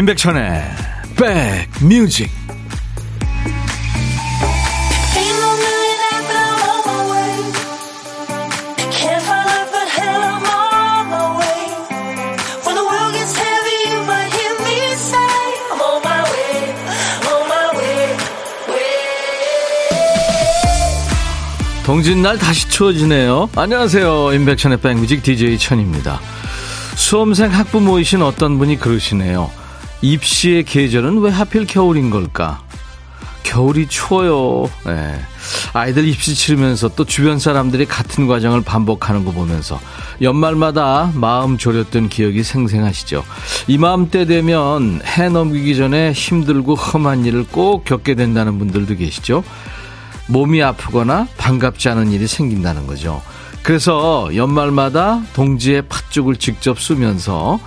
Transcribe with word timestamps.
임백천의 0.00 0.62
백뮤직 1.14 2.30
동짓날 21.84 22.38
다시 22.38 22.70
추워지네요. 22.70 23.50
안녕하세요. 23.54 24.32
임백천의 24.32 24.80
백뮤직 24.80 25.22
DJ 25.22 25.58
천입니다. 25.58 26.20
수험생 26.96 27.52
학부모이신 27.52 28.22
어떤 28.22 28.56
분이 28.56 28.78
그러시네요. 28.78 29.59
입시의 30.02 30.64
계절은 30.64 31.18
왜 31.18 31.30
하필 31.30 31.66
겨울인 31.66 32.10
걸까? 32.10 32.62
겨울이 33.42 33.88
추워요. 33.88 34.70
네. 34.86 35.20
아이들 35.72 36.06
입시 36.06 36.34
치르면서 36.34 36.90
또 36.94 37.04
주변 37.04 37.38
사람들이 37.38 37.86
같은 37.86 38.26
과정을 38.26 38.62
반복하는 38.62 39.24
거 39.24 39.32
보면서 39.32 39.80
연말마다 40.22 41.10
마음 41.14 41.58
졸였던 41.58 42.10
기억이 42.10 42.42
생생하시죠. 42.42 43.24
이마음때 43.66 44.26
되면 44.26 45.00
해 45.04 45.28
넘기기 45.28 45.74
전에 45.76 46.12
힘들고 46.12 46.74
험한 46.74 47.24
일을 47.24 47.46
꼭 47.50 47.84
겪게 47.84 48.14
된다는 48.14 48.58
분들도 48.58 48.96
계시죠. 48.96 49.42
몸이 50.28 50.62
아프거나 50.62 51.26
반갑지 51.36 51.88
않은 51.88 52.12
일이 52.12 52.28
생긴다는 52.28 52.86
거죠. 52.86 53.20
그래서 53.62 54.30
연말마다 54.34 55.22
동지의 55.34 55.82
팥죽을 55.88 56.36
직접 56.36 56.80
쓰면서 56.80 57.58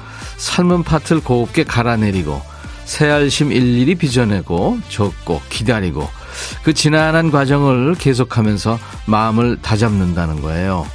삶은 0.44 0.84
팥을 0.84 1.22
곱게 1.24 1.64
갈아내리고 1.64 2.42
새알심 2.84 3.54
일일이 3.54 3.96
빚어내고 3.96 4.80
적고 4.90 5.42
기다리고 5.48 6.10
그 6.64 6.74
지난한 6.74 7.32
과정을 7.32 7.96
계속하면서 7.96 8.78
마음을 9.06 9.62
다잡는다는 9.62 10.42
거예요. 10.42 10.86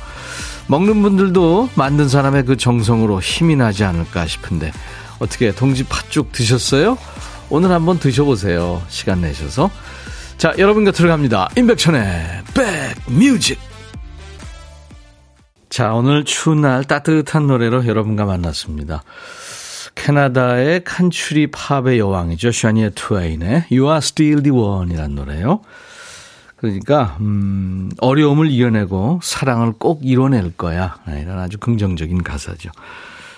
먹는 0.66 1.00
분들도 1.00 1.70
만든 1.76 2.10
사람의 2.10 2.44
그 2.44 2.56
정성으로 2.58 3.22
힘이 3.22 3.56
나지 3.56 3.84
않을까 3.84 4.26
싶은데 4.26 4.70
어떻게 5.18 5.50
동지 5.52 5.82
팥죽 5.84 6.30
드셨어요? 6.30 6.98
오늘 7.48 7.70
한번 7.70 7.98
드셔보세요. 7.98 8.82
시간 8.88 9.22
내셔서. 9.22 9.70
자, 10.36 10.52
여러분 10.58 10.84
곁으로 10.84 11.08
갑니다. 11.08 11.48
임백천의 11.56 12.42
백뮤직. 13.06 13.58
자, 15.70 15.92
오늘 15.92 16.24
추운 16.24 16.60
날 16.60 16.84
따뜻한 16.84 17.46
노래로 17.46 17.86
여러분과 17.86 18.26
만났습니다. 18.26 19.02
캐나다의 19.98 20.84
칸츄리 20.84 21.48
팝의 21.48 21.98
여왕이죠. 21.98 22.52
샤니아 22.52 22.90
트웨인의 22.94 23.66
You 23.70 23.84
Are 23.86 23.98
Still 23.98 24.42
the 24.42 24.56
One이란 24.56 25.14
노래요. 25.14 25.60
그러니까 26.56 27.16
음, 27.20 27.90
어려움을 27.98 28.50
이겨내고 28.50 29.20
사랑을 29.22 29.72
꼭 29.72 30.00
이뤄낼 30.02 30.56
거야. 30.56 30.98
네, 31.06 31.22
이런 31.22 31.38
아주 31.38 31.58
긍정적인 31.58 32.22
가사죠. 32.22 32.70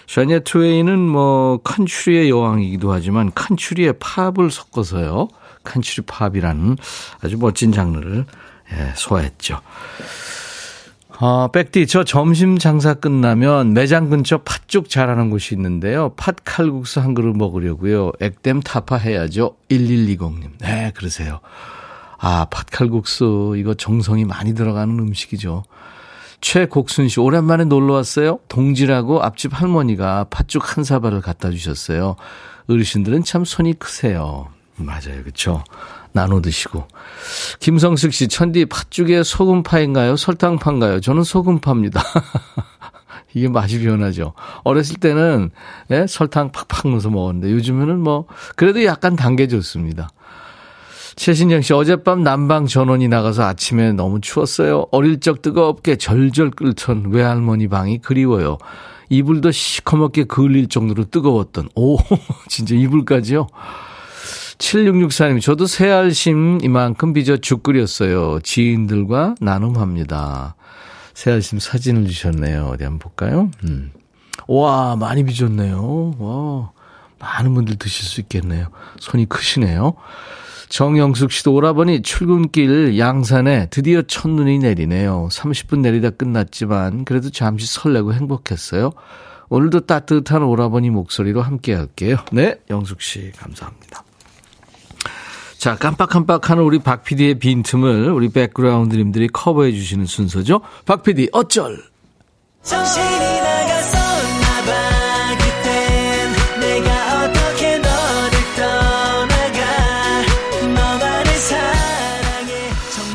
샤니아 0.07 0.41
트웨인은 0.41 0.99
뭐 0.99 1.59
칸츄리의 1.65 2.31
여왕이기도 2.31 2.93
하지만 2.93 3.33
칸츄리의 3.35 3.95
팝을 3.99 4.51
섞어서요. 4.51 5.29
country 5.65 6.07
pop이라는 6.07 6.77
아주 7.23 7.39
멋진 7.39 7.73
장르를 7.73 8.27
예, 8.73 8.93
소화했죠. 8.95 9.61
어, 11.23 11.49
백디, 11.49 11.87
저 11.87 12.03
점심 12.03 12.57
장사 12.57 12.95
끝나면 12.95 13.75
매장 13.75 14.09
근처 14.09 14.39
팥죽 14.39 14.89
잘하는 14.89 15.29
곳이 15.29 15.55
있는데요. 15.55 16.15
팥 16.17 16.37
칼국수 16.47 17.01
한 17.01 17.13
그릇 17.13 17.37
먹으려고요. 17.37 18.13
액땜 18.21 18.63
타파 18.63 18.97
해야죠. 18.97 19.55
1120님. 19.69 20.53
네, 20.61 20.93
그러세요. 20.97 21.41
아, 22.17 22.47
팥 22.51 22.65
칼국수, 22.71 23.55
이거 23.59 23.75
정성이 23.75 24.25
많이 24.25 24.55
들어가는 24.55 24.99
음식이죠. 24.99 25.65
최곡순 26.41 27.09
씨, 27.09 27.21
오랜만에 27.21 27.65
놀러 27.65 27.93
왔어요. 27.93 28.39
동지라고 28.49 29.23
앞집 29.23 29.61
할머니가 29.61 30.25
팥죽 30.31 30.75
한 30.75 30.85
사발을 30.85 31.21
갖다 31.21 31.51
주셨어요. 31.51 32.17
어르신들은 32.67 33.25
참 33.25 33.45
손이 33.45 33.75
크세요. 33.79 34.49
맞아요. 34.77 35.23
그쵸. 35.23 35.63
나눠 36.13 36.41
드시고. 36.41 36.87
김성숙 37.61 38.13
씨, 38.13 38.29
천디 38.29 38.67
팥죽에 38.67 39.23
소금파인가요? 39.23 40.17
설탕파인가요? 40.17 41.01
저는 41.01 41.23
소금파입니다. 41.23 42.03
이게 43.35 43.49
맛이 43.49 43.81
변하죠. 43.81 44.33
어렸을 44.65 44.97
때는 44.97 45.51
예, 45.91 46.07
설탕 46.09 46.51
팍팍 46.51 46.89
넣어서 46.91 47.11
먹었는데 47.11 47.53
요즘에는 47.53 48.01
뭐 48.01 48.27
그래도 48.57 48.85
약간 48.85 49.15
단게 49.15 49.47
좋습니다. 49.49 50.09
최신영 51.17 51.61
씨, 51.61 51.75
어젯밤 51.75 52.23
난방 52.23 52.67
전원이 52.67 53.09
나가서 53.09 53.45
아침에 53.45 53.93
너무 53.93 54.21
추웠어요. 54.21 54.87
어릴 54.91 55.21
적 55.21 55.43
뜨겁게 55.43 55.97
절절 55.97 56.51
끓던 56.51 57.11
외할머니 57.11 57.69
방이 57.69 57.99
그리워요. 57.99 58.59
이불도 59.11 59.51
시커멓게 59.51 60.25
그을릴 60.25 60.69
정도로 60.69 61.05
뜨거웠던, 61.11 61.69
오, 61.75 61.99
진짜 62.49 62.75
이불까지요? 62.75 63.49
7664님, 64.61 65.41
저도 65.41 65.67
새알심 65.67 66.61
이만큼 66.63 67.13
빚어 67.13 67.39
죽 67.39 67.63
끓였어요. 67.63 68.41
지인들과 68.41 69.35
나눔합니다. 69.41 70.55
새알심 71.15 71.59
사진을 71.59 72.07
주셨네요. 72.07 72.67
어디 72.67 72.85
한번 72.85 72.99
볼까요? 72.99 73.51
음. 73.65 73.91
와, 74.47 74.97
많이 74.97 75.25
빚었네요. 75.25 76.15
와, 76.19 76.71
많은 77.19 77.55
분들 77.55 77.77
드실 77.77 78.05
수 78.05 78.21
있겠네요. 78.21 78.69
손이 78.99 79.27
크시네요. 79.29 79.95
정영숙 80.69 81.33
씨도 81.33 81.53
오라버니 81.55 82.03
출근길 82.03 82.99
양산에 82.99 83.69
드디어 83.71 84.03
첫눈이 84.03 84.59
내리네요. 84.61 85.29
30분 85.33 85.81
내리다 85.81 86.11
끝났지만 86.11 87.05
그래도 87.07 87.31
잠시 87.31 87.67
설레고 87.67 88.15
행복했어요. 88.15 88.93
오늘도 89.49 89.81
따뜻한 89.87 90.43
오라버니 90.45 90.91
목소리로 90.91 91.43
함께 91.43 91.75
할게요. 91.75 92.19
네, 92.31 92.55
영숙 92.71 93.03
씨 93.03 93.33
감사합니다. 93.37 94.05
자, 95.61 95.77
깜빡깜빡하는 95.77 96.63
우리 96.63 96.79
박 96.79 97.05
PD의 97.05 97.39
빈틈을 97.39 98.11
우리 98.13 98.31
백그라운드님들이 98.31 99.29
커버해 99.29 99.73
주시는 99.73 100.07
순서죠. 100.07 100.63
박 100.87 101.03
PD, 101.03 101.29
어쩔! 101.33 101.85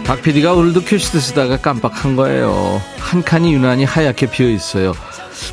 박 0.05 0.21
PD가 0.21 0.53
오늘도 0.53 0.81
큐시트 0.81 1.19
쓰다가 1.19 1.57
깜빡한 1.57 2.15
거예요. 2.15 2.79
한 2.99 3.23
칸이 3.23 3.55
유난히 3.55 3.85
하얗게 3.85 4.29
비어 4.29 4.47
있어요. 4.49 4.93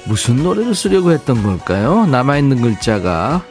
무슨 0.04 0.42
노래를 0.42 0.74
쓰려고 0.74 1.12
했던 1.12 1.42
걸까요? 1.42 2.04
남아있는 2.04 2.60
글자가 2.60 3.42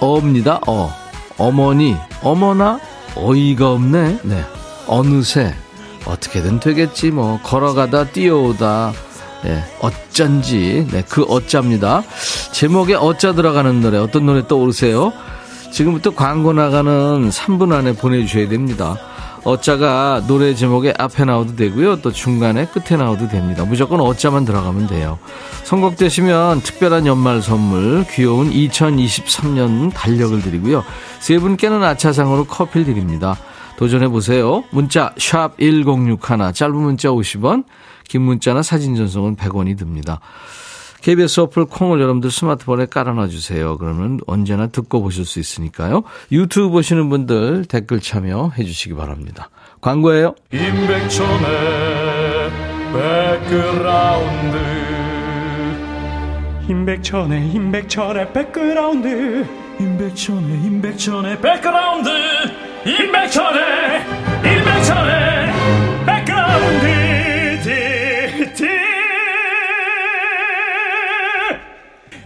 어입니다. 0.00 0.60
어. 0.66 0.99
어머니, 1.40 1.96
어머나, 2.22 2.78
어이가 3.16 3.72
없네. 3.72 4.20
네. 4.24 4.44
어느새, 4.86 5.54
어떻게든 6.04 6.60
되겠지, 6.60 7.10
뭐. 7.10 7.40
걸어가다, 7.42 8.04
뛰어오다. 8.08 8.92
네. 9.42 9.64
어쩐지. 9.80 10.86
네. 10.90 11.02
그 11.08 11.22
어짜입니다. 11.22 12.02
제목에 12.52 12.94
어짜 12.94 13.32
들어가는 13.32 13.80
노래, 13.80 13.96
어떤 13.96 14.26
노래 14.26 14.46
떠오르세요? 14.46 15.14
지금부터 15.72 16.10
광고 16.14 16.52
나가는 16.52 17.30
3분 17.30 17.72
안에 17.72 17.94
보내주셔야 17.94 18.46
됩니다. 18.48 18.96
어짜가 19.44 20.24
노래 20.26 20.54
제목에 20.54 20.92
앞에 20.98 21.24
나와도 21.24 21.56
되고요. 21.56 22.02
또 22.02 22.12
중간에 22.12 22.66
끝에 22.66 22.96
나와도 22.96 23.28
됩니다. 23.28 23.64
무조건 23.64 24.00
어짜만 24.00 24.44
들어가면 24.44 24.86
돼요. 24.86 25.18
선곡되시면 25.64 26.60
특별한 26.62 27.06
연말 27.06 27.40
선물 27.40 28.04
귀여운 28.10 28.50
2023년 28.50 29.92
달력을 29.94 30.40
드리고요. 30.42 30.84
세 31.20 31.38
분께는 31.38 31.82
아차상으로 31.82 32.44
커피를 32.44 32.86
드립니다. 32.86 33.36
도전해보세요. 33.76 34.64
문자 34.70 35.14
1061, 35.16 36.18
짧은 36.52 36.76
문자 36.76 37.08
50원, 37.08 37.64
긴 38.06 38.22
문자나 38.22 38.62
사진 38.62 38.94
전송은 38.94 39.36
100원이 39.36 39.78
듭니다. 39.78 40.20
KBS 41.02 41.40
어플 41.40 41.66
콩을 41.66 42.00
여러분들 42.00 42.30
스마트폰에 42.30 42.86
깔아놔 42.86 43.28
주세요. 43.28 43.76
그러면 43.78 44.20
언제나 44.26 44.66
듣고 44.66 45.02
보실 45.02 45.24
수 45.24 45.40
있으니까요. 45.40 46.02
유튜브 46.30 46.70
보시는 46.70 47.08
분들 47.08 47.64
댓글 47.66 48.00
참여해 48.00 48.64
주시기 48.64 48.94
바랍니다. 48.94 49.50
광고예요. 49.80 50.34
임백천의 50.52 51.50
백그라운드 52.92 54.58
임백천의 56.68 57.50
임백천의 57.50 58.32
백그라운드 58.32 59.46
임백천의 59.80 60.64
임백천의 60.64 61.40
백그라운드 61.40 62.08
임백천의 62.86 64.04
임백천의 64.44 65.52
백그라운드 66.06 66.99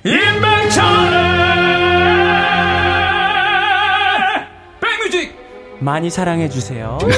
임백천의 0.05 1.19
백뮤직 4.81 5.35
많이 5.81 6.11
사랑해 6.11 6.51
주세요. 6.51 6.99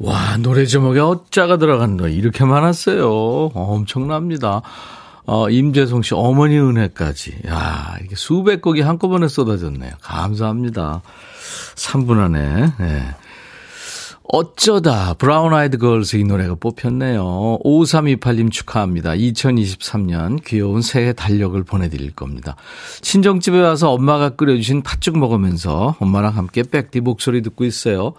와, 0.00 0.36
노래 0.38 0.64
제목에 0.66 1.00
어짜가 1.00 1.58
들어간 1.58 1.96
거 1.98 2.08
이렇게 2.08 2.44
많았어요. 2.44 3.50
엄청납니다. 3.54 4.62
어, 5.26 5.48
임재송 5.48 6.02
씨 6.02 6.14
어머니 6.14 6.58
은혜까지. 6.58 7.38
야, 7.48 7.96
이게 8.04 8.14
수백 8.14 8.60
곡이 8.60 8.82
한꺼번에 8.82 9.28
쏟아졌네요. 9.28 9.92
감사합니다. 10.00 11.02
3분 11.76 12.18
안에. 12.18 12.72
네. 12.78 13.14
어쩌다 14.26 15.14
브라운 15.14 15.52
아이드 15.52 15.76
걸스 15.78 16.16
이 16.16 16.24
노래가 16.24 16.54
뽑혔네요. 16.54 17.58
5328님 17.62 18.50
축하합니다. 18.50 19.10
2023년 19.10 20.42
귀여운 20.44 20.80
새해 20.80 21.12
달력을 21.12 21.62
보내드릴 21.62 22.14
겁니다. 22.14 22.56
친정집에 23.02 23.60
와서 23.60 23.92
엄마가 23.92 24.30
끓여주신 24.30 24.82
팥죽 24.82 25.18
먹으면서 25.18 25.96
엄마랑 26.00 26.36
함께 26.36 26.62
백디 26.62 27.00
목소리 27.00 27.42
듣고 27.42 27.64
있어요. 27.64 28.14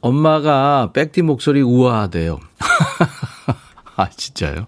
엄마가 0.00 0.92
백디 0.92 1.22
목소리 1.22 1.62
우아하대요. 1.62 2.38
아, 3.96 4.08
진짜요? 4.08 4.66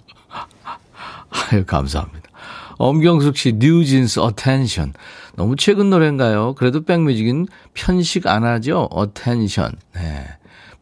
아유, 1.50 1.64
감사합니다. 1.66 2.30
엄경숙 2.78 3.36
씨, 3.36 3.52
뉴진스 3.54 4.20
Attention. 4.20 4.92
너무 5.34 5.56
최근 5.56 5.90
노래인가요? 5.90 6.54
그래도 6.54 6.84
백뮤직은 6.84 7.46
편식 7.74 8.26
안 8.26 8.44
하죠? 8.44 8.88
Attention. 8.90 9.72
네. 9.94 10.26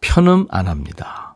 편음 0.00 0.46
안 0.50 0.66
합니다. 0.66 1.34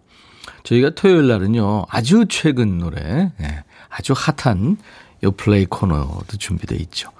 저희가 0.64 0.90
토요일 0.90 1.28
날은요, 1.28 1.86
아주 1.88 2.26
최근 2.28 2.78
노래, 2.78 3.32
네. 3.38 3.64
아주 3.88 4.14
hot한 4.14 4.76
요 5.24 5.30
플레이 5.32 5.64
코너도 5.64 6.36
준비되어 6.38 6.78
있죠. 6.80 7.10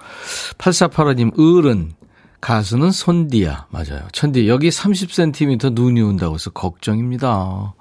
8485님, 0.57 1.39
을은 1.39 1.93
가수는 2.41 2.91
손디야. 2.91 3.67
맞아요. 3.69 4.07
천디, 4.11 4.47
여기 4.47 4.69
30cm 4.69 5.73
눈이 5.73 6.01
온다고 6.01 6.35
해서 6.35 6.51
걱정입니다. 6.51 7.73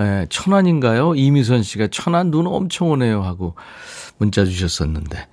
예, 0.00 0.26
천안인가요? 0.30 1.14
이미선 1.14 1.62
씨가 1.62 1.88
천안 1.90 2.30
눈 2.30 2.46
엄청 2.46 2.90
오네요 2.90 3.22
하고 3.22 3.54
문자 4.18 4.44
주셨었는데. 4.44 5.28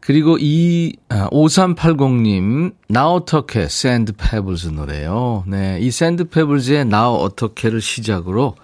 그리고 0.00 0.36
이, 0.38 0.94
아, 1.08 1.30
5380님, 1.30 2.74
나 2.88 3.10
어떡해 3.10 3.68
샌드 3.68 4.12
페블즈 4.12 4.68
노래요. 4.68 5.44
네. 5.46 5.78
이 5.80 5.90
샌드 5.90 6.28
페블즈의 6.28 6.84
나 6.84 7.10
어떡해를 7.10 7.80
시작으로 7.80 8.54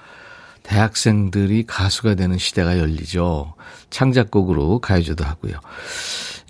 대학생들이 0.63 1.65
가수가 1.67 2.15
되는 2.17 2.37
시대가 2.37 2.79
열리죠. 2.79 3.55
창작곡으로 3.89 4.81
가요제도 4.81 5.25
하고요. 5.25 5.55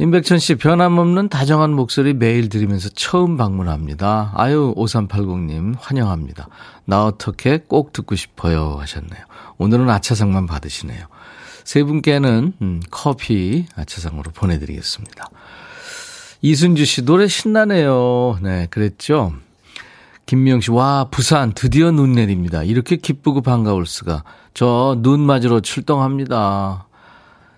임백천 0.01 0.39
씨, 0.39 0.55
변함없는 0.55 1.29
다정한 1.29 1.75
목소리 1.75 2.15
매일 2.15 2.49
들으면서 2.49 2.89
처음 2.89 3.37
방문합니다. 3.37 4.33
아유, 4.35 4.73
5380님, 4.75 5.75
환영합니다. 5.79 6.49
나 6.87 7.05
어떡해 7.05 7.59
꼭 7.59 7.93
듣고 7.93 8.17
싶어요 8.17 8.79
하셨네요. 8.81 9.23
오늘은 9.59 9.91
아차상만 9.91 10.47
받으시네요. 10.47 11.05
세 11.65 11.83
분께는 11.83 12.55
음, 12.63 12.81
커피 12.91 13.67
아차상으로 13.77 14.31
보내드리겠습니다. 14.31 15.29
이순주 16.41 16.87
씨, 16.87 17.05
노래 17.05 17.27
신나네요. 17.27 18.39
네, 18.41 18.69
그랬죠. 18.71 19.35
김미영 20.25 20.63
씨, 20.63 20.71
와, 20.71 21.09
부산 21.11 21.53
드디어 21.53 21.91
눈 21.91 22.13
내립니다. 22.13 22.63
이렇게 22.63 22.97
기쁘고 22.97 23.43
반가울 23.43 23.85
수가. 23.85 24.25
저 24.55 24.97
눈 25.03 25.21
맞으러 25.21 25.61
출동합니다. 25.61 26.87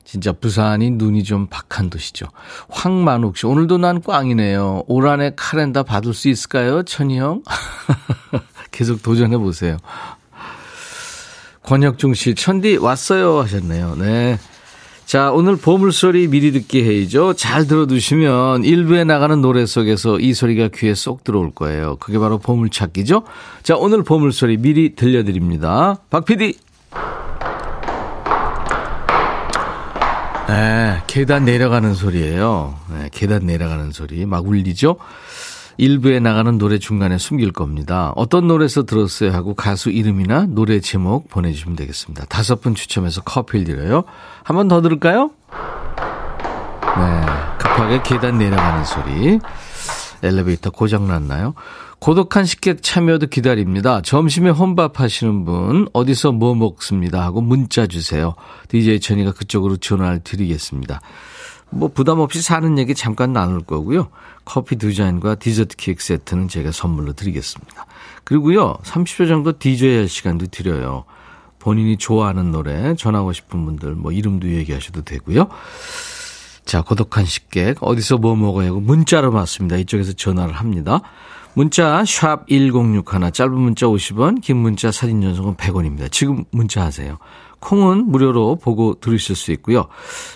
진짜 0.04 0.32
부산이 0.32 0.90
눈이 0.92 1.24
좀 1.24 1.46
박한 1.46 1.88
도시죠. 1.90 2.26
황만욱 2.68 3.36
씨, 3.36 3.46
오늘도 3.46 3.78
난 3.78 4.02
꽝이네요. 4.02 4.84
올 4.86 5.06
한 5.06 5.20
해 5.20 5.32
카렌다 5.36 5.82
받을 5.84 6.12
수 6.14 6.28
있을까요? 6.28 6.82
천희 6.82 7.18
형? 7.18 7.42
계속 8.72 9.02
도전해 9.02 9.38
보세요. 9.38 9.76
권혁중 11.62 12.14
씨, 12.14 12.34
천디 12.34 12.78
왔어요 12.78 13.40
하셨네요. 13.40 13.96
네. 13.96 14.38
자, 15.06 15.30
오늘 15.30 15.56
보물소리 15.56 16.28
미리 16.28 16.52
듣기 16.52 16.82
회의죠. 16.82 17.34
잘 17.34 17.66
들어두시면 17.66 18.64
일부에 18.64 19.04
나가는 19.04 19.40
노래 19.40 19.66
속에서 19.66 20.18
이 20.18 20.32
소리가 20.32 20.68
귀에 20.74 20.94
쏙 20.94 21.22
들어올 21.22 21.50
거예요. 21.54 21.96
그게 21.96 22.18
바로 22.18 22.38
보물찾기죠. 22.38 23.24
자, 23.62 23.76
오늘 23.76 24.02
보물소리 24.02 24.56
미리 24.56 24.94
들려드립니다. 24.94 25.96
박 26.10 26.24
PD. 26.24 26.56
네, 30.52 31.02
계단 31.06 31.46
내려가는 31.46 31.94
소리예요. 31.94 32.74
네, 32.92 33.08
계단 33.10 33.46
내려가는 33.46 33.90
소리 33.90 34.26
막 34.26 34.46
울리죠. 34.46 34.96
일부에 35.78 36.20
나가는 36.20 36.58
노래 36.58 36.78
중간에 36.78 37.16
숨길 37.16 37.52
겁니다. 37.52 38.12
어떤 38.16 38.46
노래에서 38.46 38.82
들었어요 38.82 39.32
하고 39.32 39.54
가수 39.54 39.88
이름이나 39.88 40.44
노래 40.50 40.80
제목 40.80 41.30
보내주시면 41.30 41.76
되겠습니다. 41.76 42.26
다섯 42.26 42.60
분 42.60 42.74
추첨해서 42.74 43.22
커피를 43.22 43.64
드려요. 43.64 44.04
한 44.44 44.56
번 44.56 44.68
더 44.68 44.82
들을까요? 44.82 45.30
네, 46.98 47.26
급하게 47.58 48.02
계단 48.02 48.36
내려가는 48.36 48.84
소리. 48.84 49.38
엘리베이터 50.22 50.68
고장 50.70 51.08
났나요? 51.08 51.54
고독한 52.02 52.44
식객 52.44 52.82
참여도 52.82 53.28
기다립니다. 53.28 54.00
점심에 54.02 54.50
혼밥 54.50 54.98
하시는 54.98 55.44
분 55.44 55.86
어디서 55.92 56.32
뭐 56.32 56.52
먹습니다 56.56 57.22
하고 57.22 57.40
문자 57.40 57.86
주세요. 57.86 58.34
DJ 58.66 58.98
천이가 58.98 59.30
그쪽으로 59.30 59.76
전화를 59.76 60.18
드리겠습니다. 60.24 61.00
뭐 61.70 61.86
부담 61.86 62.18
없이 62.18 62.42
사는 62.42 62.76
얘기 62.76 62.96
잠깐 62.96 63.32
나눌 63.32 63.60
거고요. 63.60 64.08
커피 64.44 64.74
두 64.74 64.92
잔과 64.92 65.36
디저트 65.36 65.76
케이크 65.76 66.02
세트는 66.02 66.48
제가 66.48 66.72
선물로 66.72 67.12
드리겠습니다. 67.12 67.86
그리고요. 68.24 68.78
30초 68.82 69.28
정도 69.28 69.56
DJ 69.56 69.98
할 69.98 70.08
시간도 70.08 70.46
드려요. 70.46 71.04
본인이 71.60 71.96
좋아하는 71.98 72.50
노래 72.50 72.96
전하고 72.96 73.32
싶은 73.32 73.64
분들 73.64 73.94
뭐 73.94 74.10
이름도 74.10 74.48
얘기하셔도 74.48 75.02
되고요. 75.02 75.46
자, 76.64 76.82
고독한 76.82 77.24
식객 77.26 77.76
어디서 77.80 78.18
뭐 78.18 78.34
먹어야 78.34 78.70
하고 78.70 78.80
문자로 78.80 79.30
받습니다. 79.30 79.76
이쪽에서 79.76 80.14
전화를 80.14 80.52
합니다. 80.52 81.00
문자 81.54 82.04
샵 82.06 82.46
1061, 82.48 83.32
짧은 83.32 83.52
문자 83.54 83.86
50원, 83.86 84.40
긴 84.40 84.56
문자 84.58 84.90
사진 84.90 85.20
전송은 85.20 85.56
100원입니다. 85.56 86.10
지금 86.10 86.44
문자 86.50 86.82
하세요. 86.82 87.18
콩은 87.60 88.06
무료로 88.10 88.56
보고 88.56 88.94
들으실 88.98 89.36
수 89.36 89.52
있고요. 89.52 89.86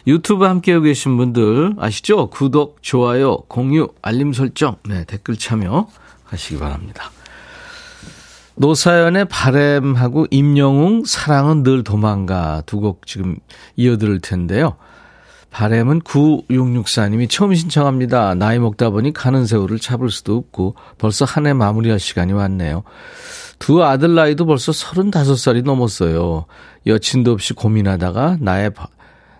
유튜브 0.06 0.44
함께하고 0.44 0.84
계신 0.84 1.16
분들 1.16 1.74
아시죠? 1.78 2.28
구독, 2.30 2.78
좋아요, 2.82 3.38
공유, 3.48 3.88
알림 4.02 4.32
설정, 4.32 4.76
네, 4.86 5.04
댓글 5.04 5.36
참여 5.36 5.88
하시기 6.24 6.58
바랍니다. 6.58 7.10
노사연의 8.56 9.26
바램하고 9.26 10.26
임영웅 10.30 11.04
사랑은 11.04 11.62
늘 11.62 11.82
도망가 11.84 12.62
두 12.66 12.80
곡 12.80 13.06
지금 13.06 13.36
이어들을 13.76 14.20
텐데요. 14.20 14.76
바램은 15.50 16.00
9664님이 16.00 17.30
처음 17.30 17.54
신청합니다. 17.54 18.34
나이 18.34 18.58
먹다 18.58 18.90
보니 18.90 19.12
가는 19.12 19.46
세월을 19.46 19.78
잡을 19.78 20.10
수도 20.10 20.36
없고 20.36 20.74
벌써 20.98 21.24
한 21.24 21.46
해 21.46 21.52
마무리할 21.52 21.98
시간이 21.98 22.32
왔네요. 22.32 22.82
두 23.58 23.82
아들 23.82 24.14
나이도 24.14 24.44
벌써 24.44 24.72
35살이 24.72 25.64
넘었어요. 25.64 26.44
여친도 26.86 27.32
없이 27.32 27.54
고민하다가 27.54 28.38
나의 28.40 28.72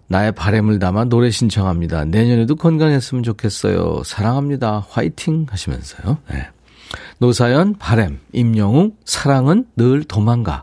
나의 0.09 0.33
바램을 0.33 0.79
담아 0.79 1.05
노래 1.07 1.31
신청합니다. 1.31 2.05
내년에도 2.05 2.55
건강했으면 2.55 3.25
좋겠어요. 3.25 4.03
사랑합니다. 4.05 4.87
화이팅 4.89 5.47
하시면서요. 5.51 6.19
네. 6.31 6.49
노사연, 7.19 7.75
바램, 7.79 8.21
임영웅, 8.33 8.93
사랑은 9.05 9.67
늘 9.77 10.05
도망가. 10.05 10.63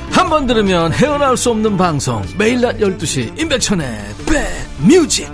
한 0.21 0.29
번 0.29 0.45
들으면 0.45 0.93
헤어나올 0.93 1.35
수 1.35 1.49
없는 1.49 1.77
방송 1.77 2.21
매일 2.37 2.61
낮 2.61 2.77
12시 2.77 3.39
임백천의 3.39 3.87
백뮤직 4.85 5.27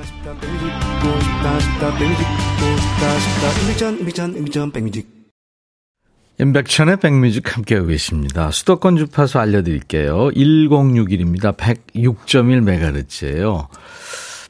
임백천의 6.40 7.02
백뮤직 7.02 7.58
함께하고 7.58 7.88
계십니다. 7.88 8.50
수도권 8.50 8.96
주파수 8.96 9.40
알려드릴게요. 9.40 10.30
1061입니다. 10.30 11.58
106.1MHz예요. 11.58 13.68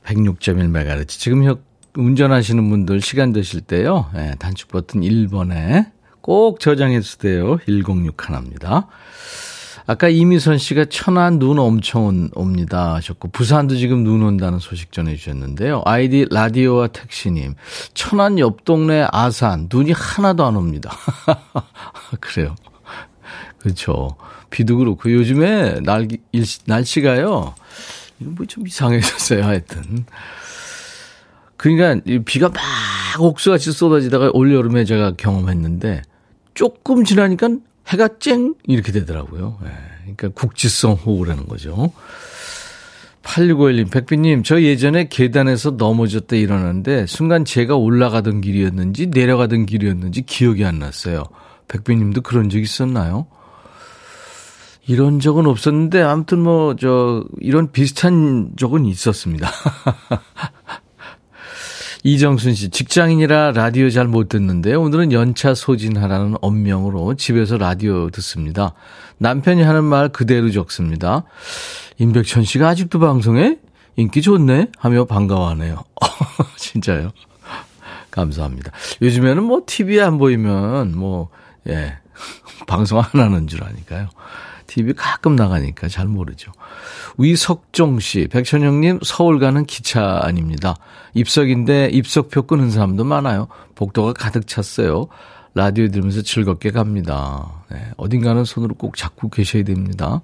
106.1MHz. 0.06 1.08
지금 1.08 1.56
운전하시는 1.96 2.70
분들 2.70 3.01
시간 3.01 3.34
되실 3.34 3.62
때요. 3.62 4.12
네, 4.13 4.36
단축 4.38 4.70
버튼 4.70 5.01
1번에 5.01 5.91
꼭 6.22 6.60
저장해 6.60 7.01
주세요. 7.01 7.58
106 7.65 8.29
하나입니다. 8.29 8.88
아까 9.88 10.10
이미선 10.10 10.58
씨가 10.58 10.86
천안 10.89 11.39
눈 11.39 11.60
엄청 11.60 12.29
옵니다 12.34 12.96
하셨고 12.96 13.29
부산도 13.29 13.77
지금 13.77 14.03
눈 14.03 14.22
온다는 14.22 14.60
소식 14.60 14.91
전해 14.91 15.15
주셨는데요. 15.15 15.82
아이디 15.86 16.27
라디오와 16.29 16.88
택시님 16.88 17.56
천안 17.94 18.38
옆 18.38 18.65
동네 18.65 19.08
아산 19.12 19.70
눈이 19.72 19.94
하나도 19.94 20.46
안 20.46 20.58
옵니다. 20.58 20.91
그래요. 22.20 22.56
그렇죠. 23.60 24.17
비도 24.50 24.77
그렇고 24.77 25.12
요즘에 25.12 25.79
날, 25.82 26.08
날씨가요. 26.65 27.56
이거 28.20 28.32
뭐 28.32 28.46
좀 28.46 28.67
이상해졌어요. 28.67 29.44
하여튼. 29.44 30.06
그러니까 31.56 32.01
비가 32.25 32.50
막 32.50 32.62
옥수같이 33.20 33.72
쏟아지다가 33.72 34.32
올 34.34 34.53
여름에 34.53 34.84
제가 34.86 35.13
경험했는데 35.17 36.01
조금 36.53 37.03
지나니까 37.03 37.50
해가 37.88 38.20
쨍 38.20 38.56
이렇게 38.65 38.91
되더라고요. 38.91 39.60
네. 39.63 39.70
그러니까 40.01 40.29
국지성 40.29 40.94
호우라는 40.94 41.48
거죠. 41.48 41.91
8651님, 43.24 43.91
백비님, 43.91 44.44
저 44.44 44.62
예전에 44.62 45.10
계단에서 45.10 45.72
넘어졌다 45.72 46.34
일어났는데 46.36 47.06
순간 47.08 47.44
제가 47.44 47.75
올라가던 47.75 48.39
길이었는지 48.39 49.08
내려가던 49.08 49.65
길이었는지 49.65 50.22
기억이 50.22 50.63
안 50.63 50.79
났어요. 50.79 51.24
백비님도 51.67 52.22
그런 52.22 52.50
적 52.50 52.60
있었나요? 52.60 53.27
이런 54.88 55.20
적은 55.20 55.46
없었는데 55.48 56.01
아무튼 56.01 56.39
뭐 56.39 56.75
저 56.79 57.25
이런 57.41 57.72
비슷한 57.72 58.51
적은 58.58 58.86
있었습니다. 58.86 59.50
이정순 62.04 62.54
씨, 62.54 62.70
직장인이라 62.70 63.51
라디오 63.51 63.89
잘 63.89 64.08
못 64.08 64.30
듣는데 64.30 64.75
오늘은 64.75 65.12
연차 65.12 65.54
소진하라는 65.54 66.36
엄명으로 66.42 67.16
집에서 67.16 67.58
라디오 67.58 68.10
듣습니다. 68.12 68.74
남편이 69.18 69.63
하는 69.63 69.84
말 69.84 70.10
그대로 70.10 70.50
적습니다. 70.51 71.24
임백천 71.98 72.44
씨가 72.44 72.70
아직도 72.70 73.00
방송에 73.00 73.58
인기 73.96 74.22
좋네 74.22 74.68
하며 74.77 75.06
반가워하네요. 75.06 75.84
진짜요? 76.58 77.12
감사합니다. 78.12 78.72
요즘에는 79.01 79.44
뭐 79.44 79.63
TV에 79.66 80.01
안 80.01 80.18
보이면 80.18 80.96
뭐, 80.96 81.30
예, 81.68 81.98
방송 82.68 83.00
안 83.00 83.06
하는 83.13 83.48
줄 83.48 83.63
아니까요. 83.63 84.10
TV 84.68 84.94
가끔 84.94 85.36
나가니까 85.36 85.88
잘 85.88 86.08
모르죠. 86.08 86.52
위석종 87.18 88.00
씨, 88.00 88.28
백천영님 88.28 89.00
서울 89.04 89.40
가는 89.40 89.66
기차 89.66 90.20
아닙니다. 90.22 90.76
입석인데 91.14 91.90
입석표 91.92 92.44
끊은 92.44 92.70
사람도 92.70 93.04
많아요. 93.04 93.48
복도가 93.76 94.14
가득 94.14 94.46
찼어요. 94.46 95.08
라디오 95.56 95.88
들으면서 95.88 96.22
즐겁게 96.22 96.70
갑니다. 96.70 97.64
네, 97.72 97.92
어딘가는 97.98 98.46
손으로 98.46 98.76
꼭 98.76 98.96
잡고 98.96 99.30
계셔야 99.30 99.64
됩니다. 99.64 100.22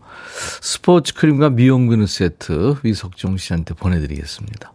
스포츠 0.61 1.15
크림과 1.15 1.49
미용 1.49 1.89
비누 1.89 2.05
세트 2.05 2.75
위석종 2.83 3.37
씨한테 3.37 3.73
보내드리겠습니다. 3.73 4.73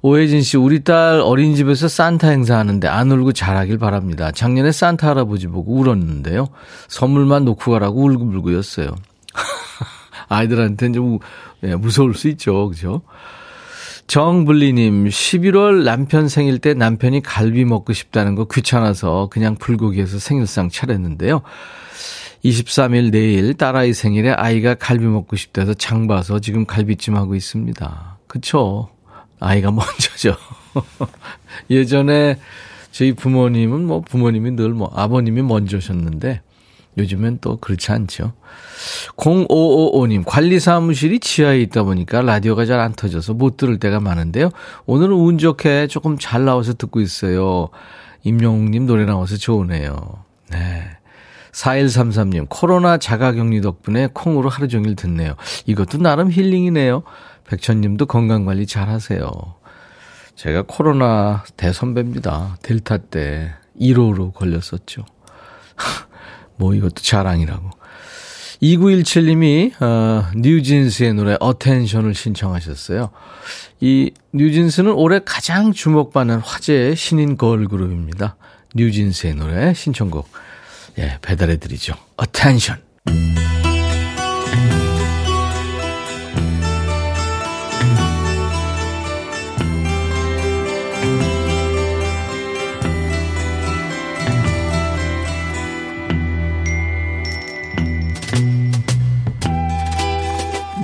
오혜진 0.00 0.42
씨, 0.42 0.56
우리 0.56 0.84
딸 0.84 1.20
어린이집에서 1.20 1.88
산타 1.88 2.28
행사하는데 2.28 2.86
안 2.86 3.10
울고 3.10 3.32
잘하길 3.32 3.78
바랍니다. 3.78 4.30
작년에 4.30 4.70
산타 4.70 5.08
할아버지 5.08 5.48
보고 5.48 5.74
울었는데요. 5.74 6.48
선물만 6.88 7.44
놓고 7.44 7.72
가라고 7.72 8.04
울고불고였어요. 8.04 8.88
아이들한테는 10.28 10.92
좀 10.92 11.18
예, 11.64 11.74
무서울 11.74 12.14
수 12.14 12.28
있죠. 12.28 12.68
그죠? 12.68 13.02
정블리님, 14.06 15.08
11월 15.08 15.82
남편 15.84 16.28
생일 16.28 16.60
때 16.60 16.72
남편이 16.72 17.22
갈비 17.22 17.64
먹고 17.64 17.92
싶다는 17.92 18.36
거 18.36 18.46
귀찮아서 18.46 19.28
그냥 19.30 19.56
불고기에서 19.56 20.18
생일상 20.18 20.70
차렸는데요. 20.70 21.42
23일 22.44 23.10
내일 23.10 23.54
딸아이 23.54 23.92
생일에 23.92 24.30
아이가 24.30 24.74
갈비 24.74 25.04
먹고 25.04 25.36
싶다해서 25.36 25.74
장 25.74 26.06
봐서 26.06 26.38
지금 26.38 26.64
갈비찜 26.64 27.16
하고 27.16 27.34
있습니다. 27.34 28.18
그쵸? 28.28 28.88
아이가 29.40 29.70
먼저죠. 29.70 30.36
예전에 31.70 32.38
저희 32.90 33.12
부모님은 33.12 33.84
뭐 33.86 34.00
부모님이 34.00 34.52
늘 34.52 34.70
뭐 34.70 34.90
아버님이 34.94 35.42
먼저셨는데 35.42 36.40
요즘엔 36.96 37.38
또 37.40 37.56
그렇지 37.58 37.92
않죠. 37.92 38.32
0555님, 39.16 40.24
관리사무실이 40.26 41.20
지하에 41.20 41.60
있다 41.60 41.84
보니까 41.84 42.22
라디오가 42.22 42.66
잘 42.66 42.80
안 42.80 42.92
터져서 42.92 43.34
못 43.34 43.56
들을 43.56 43.78
때가 43.78 44.00
많은데요. 44.00 44.50
오늘은 44.86 45.12
운 45.14 45.38
좋게 45.38 45.86
조금 45.88 46.18
잘 46.18 46.44
나와서 46.44 46.74
듣고 46.74 47.00
있어요. 47.00 47.68
임영웅님 48.24 48.86
노래 48.86 49.04
나와서 49.04 49.36
좋으네요. 49.36 50.24
네. 50.50 50.90
4133님, 51.52 52.46
코로나 52.48 52.98
자가 52.98 53.32
격리 53.32 53.60
덕분에 53.60 54.08
콩으로 54.12 54.48
하루 54.48 54.68
종일 54.68 54.96
듣네요. 54.96 55.34
이것도 55.66 55.98
나름 55.98 56.30
힐링이네요. 56.30 57.02
백천님도 57.46 58.06
건강관리 58.06 58.66
잘 58.66 58.88
하세요. 58.88 59.30
제가 60.34 60.64
코로나 60.66 61.44
대선배입니다. 61.56 62.58
델타 62.62 62.98
때 62.98 63.52
1호로 63.80 64.32
걸렸었죠. 64.34 65.04
뭐 66.56 66.74
이것도 66.74 67.02
자랑이라고. 67.02 67.70
2917님이 68.62 69.80
어, 69.80 70.26
뉴진스의 70.36 71.14
노래 71.14 71.36
Attention을 71.38 72.14
신청하셨어요. 72.14 73.10
이 73.80 74.10
뉴진스는 74.32 74.92
올해 74.92 75.20
가장 75.24 75.72
주목받는 75.72 76.40
화제의 76.40 76.96
신인 76.96 77.36
걸그룹입니다. 77.36 78.36
뉴진스의 78.74 79.34
노래 79.36 79.74
신청곡 79.74 80.28
예, 80.98 81.16
배달해 81.22 81.56
드리죠. 81.56 81.94
Attention. 82.16 82.76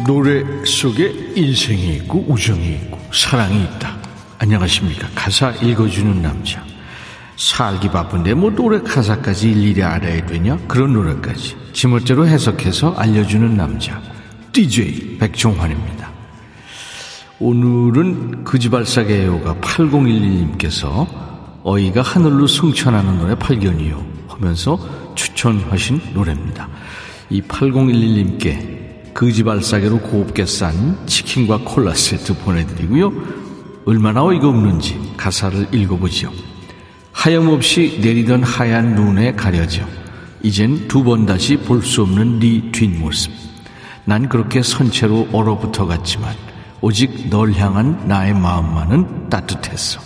노래 0.06 0.44
속에 0.64 1.33
인생이 1.35 1.97
있고 1.97 2.25
우정이 2.28 2.75
있고 2.75 3.00
사랑이 3.12 3.64
있다. 3.64 3.97
안녕하십니까. 4.38 5.09
가사 5.14 5.50
읽어주는 5.50 6.23
남자. 6.23 6.74
살기 7.37 7.91
바쁜데 7.91 8.35
뭐 8.35 8.50
노래 8.50 8.81
가사까지 8.81 9.50
일일이 9.50 9.83
알아야 9.83 10.25
되냐? 10.26 10.59
그런 10.69 10.93
노래까지 10.93 11.57
지멋대로 11.73 12.26
해석해서 12.26 12.95
알려주는 12.95 13.57
남자. 13.57 14.00
DJ 14.53 15.19
백종환입니다. 15.19 16.11
오늘은 17.41 18.45
그지발사계요가 18.45 19.57
8011님께서 19.57 21.07
어이가 21.64 22.03
하늘로 22.03 22.47
승천하는 22.47 23.19
노래 23.19 23.35
발견이요 23.35 24.05
하면서 24.29 24.79
추천하신 25.17 26.00
노래입니다. 26.14 26.69
이 27.31 27.43
8011님께 27.43 29.12
그지발사계로 29.14 29.99
곱게 30.00 30.47
싼 30.47 30.97
치킨과 31.07 31.61
콜라 31.64 31.95
세트 31.95 32.38
보내드리고요. 32.38 33.12
얼마나 33.87 34.25
어이가 34.25 34.49
없는지 34.49 35.14
가사를 35.17 35.75
읽어보죠. 35.75 36.33
하염없이 37.14 38.00
내리던 38.02 38.42
하얀 38.42 38.94
눈에 38.97 39.33
가려져 39.33 39.83
이젠 40.42 40.88
두 40.88 41.02
번 41.02 41.25
다시 41.25 41.56
볼 41.56 41.80
수 41.83 42.02
없는 42.02 42.38
네 42.38 42.71
뒷모습. 42.71 43.33
난 44.04 44.28
그렇게 44.28 44.62
선체로 44.62 45.26
얼어붙어 45.33 45.87
갔지만 45.87 46.35
오직 46.83 47.30
널 47.30 47.52
향한 47.54 48.06
나의 48.06 48.35
마음만은 48.35 49.30
따뜻했어. 49.30 50.00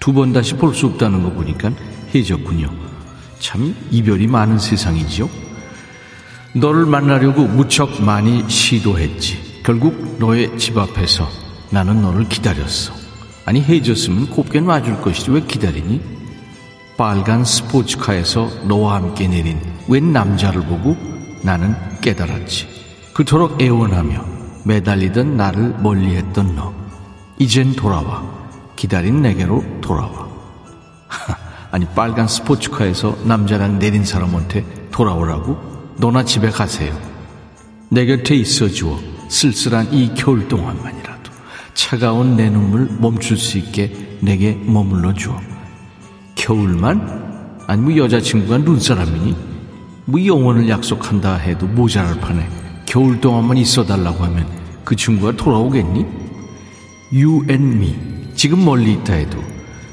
두 0.00 0.12
번 0.14 0.32
다시 0.32 0.54
볼 0.54 0.72
수 0.74 0.86
없다는 0.86 1.22
거 1.24 1.30
보니까 1.32 1.70
해졌군요. 2.14 2.70
참 3.38 3.74
이별이 3.90 4.26
많은 4.28 4.58
세상이지요. 4.58 5.28
너를 6.54 6.86
만나려고 6.86 7.42
무척 7.46 8.00
많이 8.02 8.48
시도했지. 8.48 9.60
결국 9.62 10.16
너의 10.18 10.56
집 10.58 10.78
앞에서 10.78 11.28
나는 11.70 12.00
너를 12.00 12.28
기다렸어. 12.28 12.94
아니 13.44 13.60
헤어졌으면 13.60 14.30
곱게 14.30 14.60
놔줄 14.60 15.00
것이지 15.00 15.30
왜 15.30 15.40
기다리니? 15.40 16.00
빨간 16.96 17.44
스포츠카에서 17.44 18.48
너와 18.66 18.94
함께 18.94 19.28
내린 19.28 19.60
웬 19.88 20.12
남자를 20.12 20.62
보고 20.62 20.96
나는 21.42 21.74
깨달았지. 22.00 22.68
그토록 23.12 23.60
애원하며 23.60 24.24
매달리던 24.64 25.36
나를 25.36 25.76
멀리했던 25.80 26.56
너. 26.56 26.72
이젠 27.38 27.72
돌아와. 27.72 28.22
기다린 28.76 29.22
내게로 29.22 29.62
돌아와. 29.80 30.28
아니 31.70 31.86
빨간 31.86 32.26
스포츠카에서 32.26 33.18
남자랑 33.24 33.78
내린 33.78 34.04
사람한테 34.04 34.64
돌아오라고? 34.90 35.74
너나 35.98 36.24
집에 36.24 36.50
가세요. 36.50 36.96
내 37.90 38.06
곁에 38.06 38.34
있어 38.36 38.68
주어 38.68 38.98
쓸쓸한 39.28 39.92
이 39.92 40.12
겨울 40.14 40.48
동안만이라도 40.48 41.03
차가운 41.74 42.36
내 42.36 42.48
눈물 42.48 42.88
멈출 42.98 43.36
수 43.36 43.58
있게 43.58 43.92
내게 44.20 44.54
머물러 44.54 45.12
주어. 45.12 45.38
겨울만? 46.34 47.60
아니 47.66 47.82
뭐 47.82 47.96
여자친구가 47.96 48.58
눈사람이니? 48.58 49.36
뭐 50.06 50.24
영원을 50.24 50.68
약속한다 50.68 51.36
해도 51.36 51.66
모자랄 51.66 52.20
판에 52.20 52.48
겨울 52.86 53.20
동안만 53.20 53.56
있어달라고 53.56 54.24
하면 54.24 54.46
그 54.84 54.94
친구가 54.94 55.32
돌아오겠니? 55.32 56.06
You 57.12 57.44
and 57.48 57.76
me. 57.76 57.96
지금 58.34 58.64
멀리 58.64 58.92
있다 58.92 59.14
해도 59.14 59.38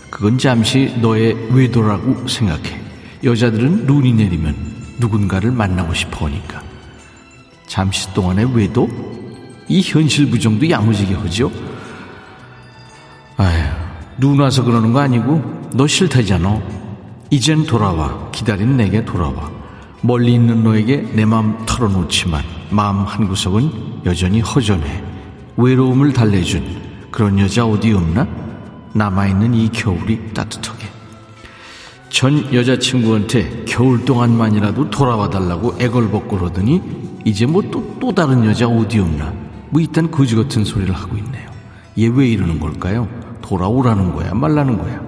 그건 0.09 0.37
잠시 0.37 0.95
너의 1.01 1.35
외도라고 1.51 2.27
생각해. 2.27 2.81
여자들은 3.23 3.85
눈이 3.85 4.13
내리면 4.13 4.55
누군가를 4.99 5.51
만나고 5.51 5.93
싶어 5.93 6.25
하니까. 6.27 6.61
잠시 7.67 8.13
동안의 8.13 8.55
외도? 8.55 8.89
이 9.67 9.81
현실 9.81 10.29
부정도 10.29 10.69
야무지게 10.69 11.13
하죠? 11.13 11.51
아휴, 13.41 13.59
눈 14.19 14.39
와서 14.39 14.63
그러는 14.63 14.93
거 14.93 14.99
아니고 14.99 15.41
너 15.73 15.87
싫다잖아. 15.87 16.61
이젠 17.31 17.65
돌아와. 17.65 18.29
기다린 18.31 18.77
내게 18.77 19.03
돌아와. 19.03 19.49
멀리 20.01 20.35
있는 20.35 20.63
너에게 20.63 20.97
내 21.15 21.25
마음 21.25 21.57
털어놓지만 21.65 22.43
마음 22.69 22.97
한구석은 22.97 24.01
여전히 24.05 24.41
허전해. 24.41 25.03
외로움을 25.57 26.13
달래준 26.13 27.09
그런 27.09 27.39
여자 27.39 27.65
어디 27.65 27.91
없나? 27.93 28.27
남아있는 28.93 29.55
이 29.55 29.69
겨울이 29.69 30.33
따뜻하게. 30.35 30.85
전 32.09 32.53
여자친구한테 32.53 33.65
겨울 33.67 34.05
동안만이라도 34.05 34.91
돌아와 34.91 35.29
달라고 35.31 35.77
애걸복걸 35.79 36.43
하더니 36.43 36.81
이제 37.25 37.47
뭐 37.47 37.63
또또 37.71 38.13
다른 38.13 38.45
여자 38.45 38.67
어디 38.67 38.99
없나? 38.99 39.33
뭐 39.71 39.81
이딴 39.81 40.11
거지 40.11 40.35
같은 40.35 40.63
소리를 40.63 40.93
하고 40.93 41.17
있네요. 41.17 41.49
얘 41.99 42.07
왜 42.07 42.27
이러는 42.27 42.59
걸까요? 42.59 43.07
돌아오라는 43.41 44.13
거야, 44.13 44.33
말라는 44.33 44.77
거야. 44.77 45.01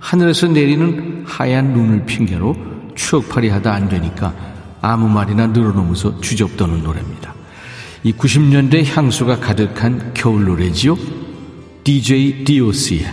하늘에서 0.00 0.48
내리는 0.48 1.24
하얀 1.26 1.72
눈을 1.72 2.04
핑계로 2.04 2.54
추억팔이 2.94 3.48
하다 3.48 3.72
안 3.72 3.88
되니까 3.88 4.34
아무 4.80 5.08
말이나 5.08 5.46
늘어놓으면서 5.48 6.20
주접떠는 6.20 6.82
노래입니다. 6.82 7.34
이 8.02 8.12
90년대 8.12 8.84
향수가 8.84 9.40
가득한 9.40 10.12
겨울 10.12 10.44
노래지요. 10.44 10.96
DJ 11.84 12.44
DOC의 12.44 13.06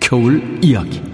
겨울 0.00 0.58
이야기. 0.60 1.13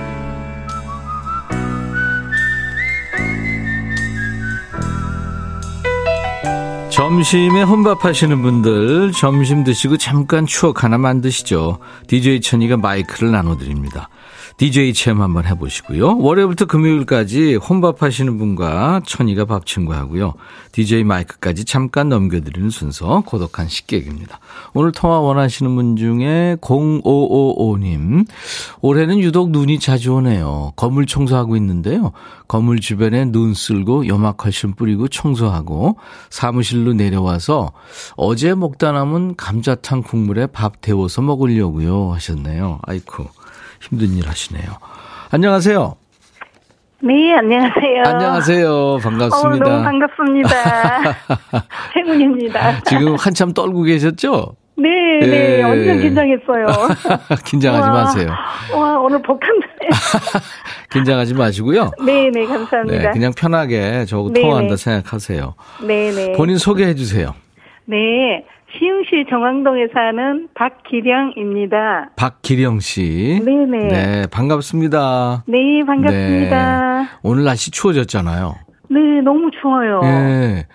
점심에 7.01 7.63
혼밥 7.63 8.05
하시는 8.05 8.43
분들 8.43 9.11
점심 9.13 9.63
드시고 9.63 9.97
잠깐 9.97 10.45
추억 10.45 10.83
하나 10.83 10.99
만드시죠. 10.99 11.79
DJ 12.05 12.41
천이가 12.41 12.77
마이크를 12.77 13.31
나눠드립니다. 13.31 14.07
DJ 14.57 14.93
체험 14.93 15.23
한번 15.23 15.47
해보시고요. 15.47 16.19
월요일부터 16.19 16.65
금요일까지 16.65 17.55
혼밥 17.55 18.03
하시는 18.03 18.37
분과 18.37 19.01
천이가 19.07 19.45
밥 19.45 19.65
친구하고요. 19.65 20.35
DJ 20.71 21.03
마이크까지 21.03 21.65
잠깐 21.65 22.09
넘겨드리는 22.09 22.69
순서 22.69 23.23
고독한 23.25 23.67
식객입니다. 23.67 24.39
오늘 24.75 24.91
통화 24.91 25.19
원하시는 25.19 25.73
분 25.73 25.95
중에 25.95 26.57
0555님 26.61 28.27
올해는 28.81 29.17
유독 29.17 29.49
눈이 29.49 29.79
자주 29.79 30.13
오네요. 30.13 30.73
건물 30.75 31.07
청소하고 31.07 31.55
있는데요. 31.55 32.11
건물 32.47 32.79
주변에 32.79 33.25
눈 33.25 33.55
쓸고 33.55 34.07
염화칼슘 34.07 34.73
뿌리고 34.73 35.07
청소하고 35.07 35.97
사무실로 36.29 36.90
내려와서 36.93 37.71
어제 38.15 38.53
먹다 38.55 38.91
남은 38.91 39.35
감자탕 39.35 40.03
국물에 40.03 40.47
밥 40.47 40.81
데워서 40.81 41.21
먹으려고요 41.21 42.11
하셨네요. 42.13 42.79
아이쿠 42.83 43.25
힘든 43.81 44.09
일 44.17 44.27
하시네요. 44.27 44.65
안녕하세요. 45.31 45.95
네, 47.03 47.33
안녕하세요. 47.35 48.03
안녕하세요. 48.05 48.97
반갑습니다. 49.01 49.65
어, 49.65 49.69
너무 49.69 49.83
반갑습니다. 49.83 50.49
최군입니다. 51.93 52.81
지금 52.83 53.15
한참 53.15 53.53
떨고 53.53 53.81
계셨죠? 53.83 54.55
네, 54.81 55.19
네, 55.19 55.57
예. 55.59 55.63
완전 55.63 55.99
긴장했어요. 55.99 56.65
긴장하지 57.45 57.87
와, 57.87 57.93
마세요. 57.93 58.29
와, 58.75 58.99
오늘 58.99 59.21
복한데. 59.21 59.67
긴장하지 60.91 61.33
마시고요. 61.35 61.91
네, 62.05 62.29
네, 62.33 62.41
네, 62.41 62.45
감사합니다. 62.45 63.11
그냥 63.11 63.31
편하게 63.37 64.05
저하고 64.05 64.33
네, 64.33 64.41
통화한다 64.41 64.75
네. 64.75 64.77
생각하세요. 64.77 65.53
네, 65.85 66.11
네. 66.11 66.33
본인 66.33 66.57
소개해 66.57 66.95
주세요. 66.95 67.33
네, 67.85 68.45
시흥시 68.77 69.25
정왕동에 69.29 69.87
사는 69.93 70.47
박기령입니다. 70.55 72.11
박기령 72.15 72.79
씨. 72.79 73.41
네, 73.45 73.51
네. 73.65 73.87
네, 73.87 74.27
반갑습니다. 74.31 75.43
네, 75.47 75.83
반갑습니다. 75.85 77.09
오늘 77.21 77.43
날씨 77.43 77.69
추워졌잖아요. 77.71 78.55
네, 78.89 79.21
너무 79.23 79.51
추워요. 79.61 80.01
예. 80.03 80.65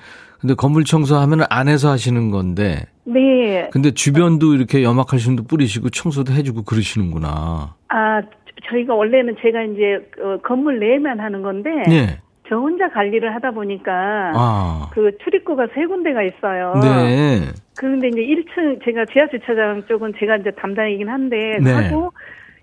근데 0.47 0.55
건물 0.55 0.85
청소하면 0.85 1.41
안에서 1.51 1.91
하시는 1.91 2.31
건데, 2.31 2.87
네. 3.05 3.69
근데 3.73 3.91
주변도 3.91 4.55
이렇게 4.55 4.85
염화칼슘도 4.85 5.43
뿌리시고 5.49 5.91
청소도 5.91 6.33
해주고 6.35 6.63
그러시는구나. 6.63 7.75
아, 7.89 8.23
저- 8.23 8.29
저희가 8.71 8.95
원래는 8.95 9.35
제가 9.43 9.63
이제 9.65 10.09
어, 10.23 10.39
건물 10.45 10.79
내만 10.79 11.19
하는 11.19 11.43
건데 11.43 11.71
네. 11.89 12.21
저 12.49 12.55
혼자 12.59 12.89
관리를 12.91 13.35
하다 13.35 13.51
보니까 13.51 13.91
아. 14.37 14.91
그 14.95 15.19
출입구가 15.25 15.67
세 15.75 15.85
군데가 15.87 16.23
있어요. 16.23 16.75
네. 16.81 17.49
그런데 17.77 18.07
이제 18.07 18.21
1층 18.21 18.85
제가 18.85 19.05
지하 19.13 19.27
주차장 19.27 19.83
쪽은 19.89 20.13
제가 20.21 20.37
이제 20.37 20.53
담당이긴 20.53 21.09
한데 21.09 21.59
네. 21.61 21.73
하고 21.73 22.13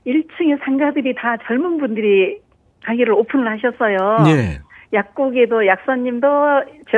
1층에 0.07 0.57
상가들이 0.63 1.15
다 1.15 1.35
젊은 1.47 1.79
분들이 1.79 2.37
가게를 2.85 3.11
오픈을 3.11 3.51
하셨어요. 3.51 4.23
네. 4.23 4.59
약국에도 4.93 5.65
약사님도 5.65 6.27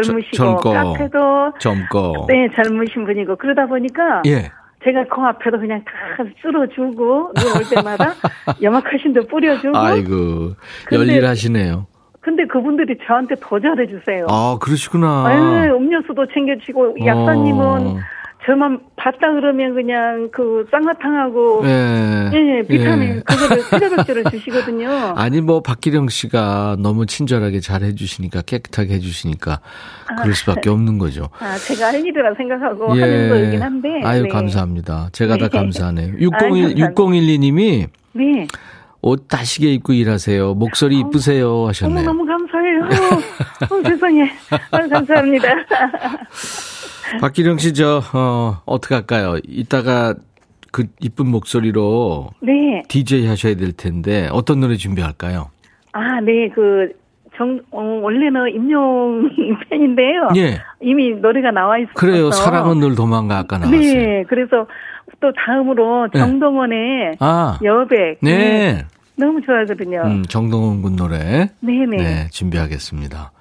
젊으시고 0.01 0.35
젊고. 0.37 0.69
카페도 0.73 1.53
젊고. 1.59 2.25
네 2.27 2.47
젊으신 2.55 3.05
분이고 3.05 3.35
그러다 3.37 3.65
보니까 3.67 4.21
예. 4.25 4.51
제가 4.83 5.03
그 5.09 5.21
앞에도 5.21 5.57
그냥 5.59 5.83
다 5.85 5.91
쓸어주고 6.41 7.31
눈올 7.35 7.63
때마다 7.73 8.13
염화칼슘도 8.61 9.27
뿌려주고 9.27 9.75
아이고, 9.77 10.53
근데- 10.85 11.11
열일하시네요. 11.11 11.87
근데 12.21 12.43
그분들이 12.47 12.97
저한테 13.05 13.35
더 13.39 13.59
잘해주세요. 13.59 14.25
아, 14.29 14.57
그러시구나. 14.59 15.27
네, 15.29 15.69
음료수도 15.69 16.25
챙겨주고 16.33 16.95
약사님은 17.05 17.61
어. 17.61 17.97
저만 18.45 18.79
봤다 18.95 19.31
그러면 19.33 19.73
그냥 19.73 20.29
그 20.31 20.67
쌍화탕하고 20.69 21.61
예. 21.65 22.29
예, 22.33 22.61
비타민 22.67 23.15
예. 23.15 23.21
그거를 23.21 23.61
수저백제를 23.63 24.23
주시거든요. 24.25 24.89
아니 25.17 25.41
뭐 25.41 25.61
박기령 25.61 26.09
씨가 26.09 26.77
너무 26.79 27.07
친절하게 27.07 27.59
잘 27.59 27.81
해주시니까 27.81 28.43
깨끗하게 28.43 28.95
해주시니까 28.95 29.61
그럴 30.21 30.35
수밖에 30.35 30.69
없는 30.69 30.99
거죠. 30.99 31.29
아, 31.39 31.55
제가 31.55 31.87
할 31.87 32.05
일이라 32.05 32.35
생각하고 32.35 32.91
하는 32.91 33.29
거이긴 33.29 33.61
한데. 33.61 33.89
예. 34.01 34.05
아유 34.05 34.23
네. 34.23 34.29
감사합니다. 34.29 35.09
제가 35.11 35.37
다 35.37 35.49
네. 35.49 35.57
감사하네요. 35.57 36.07
아유, 36.07 36.17
601 36.19 36.75
감사합니다. 36.75 36.93
6012님이 36.93 37.87
네. 38.13 38.47
옷 39.01 39.27
다시게 39.27 39.73
입고 39.73 39.93
일하세요. 39.93 40.53
목소리 40.55 40.99
이쁘세요 40.99 41.67
하셨네요. 41.67 42.05
너무 42.05 42.25
감사해요. 42.25 42.83
어, 43.69 43.89
세상에. 43.89 44.31
아, 44.71 44.87
감사합니다. 44.87 45.47
박기령 47.19 47.57
씨 47.57 47.73
저 47.73 48.01
어, 48.13 48.61
어떻게 48.65 48.95
할까요? 48.95 49.37
이따가 49.47 50.13
그 50.71 50.85
이쁜 50.99 51.27
목소리로 51.27 52.29
네. 52.41 52.83
DJ 52.87 53.27
하셔야 53.27 53.55
될 53.55 53.71
텐데 53.71 54.27
어떤 54.31 54.59
노래 54.59 54.75
준비할까요? 54.75 55.49
아, 55.93 56.19
네. 56.21 56.49
그 56.53 56.89
정, 57.37 57.59
어, 57.71 57.81
원래는 58.01 58.49
임용 58.53 59.29
팬인데요. 59.69 60.29
예. 60.37 60.61
이미 60.81 61.11
노래가 61.15 61.51
나와 61.51 61.77
있어서. 61.77 61.93
그래요. 61.95 62.31
사랑은 62.31 62.79
늘 62.79 62.95
도망가 62.95 63.37
아까 63.39 63.57
나왔어요. 63.57 63.79
네. 63.81 64.23
그래서 64.27 64.67
또 65.21 65.31
다음으로 65.33 66.07
네. 66.13 66.19
정동원의 66.19 67.15
아. 67.19 67.59
여백. 67.63 68.19
네. 68.21 68.83
너무 69.17 69.41
좋아하거든요. 69.41 70.01
음, 70.05 70.23
정동원 70.23 70.81
군 70.81 70.95
노래. 70.97 71.49
네네. 71.61 71.97
네, 71.97 72.27
준비하겠습니다. 72.31 73.31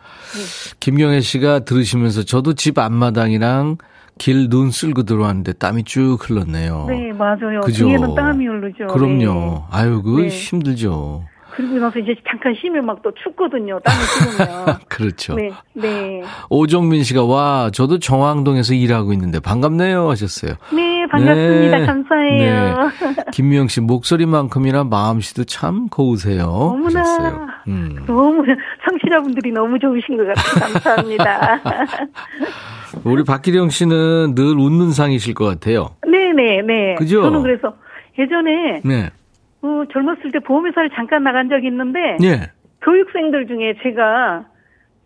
김경혜 0.80 1.20
씨가 1.20 1.60
들으시면서 1.60 2.22
저도 2.24 2.54
집 2.54 2.78
앞마당이랑 2.78 3.78
길 4.18 4.48
눈 4.48 4.70
쓸고 4.70 5.02
들어왔는데 5.02 5.54
땀이 5.54 5.84
쭉 5.84 6.18
흘렀네요. 6.20 6.86
네, 6.88 7.12
맞아요. 7.12 7.60
그죠? 7.64 7.86
등에는 7.86 8.14
땀이 8.14 8.46
흐르죠. 8.46 8.86
그럼요. 8.86 9.18
네. 9.18 9.60
아유, 9.70 10.02
그거 10.02 10.20
네. 10.20 10.28
힘들죠. 10.28 11.24
그리고 11.56 11.78
나서 11.78 11.98
이제 11.98 12.14
잠깐 12.28 12.54
쉬면 12.60 12.84
막 12.86 13.00
또 13.02 13.12
춥거든요. 13.22 13.78
땀이 13.80 13.96
식으면. 14.38 14.78
그렇죠. 14.88 15.34
네, 15.34 15.50
네. 15.74 16.22
오정민 16.48 17.02
씨가 17.02 17.24
와, 17.24 17.70
저도 17.72 17.98
정황동에서 17.98 18.72
일하고 18.74 19.12
있는데 19.12 19.40
반갑네요 19.40 20.08
하셨어요. 20.08 20.54
네, 20.72 21.06
반갑습니다. 21.10 21.78
네. 21.78 21.86
감사해요. 21.86 22.78
네. 22.88 23.14
김미영 23.32 23.68
씨 23.68 23.80
목소리만큼이나 23.82 24.84
마음씨도 24.84 25.44
참 25.44 25.88
고우세요. 25.88 26.44
어머나. 26.46 27.00
하셨어요. 27.00 27.46
음. 27.68 27.96
너무 28.06 28.42
청취자분들이 28.88 29.52
너무 29.52 29.78
좋으신 29.78 30.16
것 30.16 30.26
같아요. 30.26 30.72
감사합니다. 30.72 31.60
우리 33.04 33.24
박기령 33.24 33.70
씨는 33.70 34.34
늘 34.34 34.44
웃는 34.58 34.92
상이실 34.92 35.34
것 35.34 35.44
같아요. 35.44 35.90
네네 36.06 36.62
네. 36.62 36.94
그죠? 36.96 37.22
저는 37.22 37.42
그래서 37.42 37.74
예전에 38.18 38.80
네. 38.84 39.10
어, 39.64 39.84
젊었을 39.90 40.30
때 40.30 40.38
보험회사를 40.40 40.90
잠깐 40.94 41.24
나간 41.24 41.48
적이 41.48 41.68
있는데 41.68 41.98
예. 42.22 42.50
교육생들 42.82 43.46
중에 43.46 43.74
제가 43.82 44.44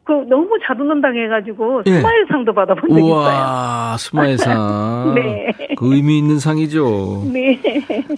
그 0.02 0.12
너무 0.28 0.58
잘 0.66 0.80
웃는다고 0.80 1.16
해가지고 1.16 1.82
예. 1.86 2.00
스마일상도 2.00 2.52
받아본 2.54 2.88
적이 2.88 3.00
있어요. 3.00 3.14
우와, 3.14 3.96
스마일상. 3.98 5.12
네. 5.14 5.52
그 5.76 5.94
의미 5.94 6.18
있는 6.18 6.40
상이죠. 6.40 7.22
네. 7.32 7.60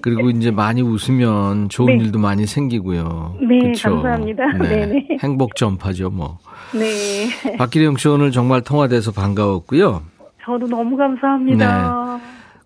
그리고 0.01 0.31
이제 0.31 0.51
많이 0.51 0.81
웃으면 0.81 1.69
좋은 1.69 1.99
네. 1.99 2.05
일도 2.05 2.19
많이 2.19 2.47
생기고요. 2.47 3.37
네, 3.43 3.59
그쵸? 3.73 3.91
감사합니다. 3.91 4.47
네. 4.53 4.69
네네. 4.69 5.09
행복 5.21 5.57
전파죠, 5.57 6.09
뭐. 6.11 6.39
네. 6.73 7.57
박기령 7.59 7.97
씨 7.97 8.09
오늘 8.09 8.31
정말 8.31 8.63
통화돼서 8.63 9.13
반가웠고요. 9.13 10.01
저도 10.43 10.69
너무 10.69 10.97
감사합니다. 10.97 12.19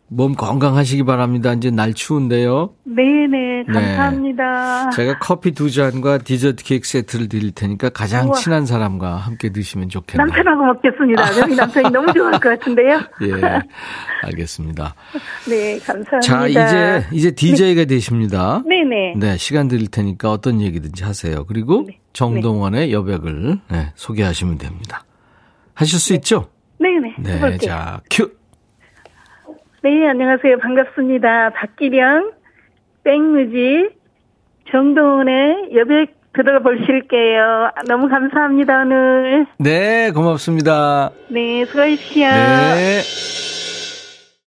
몸 0.08 0.34
건강하시기 0.34 1.02
바랍니다. 1.04 1.52
이제 1.54 1.70
날 1.70 1.94
추운데요. 1.94 2.74
네네, 2.84 3.64
감사합니다. 3.72 4.90
제가 4.90 5.18
커피 5.18 5.52
두 5.52 5.70
잔과 5.70 6.18
디저트 6.18 6.62
케이크 6.62 6.86
세트를 6.86 7.28
드릴 7.28 7.52
테니까 7.52 7.88
가장 7.88 8.26
우와. 8.28 8.34
친한 8.34 8.66
사람과 8.66 9.16
함께 9.16 9.50
드시면 9.50 9.88
좋겠네요. 9.88 10.26
남편하고 10.26 10.64
먹겠습니다. 10.66 11.32
저희 11.32 11.56
남편이 11.56 11.90
너무 11.90 12.12
좋아할 12.12 12.32
것 12.38 12.40
같은데요. 12.50 13.00
예, 13.22 13.60
알겠습니다. 14.24 14.94
네, 15.48 15.78
감사합니다. 15.78 16.20
자, 16.20 16.46
이제 16.46 17.06
이제 17.12 17.30
DJ가 17.30 17.86
되십니다. 17.86 18.62
네네. 18.66 19.14
네, 19.16 19.36
시간 19.38 19.68
드릴 19.68 19.88
테니까 19.88 20.30
어떤 20.30 20.60
얘기든지 20.60 21.02
하세요. 21.02 21.44
그리고 21.46 21.84
네. 21.88 21.98
정동원의 22.12 22.92
여백을 22.92 23.58
네, 23.70 23.92
소개하시면 23.96 24.58
됩니다. 24.58 25.04
하실 25.72 25.98
수 25.98 26.14
있죠? 26.14 26.48
네네. 26.78 27.14
네, 27.18 27.36
해볼게요. 27.36 27.58
자, 27.58 28.00
큐. 28.10 28.30
네, 29.84 30.08
안녕하세요. 30.08 30.60
반갑습니다. 30.60 31.50
박기령, 31.50 32.32
백뮤지, 33.04 33.90
정동훈의 34.70 35.76
여백 35.76 36.32
들어가 36.32 36.60
보실게요. 36.60 37.70
너무 37.86 38.08
감사합니다, 38.08 38.80
오늘. 38.80 39.46
네, 39.58 40.10
고맙습니다. 40.10 41.10
네, 41.28 41.66
수고하십시오. 41.66 42.26
네. 42.26 43.02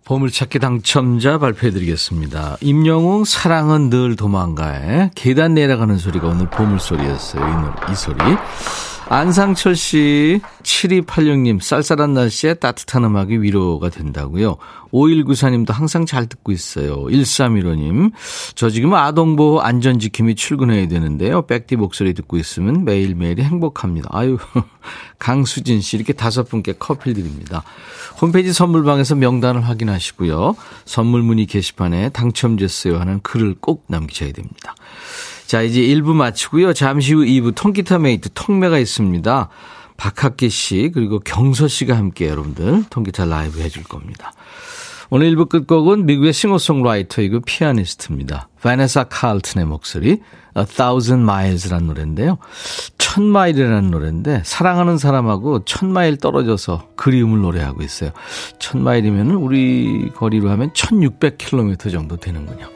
보물찾기 0.06 0.58
당첨자 0.58 1.38
발표해드리겠습니다. 1.38 2.58
임영웅 2.62 3.24
사랑은 3.24 3.92
늘 3.92 4.16
도망가에 4.16 5.12
계단 5.14 5.54
내려가는 5.54 5.98
소리가 5.98 6.30
오늘 6.30 6.48
보물소리였어요. 6.50 7.44
이, 7.44 7.52
노래, 7.62 7.92
이 7.92 7.96
소리. 7.96 8.18
안상철 9.10 9.78
씨, 9.78 10.42
7286님, 10.64 11.62
쌀쌀한 11.62 12.14
날씨에 12.14 12.56
따뜻한 12.56 13.06
음악이 13.06 13.42
위로가 13.42 13.90
된다고요. 13.90 14.58
5194님도 14.92 15.72
항상 15.72 16.06
잘 16.06 16.28
듣고 16.28 16.52
있어요. 16.52 17.06
1315님, 17.06 18.12
저 18.56 18.70
지금 18.70 18.94
아동보호 18.94 19.62
안전지킴이 19.62 20.36
출근해야 20.36 20.90
되는데요. 20.90 21.44
백디 21.44 21.78
목소리 21.78 22.14
듣고 22.14 22.38
있으면 22.38 22.84
매일매일이 22.84 23.44
행복합니다. 23.44 24.10
아유, 24.12 24.38
강수진 25.20 25.80
씨, 25.80 25.96
이렇게 25.96 26.12
다섯 26.12 26.44
분께 26.50 26.74
커피 26.78 27.14
드립니다. 27.14 27.64
홈페이지 28.22 28.52
선물방에서 28.52 29.16
명단을 29.16 29.66
확인하시고요. 29.66 30.56
선물 30.84 31.22
문의 31.22 31.46
게시판에 31.46 32.10
당첨됐어요 32.10 33.00
하는 33.00 33.22
글을 33.22 33.56
꼭 33.62 33.86
남기셔야 33.88 34.34
됩니다. 34.34 34.76
자, 35.48 35.62
이제 35.62 35.80
1부 35.80 36.14
마치고요. 36.14 36.74
잠시 36.74 37.14
후 37.14 37.22
2부 37.22 37.56
통기타 37.56 38.00
mate 38.00 38.32
통매가 38.34 38.78
있습니다. 38.80 39.48
박학기 39.96 40.50
씨 40.50 40.92
그리고 40.94 41.20
경서 41.20 41.70
씨가 41.70 41.96
함께 41.96 42.28
여러분들 42.28 42.84
통기타 42.90 43.26
라이브 43.26 43.62
해줄 43.62 43.84
겁니다. 43.84 44.34
오늘 45.10 45.34
1부 45.34 45.48
끝곡은 45.48 46.06
미국의 46.06 46.34
싱어송라이터이고 46.34 47.40
피아니스트입니다. 47.40 48.50
바네사 48.62 49.06
칼튼의 49.06 49.66
목소리 49.66 50.22
A 50.58 50.66
Thousand 50.66 51.24
Miles라는 51.24 51.88
노래인데요. 51.88 52.40
천 52.98 53.24
마일이라는 53.24 53.90
노래인데 53.90 54.42
사랑하는 54.44 54.98
사람하고 54.98 55.64
천 55.64 55.94
마일 55.94 56.18
떨어져서 56.18 56.90
그리움을 56.98 57.40
노래하고 57.40 57.84
있어요. 57.84 58.12
천 58.60 58.84
마일이면 58.84 59.32
우리 59.32 60.12
거리로 60.14 60.50
하면 60.50 60.72
1600km 60.72 61.90
정도 61.90 62.18
되는군요. 62.18 62.68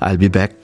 I'll 0.00 0.20
be 0.20 0.28
back. 0.28 0.63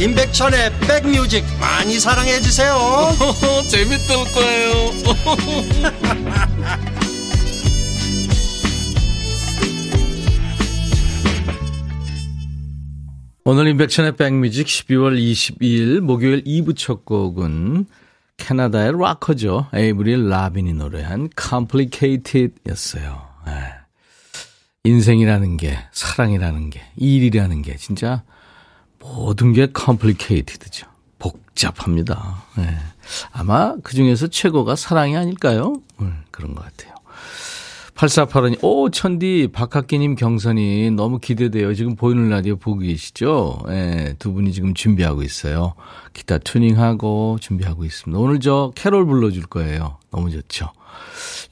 임백천의 0.00 0.72
백뮤직 0.80 1.44
많이 1.60 2.00
사랑해 2.00 2.40
주세요 2.40 2.74
재밌을 3.68 4.16
거예요 4.32 4.72
오늘 13.44 13.66
인백천의 13.68 14.16
백뮤직 14.16 14.66
12월 14.66 15.18
22일 15.20 16.00
목요일 16.00 16.44
2부 16.44 16.74
첫 16.76 17.04
곡은 17.04 17.84
캐나다의 18.38 18.92
락커죠. 18.98 19.66
에이브릴 19.74 20.28
라빈이 20.28 20.72
노래한 20.74 21.30
Complicated 21.38 22.54
였어요. 22.68 23.26
예. 23.48 23.52
인생이라는 24.84 25.56
게, 25.56 25.78
사랑이라는 25.92 26.70
게, 26.70 26.80
일이라는 26.96 27.62
게 27.62 27.76
진짜 27.76 28.22
모든 29.00 29.52
게 29.52 29.68
complicated죠. 29.76 30.86
복잡합니다. 31.18 32.44
예. 32.58 32.76
아마 33.32 33.74
그 33.82 33.94
중에서 33.94 34.28
최고가 34.28 34.76
사랑이 34.76 35.16
아닐까요? 35.16 35.74
음, 36.00 36.22
그런 36.30 36.54
것 36.54 36.64
같아요. 36.64 36.94
8485님, 38.00 38.64
오, 38.64 38.88
천디, 38.88 39.48
박학기님 39.52 40.14
경선이 40.14 40.90
너무 40.92 41.18
기대돼요. 41.18 41.74
지금 41.74 41.96
보이는 41.96 42.30
라디오 42.30 42.56
보고 42.56 42.78
계시죠? 42.78 43.58
예, 43.68 44.14
두 44.18 44.32
분이 44.32 44.54
지금 44.54 44.72
준비하고 44.72 45.22
있어요. 45.22 45.74
기타 46.14 46.38
튜닝하고 46.38 47.36
준비하고 47.42 47.84
있습니다. 47.84 48.18
오늘 48.18 48.40
저 48.40 48.72
캐롤 48.74 49.04
불러줄 49.04 49.42
거예요. 49.42 49.98
너무 50.10 50.30
좋죠. 50.30 50.70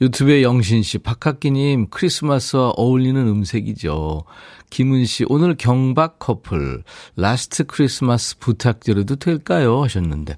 유튜브에 0.01 0.41
영신 0.41 0.81
씨, 0.81 0.97
박학기님, 0.97 1.89
크리스마스와 1.91 2.69
어울리는 2.69 3.27
음색이죠. 3.27 4.23
김은 4.71 5.05
씨, 5.05 5.25
오늘 5.29 5.55
경박 5.55 6.17
커플, 6.17 6.83
Last 7.15 7.65
Christmas 7.65 8.39
부탁드려도 8.39 9.17
될까요? 9.17 9.83
하셨는데, 9.83 10.35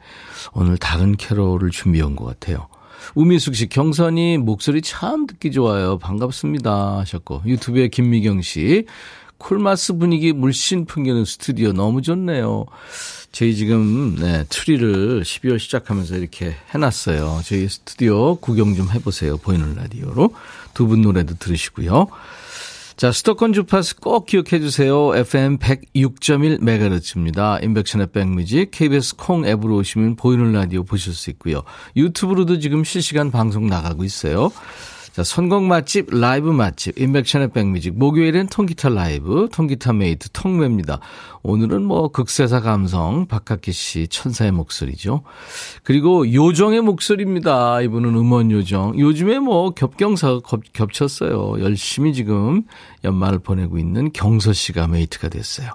오늘 0.52 0.78
다른 0.78 1.16
캐롤을 1.16 1.70
준비해 1.70 2.04
온것 2.04 2.28
같아요. 2.28 2.68
우미숙 3.16 3.56
씨, 3.56 3.68
경선이 3.68 4.38
목소리 4.38 4.82
참 4.82 5.28
듣기 5.28 5.52
좋아요. 5.52 5.98
반갑습니다. 5.98 7.00
하셨고, 7.00 7.42
유튜브에 7.46 7.88
김미경 7.90 8.42
씨, 8.42 8.86
쿨마스 9.38 9.94
분위기 9.98 10.34
물씬 10.34 10.86
풍기는 10.86 11.26
스튜디오 11.26 11.74
너무 11.74 12.02
좋네요. 12.02 12.66
저희 13.32 13.56
지금, 13.56 14.16
네, 14.20 14.46
트리를 14.50 15.24
12월 15.24 15.58
시작하면서 15.58 16.18
이렇게 16.18 16.54
해놨어요. 16.74 17.42
저희 17.44 17.68
스튜디오 17.68 18.36
구경 18.36 18.76
좀 18.76 18.90
해보세요. 18.92 19.38
보이는 19.38 19.74
라디오로. 19.76 20.34
두 20.74 20.88
분 20.88 21.02
노래도 21.02 21.36
들으시고요. 21.36 22.08
자, 23.02 23.12
수도권 23.12 23.54
주파수 23.54 23.96
꼭 23.96 24.28
기억해 24.28 24.60
주세요. 24.60 25.16
FM 25.16 25.58
106.1MHz입니다. 25.58 27.64
임백천의 27.64 28.12
백뮤직, 28.12 28.70
KBS 28.70 29.16
콩 29.16 29.44
앱으로 29.44 29.78
오시면 29.78 30.18
보이는 30.18 30.52
라디오 30.52 30.84
보실 30.84 31.16
수 31.16 31.32
있고요. 31.32 31.64
유튜브로도 31.96 32.60
지금 32.60 32.84
실시간 32.84 33.32
방송 33.32 33.66
나가고 33.66 34.04
있어요. 34.04 34.52
자, 35.14 35.26
선곡 35.26 35.64
맛집, 35.64 36.08
라이브 36.10 36.50
맛집, 36.50 36.98
임백천의 36.98 37.52
백뮤직. 37.52 37.98
목요일엔 37.98 38.48
통기타 38.48 38.90
라이브, 38.90 39.50
통기타 39.52 39.92
mate, 39.92 40.30
통매입니다. 40.30 41.00
오늘은 41.44 41.84
뭐 41.84 42.08
극세사 42.08 42.62
감성, 42.62 43.28
박학기 43.28 43.74
씨 43.74 44.08
천사의 44.08 44.54
목소리죠. 44.54 45.24
그리고 45.84 46.32
요정의 46.32 46.80
목소리입니다. 46.80 47.82
이분은 47.82 48.16
음원 48.16 48.52
요정. 48.52 48.98
요즘에 48.98 49.40
뭐 49.40 49.72
겹경사가 49.72 50.40
겹, 50.72 50.94
쳤어요 50.94 51.56
열심히 51.60 52.14
지금 52.14 52.64
연말을 53.04 53.40
보내고 53.40 53.78
있는 53.78 54.14
경서 54.14 54.54
씨가 54.54 54.88
mate가 54.88 55.28
됐어요. 55.28 55.74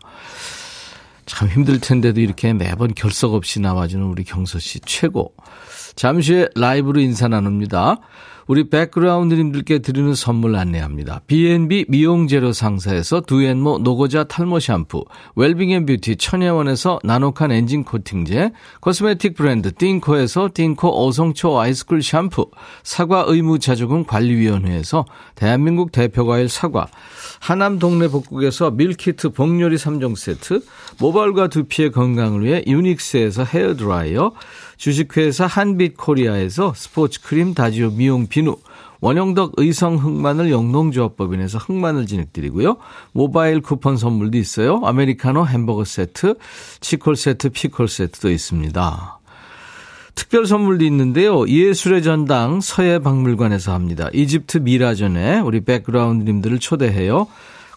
참 1.26 1.48
힘들 1.48 1.78
텐데도 1.78 2.22
이렇게 2.22 2.54
매번 2.54 2.94
결석 2.94 3.34
없이 3.34 3.60
나와주는 3.60 4.02
우리 4.06 4.24
경서 4.24 4.60
씨 4.60 4.80
최고. 4.80 5.34
잠시 5.94 6.32
후에 6.32 6.48
라이브로 6.54 7.00
인사 7.00 7.28
나눕니다. 7.28 7.98
우리 8.46 8.70
백그라운드님들께 8.70 9.80
드리는 9.80 10.14
선물 10.14 10.54
안내합니다. 10.54 11.20
B&B 11.26 11.86
미용재료 11.88 12.52
상사에서 12.52 13.20
두앤모 13.20 13.78
노고자 13.78 14.22
탈모 14.22 14.60
샴푸, 14.60 15.04
웰빙앤뷰티 15.34 16.16
천혜원에서 16.16 17.00
나노칸 17.02 17.50
엔진 17.50 17.82
코팅제, 17.82 18.52
코스메틱 18.80 19.34
브랜드 19.34 19.72
띵코에서 19.74 20.50
띵코 20.54 21.06
어성초 21.06 21.58
아이스쿨 21.58 22.02
샴푸, 22.02 22.48
사과 22.84 23.24
의무자조금 23.26 24.04
관리위원회에서 24.04 25.06
대한민국 25.34 25.90
대표과일 25.90 26.48
사과, 26.48 26.86
하남 27.40 27.80
동네 27.80 28.06
복국에서 28.06 28.70
밀키트 28.70 29.30
복요리 29.30 29.74
3종 29.74 30.16
세트, 30.16 30.60
모발과 31.00 31.48
두피의 31.48 31.90
건강을 31.90 32.44
위해 32.44 32.62
유닉스에서 32.64 33.42
헤어드라이어, 33.42 34.32
주식회사 34.76 35.46
한빛코리아에서 35.46 36.74
스포츠 36.76 37.22
크림 37.22 37.54
다지오 37.54 37.90
미용비누, 37.90 38.56
원형덕 39.00 39.52
의성 39.56 39.96
흑마늘 39.96 40.50
영농조합법인에서 40.50 41.58
흑마늘 41.58 42.06
진액 42.06 42.32
드리고요. 42.33 42.76
모바일 43.12 43.60
쿠폰 43.60 43.96
선물도 43.96 44.38
있어요. 44.38 44.80
아메리카노 44.84 45.46
햄버거 45.46 45.84
세트, 45.84 46.36
치콜 46.80 47.16
세트, 47.16 47.50
피콜 47.50 47.88
세트도 47.88 48.30
있습니다. 48.30 49.20
특별 50.14 50.46
선물도 50.46 50.84
있는데요. 50.86 51.46
예술의 51.46 52.02
전당 52.02 52.60
서해박물관에서 52.60 53.74
합니다. 53.74 54.08
이집트 54.14 54.58
미라전에 54.58 55.40
우리 55.40 55.60
백그라운드님들을 55.60 56.58
초대해요. 56.58 57.26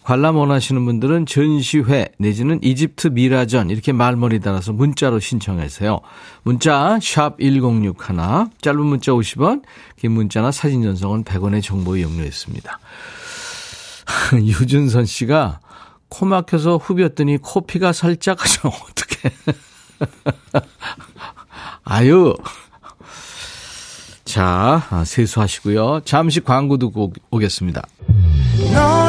관람 0.10 0.38
원하시는 0.38 0.86
분들은 0.86 1.28
전시회 1.28 2.08
내지는 2.18 2.60
이집트 2.64 3.10
미라전 3.10 3.70
이렇게 3.70 3.92
말머리 3.92 4.40
달아서 4.40 4.74
문자로 4.74 5.20
신청하세요. 5.20 6.00
문자 6.42 6.98
샵 7.00 7.38
1061, 7.40 8.18
짧은 8.60 8.80
문자 8.82 9.12
50원, 9.12 9.62
긴 9.98 10.14
문자나 10.14 10.52
사진 10.52 10.82
전송은 10.82 11.26
100원의 11.26 11.62
정보 11.62 11.96
이용료 11.96 12.24
있습니다. 12.24 12.80
유준선 14.34 15.06
씨가 15.06 15.60
코 16.08 16.26
막혀서 16.26 16.78
후볐더니 16.78 17.38
코피가 17.38 17.94
살짝 17.94 18.44
하죠. 18.44 18.70
어떻게? 18.90 19.30
아유. 21.86 22.36
자, 24.26 25.04
세수하시고요. 25.06 26.02
잠시 26.04 26.40
광고 26.40 26.78
듣고 26.78 27.14
오겠습니다. 27.30 27.84
너의 28.74 29.09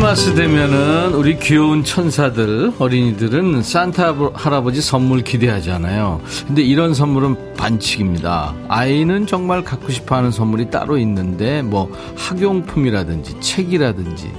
크리스마스 0.00 0.34
되면은 0.34 1.12
우리 1.12 1.38
귀여운 1.38 1.84
천사들, 1.84 2.72
어린이들은 2.78 3.62
산타 3.62 4.16
할아버지 4.32 4.80
선물 4.80 5.20
기대하잖아요. 5.20 6.22
근데 6.46 6.62
이런 6.62 6.94
선물은 6.94 7.54
반칙입니다. 7.54 8.54
아이는 8.68 9.26
정말 9.26 9.62
갖고 9.62 9.92
싶어 9.92 10.16
하는 10.16 10.30
선물이 10.30 10.70
따로 10.70 10.96
있는데, 10.96 11.60
뭐, 11.60 11.92
학용품이라든지, 12.16 13.40
책이라든지, 13.40 14.32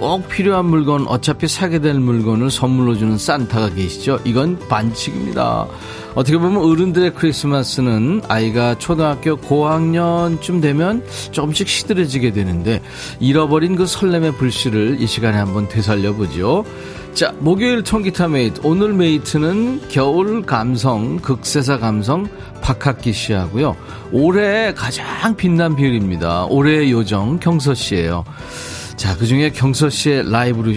꼭 0.00 0.26
필요한 0.30 0.64
물건, 0.64 1.06
어차피 1.06 1.46
사게 1.46 1.78
될 1.78 2.00
물건을 2.00 2.50
선물로 2.50 2.96
주는 2.96 3.18
산타가 3.18 3.74
계시죠? 3.74 4.18
이건 4.24 4.58
반칙입니다. 4.66 5.66
어떻게 6.14 6.38
보면 6.38 6.62
어른들의 6.62 7.12
크리스마스는 7.12 8.22
아이가 8.26 8.78
초등학교 8.78 9.36
고학년쯤 9.36 10.62
되면 10.62 11.04
조금씩 11.32 11.68
시들해지게 11.68 12.32
되는데 12.32 12.80
잃어버린 13.20 13.76
그 13.76 13.84
설렘의 13.84 14.32
불씨를 14.36 15.02
이 15.02 15.06
시간에 15.06 15.36
한번 15.36 15.68
되살려 15.68 16.14
보죠. 16.14 16.64
자, 17.12 17.34
목요일 17.38 17.82
통기타 17.82 18.28
mate. 18.28 18.62
오늘 18.64 18.94
mate는 18.94 19.82
겨울 19.90 20.46
감성, 20.46 21.18
극세사 21.18 21.78
감성 21.78 22.26
박학기 22.62 23.12
씨하고요. 23.12 23.76
올해 24.12 24.72
가장 24.72 25.36
빛난 25.36 25.76
비율입니다. 25.76 26.46
올해의 26.46 26.90
요정 26.90 27.38
경서 27.38 27.74
씨예요. 27.74 28.24
자, 29.00 29.16
그 29.16 29.24
중에 29.24 29.48
경서 29.48 29.88
씨의 29.88 30.30
라이브로 30.30 30.72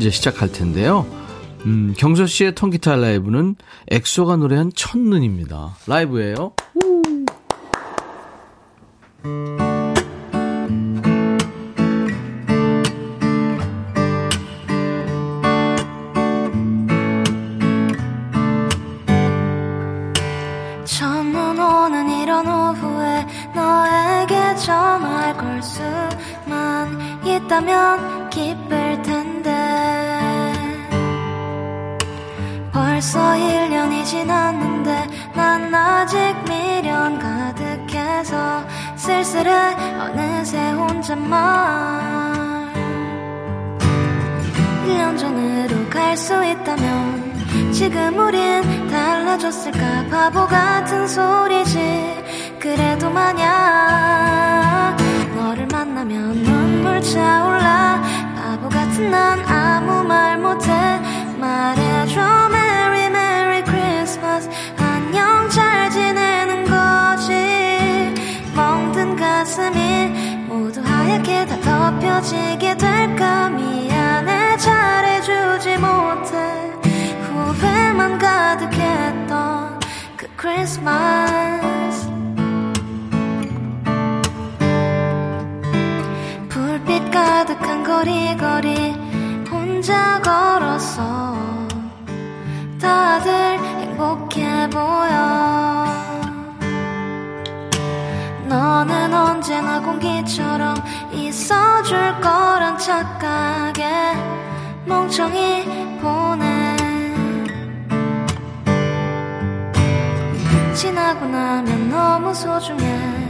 이제 0.00 0.10
시작할 0.10 0.50
텐데요. 0.50 1.06
음, 1.64 1.94
경서 1.96 2.26
씨의 2.26 2.56
통기타 2.56 2.96
라이브는 2.96 3.54
엑소가 3.86 4.34
노래한 4.34 4.72
첫눈입니다. 4.74 5.76
라이브예요. 5.86 6.54
처음 20.84 21.60
오는 21.60 22.10
이런 22.10 22.44
오후에 22.44 23.24
너에게 23.54 24.56
전화할 24.56 25.36
걸 25.36 25.62
수만 25.62 26.07
있다면 27.38 28.30
기쁠 28.30 29.02
텐데. 29.02 29.50
벌써 32.72 33.18
1년이 33.20 34.04
지났는데 34.04 35.06
난 35.34 35.74
아직 35.74 36.18
미련 36.48 37.18
가득해서 37.18 38.64
쓸쓸해 38.96 39.52
어느새 40.00 40.70
혼잣말. 40.72 41.38
1년 44.86 45.18
전으로 45.18 45.88
갈 45.90 46.16
수 46.16 46.32
있다면 46.44 47.72
지금 47.72 48.18
우린 48.18 48.88
달라졌을까? 48.88 50.06
바보 50.10 50.46
같은 50.46 51.06
소리지. 51.06 51.78
그래도 52.58 53.08
만약 53.10 54.97
불타올라. 56.98 58.02
바보 58.34 58.68
같은 58.68 59.10
난 59.10 59.40
아무 59.46 60.02
말 60.02 60.36
못해. 60.38 60.68
말해줘 61.38 62.48
Merry 62.48 63.08
Merry 63.08 63.62
Christmas 63.62 64.50
안녕 64.76 65.48
잘 65.48 65.88
지내는 65.90 66.64
거지. 66.64 68.14
멍든 68.54 69.14
가슴이 69.16 70.08
모두 70.48 70.82
하얗게 70.82 71.46
다 71.46 71.60
덮여지게 71.60 72.76
될까? 72.76 73.48
미안해 73.50 74.56
잘해주지 74.56 75.76
못해. 75.78 76.36
후회만 77.28 78.18
가득했던 78.18 79.80
그 80.16 80.26
크리스마스. 80.36 81.67
가득한 87.38 87.84
거리거리 87.84 88.90
혼자 89.48 90.20
걸었어 90.20 91.36
다들 92.80 93.32
행복해 93.32 94.68
보여. 94.70 95.84
너는 98.48 99.14
언제나 99.14 99.80
공기처럼 99.80 100.74
있어줄 101.12 102.20
거란 102.20 102.76
착각에 102.76 104.16
멍청이 104.84 106.00
보내. 106.00 106.76
지나고 110.74 111.24
나면 111.24 111.88
너무 111.88 112.34
소중해. 112.34 113.28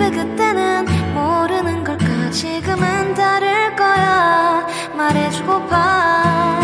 왜 0.00 0.10
그때는 0.10 0.86
모르는 1.14 1.84
걸까 1.84 2.13
지금은 2.34 3.14
다를 3.14 3.76
거야. 3.76 4.66
말해주고파. 4.96 6.58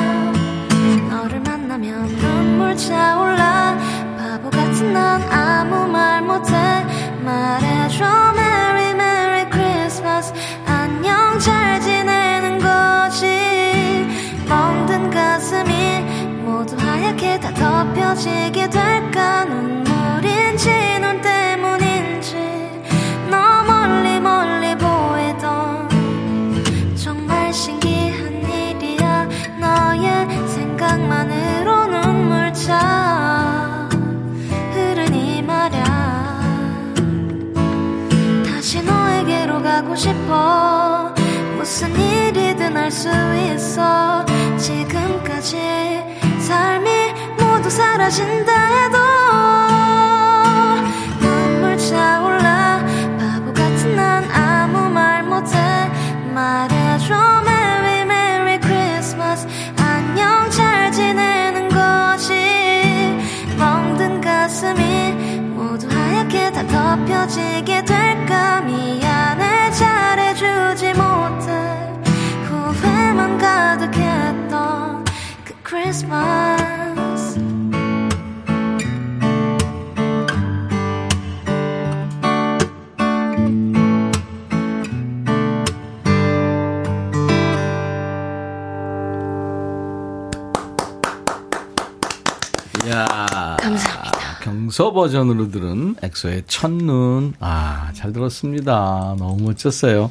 너를 1.09 1.40
만나면 1.40 2.09
눈물 2.16 2.76
차올라. 2.76 3.78
바보 4.18 4.50
같은 4.50 4.92
난 4.92 5.22
아무 5.33 5.87
말 5.87 6.22
못해. 6.22 6.52
말해줘 7.24 8.04
Merry 8.35 8.90
Merry 8.90 9.50
Christmas. 9.52 10.33
안녕 10.66 11.38
잘 11.38 11.80
지내는 11.80 12.59
거지. 12.59 14.09
멍든 14.48 15.11
가슴이 15.11 16.00
모두 16.42 16.76
하얗게 16.80 17.38
다 17.38 17.54
덮여지게 17.54 18.68
될까? 18.70 19.44
눈물인지 19.44 20.98
눈 21.00 21.19
싶어. 40.30 41.12
무슨 41.56 41.92
일이든 41.94 42.76
할 42.76 42.90
수 42.90 43.08
있어. 43.52 44.24
지금까지 44.56 45.56
삶이 46.38 46.88
모두 47.38 47.68
사라진다 47.68 48.52
해도 48.52 48.98
눈물 51.20 51.76
차올라. 51.78 52.84
바보 53.18 53.52
같은 53.52 53.96
난 53.96 54.24
아무 54.30 54.88
말 54.88 55.22
못해. 55.24 55.56
말해줘. 56.32 57.14
Merry 57.46 58.00
Merry 58.02 58.60
Christmas. 58.60 59.46
안녕 59.78 60.48
잘 60.50 60.90
지내는 60.92 61.68
거지. 61.68 62.34
멍든 63.58 64.20
가슴이 64.20 65.12
모두 65.54 65.86
하얗게 65.88 66.50
다 66.52 66.66
덮여지게 66.66 67.79
그 76.02 76.60
감사합니다. 94.70 94.76
경서 94.80 94.92
버전으로 94.92 95.50
들은 95.50 95.96
엑소의 96.02 96.44
첫눈. 96.46 97.35
아, 97.40 97.90
잘 97.92 98.12
들었습니다. 98.12 99.16
너무 99.18 99.42
멋졌어요. 99.42 100.11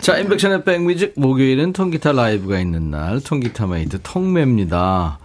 자, 0.00 0.16
임백천의 0.18 0.64
백뮤직 0.64 1.12
목요일은 1.16 1.72
통기타 1.72 2.12
라이브가 2.12 2.58
있는 2.58 2.90
날, 2.90 3.20
통기타 3.20 3.66
mate 3.66 4.00
통매입니다. 4.02 5.18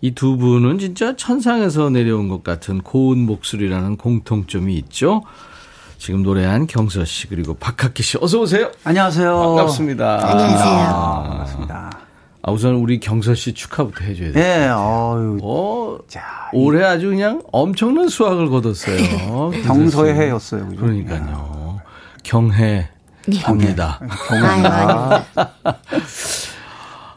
이 0.00 0.10
두 0.14 0.36
분은 0.36 0.78
진짜 0.80 1.14
천상에서 1.14 1.90
내려온 1.90 2.28
것 2.28 2.42
같은 2.42 2.80
고운 2.80 3.18
목소리라는 3.20 3.96
공통점이 3.98 4.74
있죠. 4.78 5.22
지금 5.98 6.24
노래한 6.24 6.66
경서 6.66 7.04
씨 7.04 7.28
그리고 7.28 7.54
박학기 7.54 8.02
씨 8.02 8.18
어서 8.20 8.40
오세요. 8.40 8.72
안녕하세요. 8.82 9.38
반갑습니다. 9.38 10.28
안녕하세요. 10.28 10.72
아, 10.74 11.22
반갑습니다. 11.28 11.91
아, 12.42 12.50
우선 12.50 12.74
우리 12.74 12.98
경서 12.98 13.34
씨 13.34 13.54
축하부터 13.54 14.04
해줘야 14.04 14.32
돼요. 14.32 14.44
네, 14.44 14.68
어유 14.68 15.38
어, 15.42 15.98
자, 16.08 16.22
올해 16.52 16.84
아주 16.84 17.08
그냥 17.10 17.40
엄청난 17.52 18.08
수확을 18.08 18.48
거뒀어요. 18.48 19.52
경서의 19.64 20.14
해였어요. 20.14 20.66
그죠? 20.68 20.80
그러니까요. 20.80 21.80
경해 22.24 22.88
합니다. 23.44 24.00
아유, 24.30 24.44
아닙니다. 24.44 25.24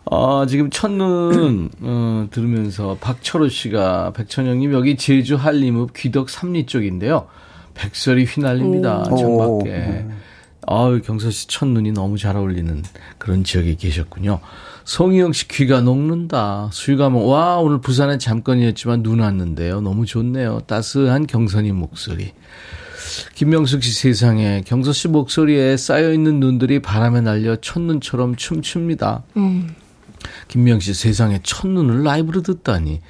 어, 0.05 0.45
지금 0.45 0.69
첫눈 0.69 1.71
어, 1.81 2.27
들으면서 2.29 2.95
박철호 3.01 3.49
씨가 3.49 4.13
백천영님 4.13 4.73
여기 4.73 4.95
제주 4.97 5.35
한림읍 5.35 5.93
귀덕 5.95 6.29
삼리 6.29 6.67
쪽인데요. 6.67 7.27
백설이 7.73 8.25
휘날립니다. 8.25 8.99
오. 9.09 9.17
창밖에. 9.17 10.05
아유 10.67 11.01
경서 11.03 11.29
씨 11.29 11.47
첫눈이 11.47 11.91
너무 11.91 12.17
잘 12.17 12.37
어울리는 12.37 12.83
그런 13.17 13.43
지역에 13.43 13.75
계셨군요. 13.75 14.39
송희영 14.85 15.33
씨 15.33 15.47
귀가 15.47 15.81
녹는다. 15.81 16.69
수유가면 16.71 17.23
와 17.25 17.57
오늘 17.57 17.81
부산에 17.81 18.17
잠깐이었지만 18.19 19.01
눈 19.01 19.19
왔는데요. 19.19 19.81
너무 19.81 20.05
좋네요. 20.05 20.61
따스한 20.67 21.25
경선님 21.27 21.75
목소리. 21.75 22.31
김명숙 23.33 23.83
씨 23.83 23.93
세상에 23.93 24.61
경서 24.65 24.93
씨 24.93 25.07
목소리에 25.07 25.75
쌓여 25.77 26.13
있는 26.13 26.39
눈들이 26.39 26.79
바람에 26.81 27.21
날려 27.21 27.55
첫눈처럼 27.55 28.35
춤춥니다. 28.35 29.23
김명 30.47 30.79
씨 30.79 30.93
세상에 30.93 31.39
첫눈을 31.41 32.03
라이브로 32.03 32.41
듣다니. 32.41 33.01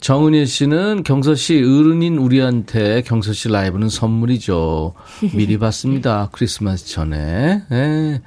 정은혜 0.00 0.44
씨는 0.46 1.02
경서 1.02 1.34
씨 1.34 1.56
어른인 1.56 2.18
우리한테 2.18 3.02
경서 3.02 3.32
씨 3.32 3.48
라이브는 3.48 3.88
선물이죠. 3.88 4.94
미리 5.34 5.58
받습니다. 5.58 6.28
크리스마스 6.32 6.86
전에. 6.86 7.62
네. 7.68 8.22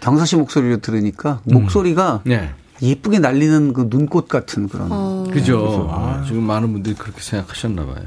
경서 0.00 0.24
씨 0.24 0.36
목소리를 0.36 0.80
들으니까 0.80 1.40
목소리가 1.44 2.22
네. 2.24 2.50
예쁘게 2.80 3.18
날리는 3.18 3.72
그 3.72 3.88
눈꽃 3.90 4.28
같은 4.28 4.68
그런. 4.68 4.88
어. 4.90 5.26
그죠. 5.32 5.88
아, 5.90 6.22
지금 6.26 6.44
많은 6.44 6.72
분들이 6.72 6.94
그렇게 6.94 7.20
생각하셨나 7.20 7.84
봐요. 7.84 8.04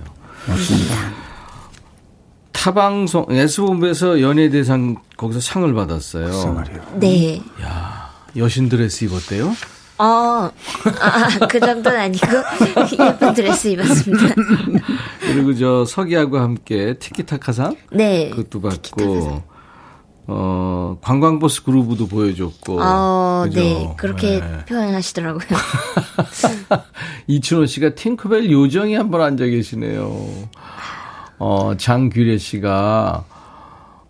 타방송 2.52 3.26
S본부에서 3.30 4.22
연예대상 4.22 4.96
거기서 5.18 5.40
상을 5.40 5.74
받았어요. 5.74 6.64
네. 7.00 7.42
여신 8.38 8.70
드레스 8.70 9.06
입었대요? 9.06 9.54
어, 9.98 10.04
아, 11.00 11.48
그 11.48 11.60
정도는 11.60 12.00
아니고, 12.00 12.26
예쁜 13.00 13.34
드레스 13.36 13.68
입었습니다. 13.68 14.34
그리고 15.20 15.54
저 15.56 15.86
서기하고 15.86 16.40
함께 16.40 16.96
티키타카상 16.98 17.76
네. 17.92 18.30
그것도 18.32 18.62
받고 18.62 19.44
어 20.28 20.98
관광버스 21.02 21.64
그루브도 21.64 22.08
보여줬고 22.08 22.80
어, 22.82 23.44
그죠? 23.46 23.60
네. 23.60 23.94
그렇게 23.98 24.40
네. 24.40 24.66
표현하시더라고요. 24.66 25.48
이춘호 27.28 27.66
씨가 27.66 27.96
팅크벨 27.96 28.52
요정이 28.52 28.96
한 28.96 29.10
번 29.12 29.22
앉아 29.22 29.46
계시네요. 29.46 30.16
어 31.40 31.76
장규래 31.76 32.38
씨가 32.38 33.26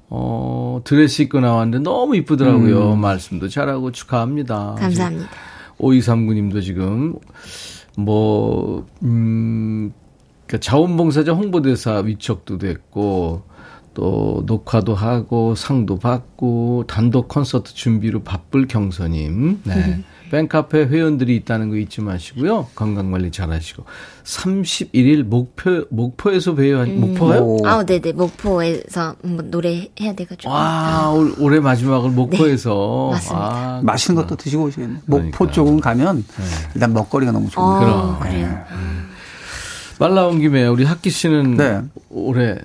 어 0.10 0.82
드레스 0.84 1.22
입고 1.24 1.40
나왔는데 1.40 1.80
너무 1.90 2.16
이쁘더라고요. 2.18 2.96
말씀도 2.98 3.48
잘하고 3.48 3.92
축하합니다. 3.92 4.76
감사합니다. 4.78 5.30
5239님도 5.80 6.62
지금, 6.62 7.16
뭐, 7.98 8.86
음, 9.02 9.92
그러니까 10.46 10.60
자원봉사자 10.64 11.32
홍보대사 11.34 12.02
위촉도 12.06 12.60
됐고, 12.60 13.42
또 13.94 14.44
녹화도 14.46 14.96
하고, 14.96 15.56
상도 15.56 15.98
받고, 16.00 16.86
단독 16.88 17.28
콘서트 17.28 17.74
준비로 17.74 18.24
바쁠 18.24 18.68
경서님. 18.68 19.62
네. 19.66 20.04
팬카페 20.32 20.86
회원들이 20.86 21.36
있다는 21.36 21.70
거 21.70 21.76
잊지 21.76 22.00
마시고요. 22.00 22.68
건강 22.74 23.12
관리 23.12 23.32
잘 23.32 23.52
하시고. 23.52 23.84
31일 24.24 25.24
목표, 25.24 25.86
목포에서 25.90 26.56
뵈요. 26.56 26.84
음. 26.84 27.02
목포요? 27.02 27.58
아, 27.66 27.84
네 27.86 28.00
네. 28.00 28.14
목포에서 28.14 29.18
한번 29.22 29.52
노래 29.52 29.90
해야 30.00 30.14
돼 30.14 30.24
가지고. 30.24 30.50
와, 30.54 31.10
올- 31.12 31.36
올해 31.38 31.60
마지막을 31.60 32.12
목포에서. 32.12 33.10
네, 33.10 33.16
맞습니다. 33.16 33.46
아, 33.46 33.82
맛있는 33.84 34.22
것도 34.22 34.38
드시고 34.38 34.64
오시겠네. 34.64 34.94
목포 35.06 35.32
그러니까. 35.32 35.52
쪽은 35.52 35.82
가면 35.82 36.24
일단 36.76 36.94
먹거리가 36.94 37.34
너무 37.34 37.50
좋은 37.50 37.66
어, 37.66 37.80
거예요. 37.80 38.18
그래요. 38.22 38.58
말 40.00 40.14
나온 40.16 40.40
김에 40.40 40.66
우리 40.66 40.86
학기 40.86 41.10
씨는 41.10 41.58
네. 41.58 41.82
올해 42.10 42.58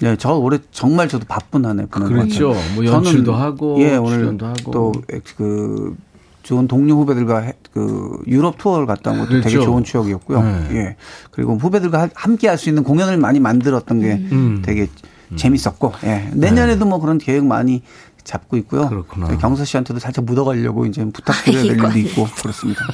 네, 0.00 0.16
저 0.16 0.32
올해 0.34 0.58
정말 0.72 1.08
저도 1.08 1.26
바쁜 1.28 1.64
한 1.66 1.78
해 1.80 1.86
보낸 1.86 2.08
것 2.08 2.14
그렇죠. 2.14 2.54
뭐 2.74 2.84
연출도 2.84 3.32
저는, 3.32 3.40
하고, 3.40 3.76
예, 3.80 3.96
오늘 3.96 4.18
출연도 4.18 4.46
하고. 4.46 4.70
또그 4.70 5.96
좋은 6.42 6.66
동료 6.66 6.96
후배들과 6.96 7.40
해- 7.40 7.52
그 7.72 8.18
유럽 8.26 8.56
투어를 8.58 8.86
갔다 8.86 9.10
온 9.12 9.18
것도 9.18 9.28
되게 9.28 9.40
그렇죠. 9.50 9.62
좋은 9.62 9.84
추억이었고요. 9.84 10.42
네. 10.42 10.68
예. 10.72 10.96
그리고 11.30 11.56
후배들과 11.56 12.02
하- 12.02 12.08
함께 12.14 12.48
할 12.48 12.56
수 12.58 12.68
있는 12.70 12.82
공연을 12.82 13.18
많이 13.18 13.38
만들었던 13.40 14.00
게 14.00 14.12
음. 14.32 14.62
되게 14.64 14.88
재밌었고, 15.36 15.92
예. 16.04 16.30
내년에도 16.32 16.86
뭐 16.86 16.98
그런 16.98 17.18
계획 17.18 17.44
많이 17.44 17.82
잡고 18.24 18.56
있고요. 18.58 18.88
그렇구나. 18.88 19.28
경서 19.38 19.64
씨한테도 19.64 20.00
살짝 20.00 20.24
묻어가려고 20.24 20.86
이제 20.86 21.04
부탁드려야 21.04 21.62
될. 21.62 21.72
일도 21.76 21.98
있고 21.98 22.26
그렇습니다. 22.42 22.84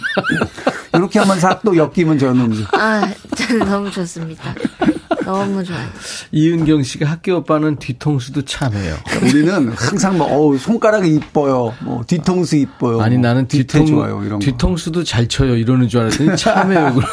이렇게 0.95 1.19
한번 1.19 1.39
싹또 1.41 1.77
엮이면 1.77 2.19
저는 2.19 2.53
이제 2.53 2.65
아, 2.73 3.09
저는 3.37 3.67
너무 3.67 3.91
좋습니다. 3.91 4.55
너무 5.27 5.64
좋아요. 5.64 5.87
이은경 6.33 6.83
씨가 6.85 7.07
학교 7.07 7.37
오빠는 7.37 7.77
뒤통수도 7.77 8.43
참해요. 8.43 8.97
우리는 9.22 9.68
항상 9.72 10.16
뭐 10.16 10.27
어우, 10.33 10.57
손가락이 10.57 11.12
이뻐요. 11.14 11.74
뭐 11.81 12.05
뒤통수 12.07 12.57
이뻐요. 12.57 13.01
아니 13.01 13.16
뭐 13.16 13.22
나는 13.29 13.49
뒤통 13.49 13.87
좋아요 13.87 14.22
이런 14.24 14.39
거. 14.39 14.45
뒤통수도 14.45 15.03
잘 15.05 15.27
쳐요 15.29 15.57
이러는 15.57 15.89
줄 15.89 16.01
알았더니 16.03 16.37
참해요. 16.37 16.95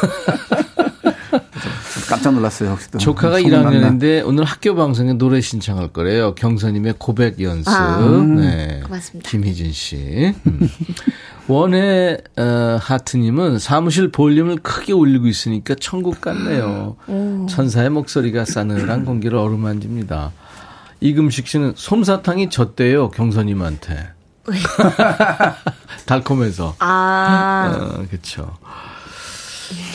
깜짝 2.14 2.34
놀랐어요. 2.34 2.70
혹시 2.70 2.90
또. 2.90 2.98
조카가 2.98 3.38
소문났나? 3.40 3.70
1학년인데 3.70 4.26
오늘 4.26 4.44
학교 4.44 4.74
방송에 4.74 5.14
노래 5.14 5.40
신청할 5.40 5.88
거래요. 5.88 6.34
경선님의 6.34 6.94
고백 6.98 7.40
연습. 7.40 7.68
아, 7.68 7.98
네. 8.36 8.80
고맙습니다. 8.84 9.28
김희진 9.30 9.72
씨. 9.72 10.34
음. 10.46 10.68
원의 11.46 12.22
어, 12.38 12.78
하트님은 12.80 13.58
사무실 13.58 14.10
볼륨을 14.10 14.56
크게 14.56 14.92
올리고 14.94 15.26
있으니까 15.26 15.74
천국 15.78 16.20
같네요. 16.22 16.96
천사의 17.50 17.90
목소리가 17.90 18.46
싸늘한 18.46 19.04
공기를 19.04 19.36
어루만집니다. 19.36 20.32
이금식 21.00 21.46
씨는 21.46 21.74
솜사탕이 21.76 22.48
졌대요 22.48 23.10
경선님한테. 23.10 24.08
왜? 24.46 24.56
달콤해서. 26.06 26.76
아, 26.78 27.74
어, 27.98 28.06
그렇죠. 28.08 28.56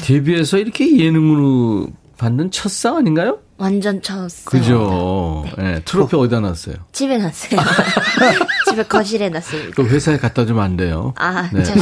데뷔해서 0.04 0.58
이렇게 0.58 1.00
예능으로 1.00 1.88
받는 2.20 2.52
첫상 2.52 2.98
아닌가요? 2.98 3.40
완전 3.58 4.02
쳤어요. 4.02 4.46
그죠. 4.46 5.46
예, 5.58 5.82
트로피 5.86 6.16
어디다 6.18 6.40
놨어요? 6.42 6.76
집에 6.92 7.18
놨어요. 7.18 7.60
집에 8.70 8.84
거실에 8.84 9.30
놨습니다. 9.30 9.72
그 9.76 9.84
회사에 9.88 10.18
갖다 10.18 10.46
주면 10.46 10.64
안 10.64 10.78
돼요. 10.78 11.14
아, 11.18 11.50
네. 11.54 11.64
잘, 11.64 11.80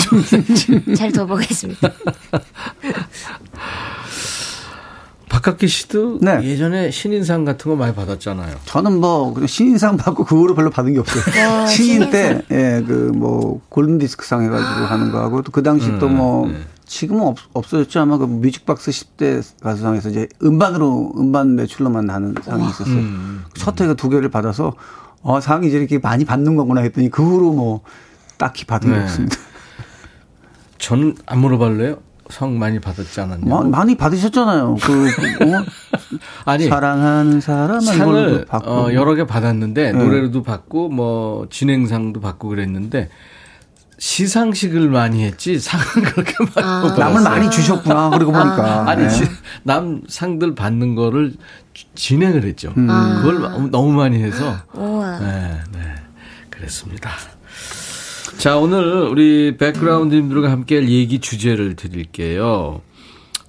잘 0.96 1.12
둬보겠습니다. 1.12 1.92
박학기 5.30 5.68
씨도 5.68 6.20
네. 6.22 6.40
예전에 6.44 6.90
신인상 6.90 7.44
같은 7.46 7.70
거 7.70 7.76
많이 7.76 7.94
받았잖아요. 7.94 8.56
저는 8.66 9.00
뭐 9.00 9.34
그냥 9.34 9.48
신인상 9.48 9.98
받고 9.98 10.24
그 10.24 10.36
후로 10.40 10.56
별로 10.56 10.70
받은 10.70 10.94
게 10.94 11.00
없어요. 11.00 11.48
와, 11.50 11.68
신인 11.68 12.10
때 12.10 12.42
예, 12.52 12.84
그 12.88 13.12
뭐 13.14 13.60
골든 13.70 13.98
디스크상 13.98 14.44
해가지고 14.46 14.86
하는 14.86 15.12
거 15.12 15.20
하고 15.22 15.42
또 15.42 15.52
그 15.52 15.62
당시 15.64 15.88
또뭐 16.00 16.52
지금은 16.88 17.28
없, 17.28 17.38
없어졌죠 17.54 18.00
아마 18.00 18.18
그 18.18 18.24
뮤직박스 18.26 18.92
10대 18.92 19.44
가수상에서 19.62 20.10
이제 20.10 20.28
음반으로 20.42 21.14
음반 21.18 21.56
매출로만 21.56 22.10
하는 22.10 22.34
상이 22.42 22.66
있었어요. 22.70 23.04
첫 23.56 23.80
해가 23.80 23.94
두 23.94 24.10
개를 24.10 24.30
받아서 24.30 24.74
어 25.22 25.42
상이 25.42 25.68
이제 25.68 25.78
이렇게 25.78 26.00
많이 26.00 26.24
받는 26.24 26.56
거구나 26.56 26.82
했더니 26.82 27.10
그 27.10 27.24
후로 27.24 27.52
뭐 27.52 27.82
딱히 28.38 28.66
받은 28.66 28.90
게 28.90 28.96
네. 28.98 29.04
없습니다. 29.04 29.36
저는 30.80 31.16
안 31.26 31.40
물어볼래요? 31.40 31.98
상 32.30 32.58
많이 32.60 32.80
받았지 32.80 33.20
않았냐? 33.22 33.46
마- 33.50 33.64
많이 33.64 33.96
받으셨잖아요. 33.96 34.76
그, 34.82 35.10
그, 35.16 35.44
어? 35.56 35.64
아니 36.46 36.66
사랑하는 36.66 37.40
사람 37.42 37.80
상을 37.80 38.46
받고 38.46 38.70
어, 38.70 38.94
여러 38.94 39.16
개 39.16 39.26
받았는데 39.26 39.92
네. 39.92 39.98
노래로도 39.98 40.44
받고 40.44 40.90
뭐 40.90 41.48
진행상도 41.50 42.20
받고 42.22 42.50
그랬는데 42.50 43.10
시상식을 44.00 44.90
많이 44.90 45.24
했지 45.24 45.60
상은 45.60 45.86
그렇게 46.14 46.34
많이 46.56 46.88
못 46.88 46.98
남을. 46.98 47.22
많이 47.22 47.50
주셨구나. 47.50 48.12
그러고 48.12 48.32
보니까 48.32 48.88
아니 48.90 49.04
네. 49.04 49.10
지- 49.10 49.24
남 49.64 50.02
상들 50.08 50.56
받는 50.56 50.96
거를 50.96 51.34
주- 51.74 51.86
진행을 51.96 52.44
했죠. 52.44 52.74
음. 52.78 52.88
그걸 52.88 53.40
너무- 53.42 53.70
너무 53.70 53.92
많이 53.94 54.22
해서 54.22 54.56
우와. 54.74 55.20
네, 55.20 55.58
네. 55.74 55.80
그랬습니다. 56.50 57.10
자, 58.38 58.58
오늘 58.58 58.84
우리 59.10 59.58
백그라운드님들과 59.58 60.52
함께 60.52 60.76
할 60.76 60.90
얘기 60.90 61.20
주제를 61.20 61.76
드릴게요. 61.76 62.82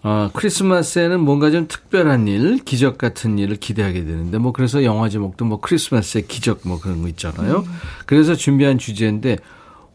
아, 0.03 0.31
크리스마스에는 0.33 1.21
뭔가 1.21 1.51
좀 1.51 1.67
특별한 1.69 2.27
일, 2.29 2.59
기적 2.65 2.97
같은 2.97 3.37
일을 3.39 3.57
기대하게 3.57 4.05
되는데, 4.05 4.39
뭐, 4.39 4.53
그래서 4.53 4.85
영화 4.85 5.09
제목도 5.11 5.45
뭐, 5.45 5.61
크리스마스의 5.61 6.27
기적 6.29 6.61
뭐 6.65 6.81
그런 6.81 7.03
거 7.03 7.09
있잖아요. 7.09 7.65
그래서 8.07 8.35
준비한 8.35 8.79
주제인데, 8.79 9.39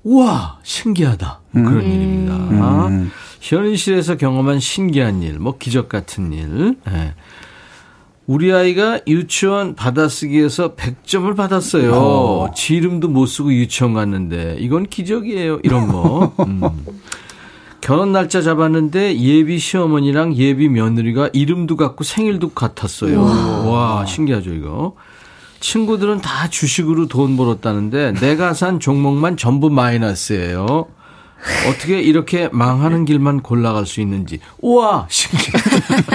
우와! 0.04 0.60
신기하다. 0.64 1.40
뭐 1.52 1.64
그런 1.64 1.84
일입니다. 1.84 2.34
아, 2.64 3.08
현실에서 3.40 4.16
경험한 4.16 4.60
신기한 4.60 5.22
일, 5.22 5.40
뭐, 5.40 5.58
기적 5.58 5.90
같은 5.90 6.34
일. 6.34 6.76
예. 6.90 7.14
우리 8.26 8.54
아이가 8.54 9.02
유치원 9.06 9.76
받아쓰기에서 9.76 10.76
100점을 10.76 11.36
받았어요. 11.36 12.52
지 12.56 12.76
이름도 12.76 13.10
못 13.10 13.26
쓰고 13.26 13.54
유치원 13.54 13.94
갔는데 13.94 14.56
이건 14.60 14.86
기적이에요. 14.88 15.60
이런 15.64 15.90
거. 15.90 16.34
음. 16.48 16.62
결혼 17.82 18.14
날짜 18.14 18.42
잡았는데 18.42 19.20
예비 19.20 19.60
시어머니랑 19.60 20.36
예비 20.38 20.70
며느리가 20.70 21.32
이름도 21.34 21.76
같고 21.76 22.06
생일도 22.06 22.52
같았어요. 22.52 23.22
와, 23.70 24.06
신기하죠, 24.06 24.54
이거. 24.54 24.96
친구들은 25.64 26.20
다 26.20 26.50
주식으로 26.50 27.08
돈 27.08 27.38
벌었다는데 27.38 28.16
내가 28.20 28.54
산 28.54 28.82
종목만 28.82 29.38
전부 29.38 29.70
마이너스예요. 29.70 30.88
어떻게 31.70 32.02
이렇게 32.02 32.50
망하는 32.52 33.06
길만 33.06 33.40
골라갈 33.42 33.86
수 33.86 34.02
있는지. 34.02 34.40
우와, 34.62 35.08
신기해. 35.10 35.52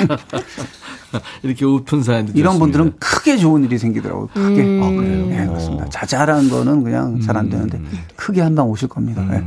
이렇게 1.43 1.65
오픈 1.65 2.03
사연도 2.03 2.33
이런 2.35 2.53
좋습니다. 2.59 2.59
분들은 2.59 2.99
크게 3.01 3.39
좋은 3.39 3.65
일이 3.65 3.79
생기더라고요. 3.79 4.27
크게. 4.35 4.63
음. 4.63 4.83
아, 4.83 4.91
그래요? 4.91 5.27
네, 5.29 5.47
그렇습니다. 5.47 5.89
자잘한 5.89 6.51
거는 6.51 6.85
그냥 6.85 7.19
잘 7.21 7.39
안 7.39 7.49
되는데 7.49 7.79
음. 7.79 7.89
크게 8.17 8.43
한 8.43 8.55
방 8.55 8.69
오실 8.69 8.89
겁니다. 8.89 9.23
네. 9.31 9.43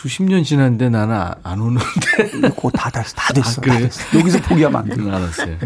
수십 0.00 0.22
년 0.22 0.42
지났는데 0.42 0.88
나는 0.88 1.14
아- 1.14 1.34
안 1.42 1.60
오는데. 1.60 1.84
그거 2.56 2.70
다 2.70 2.88
됐어. 2.88 3.14
다 3.14 3.34
됐어. 3.34 3.60
아, 3.60 3.62
그래요? 3.62 3.80
다 3.80 3.84
됐어. 3.84 4.18
여기서 4.18 4.38
포기하면 4.40 4.80
안 4.80 4.88
돼. 4.88 4.94
음, 4.94 5.12
알았어요. 5.12 5.56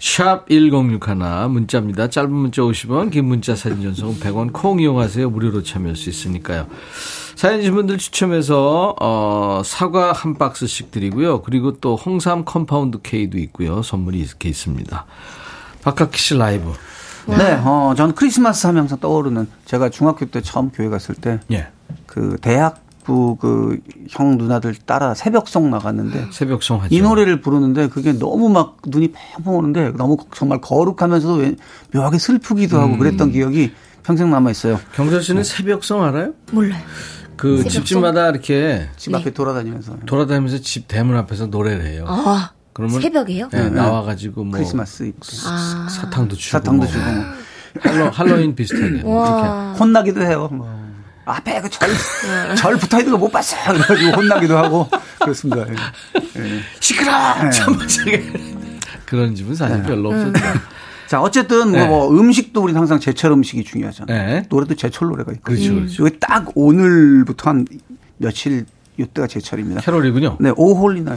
샵 0.00 0.48
1061 0.48 1.48
문자입니다. 1.50 2.08
짧은 2.08 2.32
문자 2.32 2.62
50원, 2.62 3.10
긴 3.10 3.26
문자 3.26 3.54
사진 3.54 3.82
전송은 3.82 4.18
100원 4.20 4.50
콩 4.54 4.80
이용하세요. 4.80 5.28
무료로 5.28 5.62
참여할 5.62 5.96
수 5.96 6.08
있으니까요. 6.08 6.68
사연 7.36 7.60
주신 7.60 7.74
분들 7.74 7.98
추첨해서 7.98 8.96
어, 8.98 9.60
사과 9.62 10.12
한 10.12 10.38
박스씩 10.38 10.90
드리고요. 10.90 11.42
그리고 11.42 11.78
또 11.78 11.96
홍삼 11.96 12.46
컴파운드 12.46 13.02
K도 13.02 13.36
있고요. 13.40 13.82
선물이 13.82 14.20
이렇게 14.20 14.48
있습니다. 14.48 15.04
박학기 15.82 16.18
씨 16.18 16.34
라이브. 16.34 16.72
네, 17.26 17.60
어, 17.62 17.92
저는 17.94 18.14
크리스마스 18.14 18.66
하면 18.68 18.80
항상 18.82 18.98
떠오르는 19.00 19.48
제가 19.66 19.90
중학교 19.90 20.24
때 20.26 20.40
처음 20.40 20.70
교회 20.70 20.88
갔을 20.88 21.14
때 21.14 21.40
예. 21.52 21.68
그 22.06 22.36
대학 22.40 22.81
부그형 23.04 24.38
누나들 24.38 24.74
따라 24.86 25.14
새벽송 25.14 25.70
나갔는데 25.70 26.26
새벽송 26.32 26.82
하죠. 26.82 26.94
이 26.94 27.00
노래를 27.00 27.40
부르는데 27.40 27.88
그게 27.88 28.12
너무 28.12 28.48
막 28.48 28.76
눈이 28.86 29.12
팽팽 29.12 29.54
오는데 29.54 29.92
너무 29.92 30.16
정말 30.34 30.60
거룩하면서도 30.60 31.34
왜- 31.34 31.56
묘하게 31.92 32.18
슬프기도 32.18 32.80
하고 32.80 32.96
그랬던 32.98 33.28
음. 33.28 33.32
기억이 33.32 33.72
평생 34.02 34.30
남아 34.30 34.50
있어요. 34.50 34.80
경철 34.94 35.22
씨는 35.22 35.44
새벽송 35.44 36.02
알아요? 36.02 36.32
몰라요. 36.52 36.82
그 37.36 37.58
새벽송? 37.58 37.70
집집마다 37.70 38.28
이렇게 38.30 38.88
집 38.96 39.14
앞에 39.14 39.30
돌아다니면서 39.30 39.98
돌아다니면서 40.06 40.58
집 40.60 40.86
대문 40.88 41.16
앞에서 41.16 41.46
노래를 41.46 41.84
해요. 41.86 42.04
아, 42.06 42.50
그러면 42.72 43.00
새벽에요? 43.00 43.48
네, 43.50 43.68
나와가지고 43.70 44.44
뭐 44.44 44.52
크리스마스 44.58 45.04
때 45.04 45.12
아. 45.46 45.88
사탕도 45.90 46.36
주고 46.36 46.50
사탕도 46.58 46.82
뭐 46.84 46.86
주고 46.86 47.04
뭐 47.04 47.24
할로, 47.92 48.10
할로윈 48.10 48.54
비슷하게 48.54 48.86
이렇게 48.86 49.08
와. 49.08 49.72
혼나기도 49.78 50.20
해요. 50.22 50.48
뭐. 50.52 50.81
앞에 51.24 51.60
그 51.60 51.70
절, 51.70 51.90
절 52.56 52.76
붙어 52.76 52.98
있는 52.98 53.12
거 53.12 53.18
못 53.18 53.30
봤어. 53.30 53.56
그래가지고 53.72 54.10
혼나기도 54.16 54.56
하고 54.58 54.88
그렇습니다. 55.20 55.64
예. 55.68 55.74
예. 56.40 56.60
시끄러 56.80 57.50
참으시게 57.50 58.32
그런 59.06 59.34
집은 59.34 59.54
사실 59.54 59.82
별로 59.82 60.08
없었죠. 60.10 60.32
자 61.06 61.20
어쨌든 61.20 61.70
뭐, 61.70 61.78
네. 61.80 61.86
뭐 61.86 62.10
음식도 62.10 62.62
우리 62.62 62.72
항상 62.72 62.98
제철 62.98 63.32
음식이 63.32 63.64
중요하잖아요. 63.64 64.26
네. 64.40 64.46
노래도 64.48 64.74
제철 64.74 65.08
노래가 65.08 65.30
있고. 65.32 65.42
그렇죠, 65.42 65.74
그렇죠. 65.74 66.06
이게 66.06 66.16
딱 66.18 66.46
오늘부터 66.54 67.50
한 67.50 67.66
며칠 68.16 68.64
이때가 68.98 69.26
제철입니다. 69.26 69.82
캐롤이군요. 69.82 70.38
네, 70.40 70.52
오홀리 70.56 71.02
나 71.02 71.14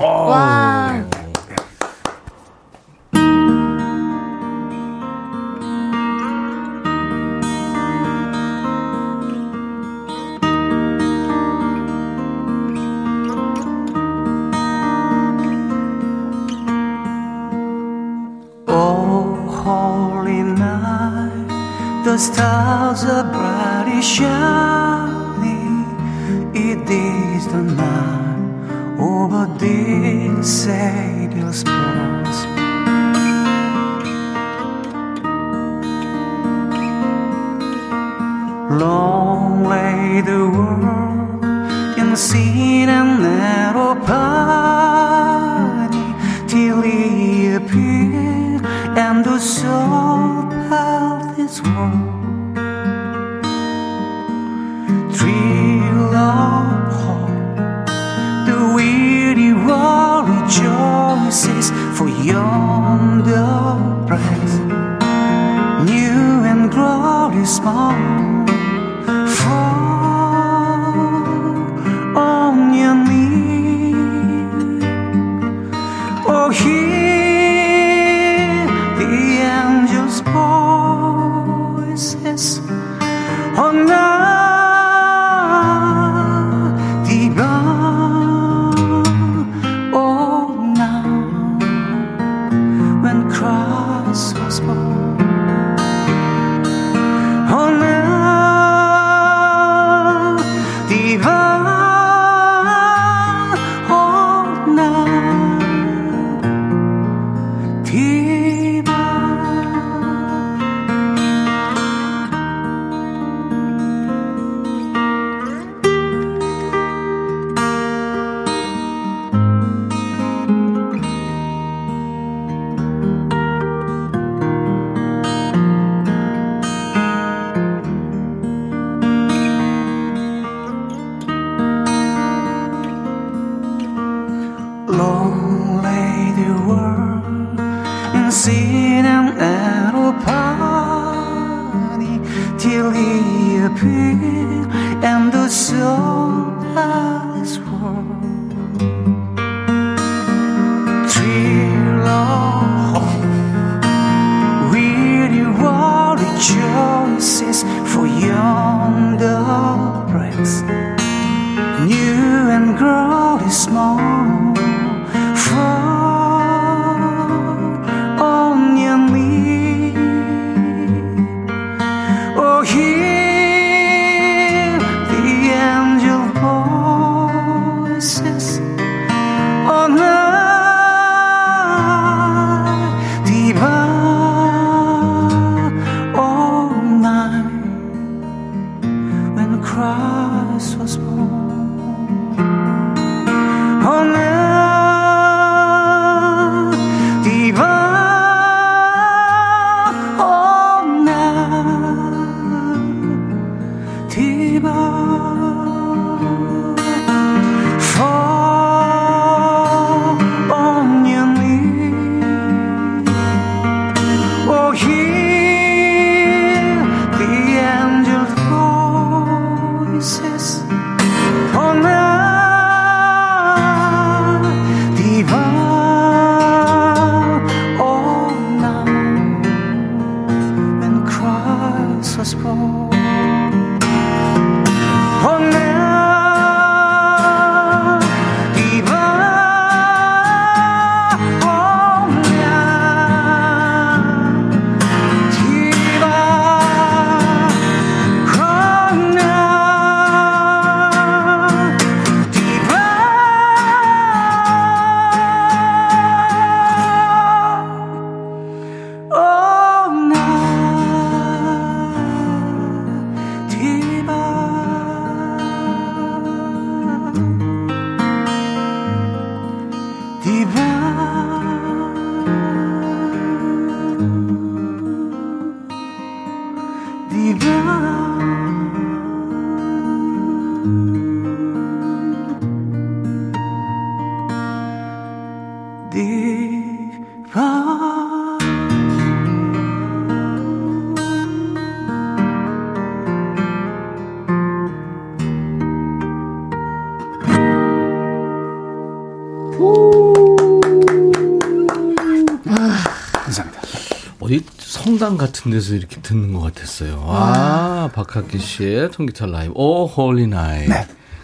성당 305.06 305.18
같은 305.18 305.52
데서 305.52 305.76
이렇게 305.76 306.02
듣는 306.02 306.34
것 306.34 306.42
같았어요. 306.42 307.06
아, 307.08 307.92
박학기 307.94 308.40
씨의 308.40 308.90
통기타 308.90 309.28
라이브, 309.28 309.54
O 309.56 309.86
Holy 309.86 310.26
Night. 310.26 310.68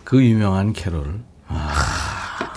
그 0.03 0.23
유명한 0.23 0.71
캐롤. 0.71 1.19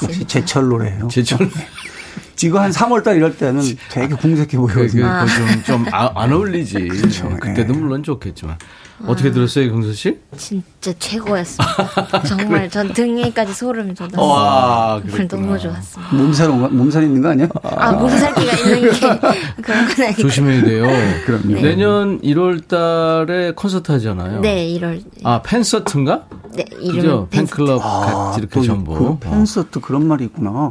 역시 0.02 0.26
제철 0.26 0.68
노래예요. 0.68 1.08
제철. 1.08 1.48
지금 2.36 2.60
한 2.60 2.70
3월달 2.70 3.16
이럴 3.16 3.38
때는 3.38 3.62
되게 3.90 4.14
궁색해 4.14 4.58
그, 4.58 4.66
그, 4.66 4.74
보여요. 4.74 5.24
그 5.24 5.34
좀, 5.34 5.62
좀, 5.64 5.86
아, 5.94 6.12
안 6.14 6.30
어울리지. 6.30 6.88
그렇죠. 6.88 7.30
그때도 7.30 7.72
예. 7.72 7.78
물론 7.78 8.02
좋겠지만. 8.02 8.58
어떻게 9.06 9.30
들었어요, 9.30 9.70
경서 9.70 9.94
씨? 9.94 10.18
진짜 10.36 10.92
최고였습니다. 10.98 12.22
정말 12.26 12.68
전 12.70 12.92
등에까지 12.92 13.52
소름이 13.54 13.94
돋았어요. 13.94 14.20
와. 14.22 15.00
너무 15.28 15.58
좋았습니다. 15.58 16.14
몸살, 16.14 16.48
몸살 16.48 17.02
있는 17.04 17.22
거 17.22 17.28
아니야? 17.30 17.48
아, 17.62 17.92
몸살기가 17.92 18.52
있는 18.52 18.92
게 18.92 18.98
그런 19.62 19.86
건 19.88 20.06
아니고. 20.06 20.22
조심해야 20.22 20.62
돼요. 20.64 20.86
그럼요. 21.26 21.60
내년 21.60 22.20
1월 22.20 22.66
달에 22.68 23.52
콘서트 23.52 23.92
하잖아요. 23.92 24.40
네, 24.40 24.66
이럴. 24.68 25.00
아, 25.22 25.42
팬서트인가? 25.42 26.26
네? 26.54 26.64
이름은 26.80 27.30
팬클럽 27.30 27.80
같이 27.82 28.40
이렇게 28.40 28.54
또 28.54 28.62
전부. 28.62 28.94
그 28.94 29.18
팬서트 29.18 29.80
그런 29.80 30.06
말이 30.06 30.24
있구나. 30.24 30.70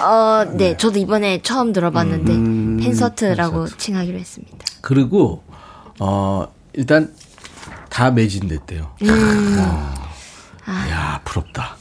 어, 0.00 0.44
네, 0.52 0.76
저도 0.76 0.98
이번에 0.98 1.40
처음 1.42 1.72
들어봤는데 1.72 2.32
음, 2.32 2.78
팬서트라고 2.82 3.66
칭하기로 3.68 4.18
했습니다. 4.18 4.56
그리고, 4.80 5.42
어, 5.98 6.46
일단 6.74 7.12
다 7.98 8.12
매진됐대요. 8.12 8.94
음. 9.02 9.58
와. 9.58 10.88
야, 10.88 11.20
부럽다. 11.24 11.74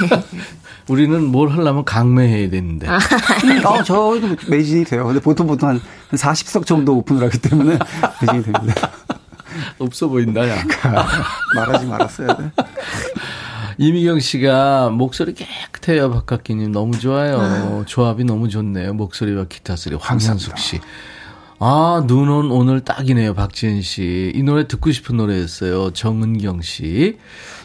우리는 0.88 1.24
뭘 1.24 1.48
하려면 1.48 1.86
강매해야 1.86 2.50
되는데. 2.50 2.86
아, 2.86 2.98
저희도 3.82 4.36
매진이 4.50 4.84
돼요. 4.84 5.06
근데 5.06 5.18
보통 5.18 5.46
보통 5.46 5.70
한, 5.70 5.80
한 6.10 6.18
40석 6.18 6.66
정도 6.66 6.98
오픈을 6.98 7.24
하기 7.24 7.38
때문에 7.38 7.78
매진이 8.20 8.42
됩니다. 8.42 8.90
없어 9.78 10.06
보인다, 10.08 10.46
야. 10.46 10.62
말하지 11.56 11.86
말았어야 11.86 12.36
돼. 12.36 12.50
이미경 13.78 14.20
씨가 14.20 14.90
목소리 14.90 15.32
깨끗해요, 15.32 16.10
박학기님. 16.10 16.72
너무 16.72 16.98
좋아요. 16.98 17.84
조합이 17.86 18.24
너무 18.24 18.50
좋네요. 18.50 18.92
목소리와 18.92 19.46
기타 19.48 19.76
소리. 19.76 19.96
황산숙 19.96 20.58
씨. 20.58 20.78
아, 21.58 22.02
눈은 22.06 22.50
오늘 22.50 22.80
딱이네요, 22.80 23.34
박지은 23.34 23.80
씨. 23.82 24.30
이 24.34 24.42
노래 24.42 24.68
듣고 24.68 24.92
싶은 24.92 25.16
노래였어요. 25.16 25.92
정은경 25.92 26.60
씨. 26.62 27.16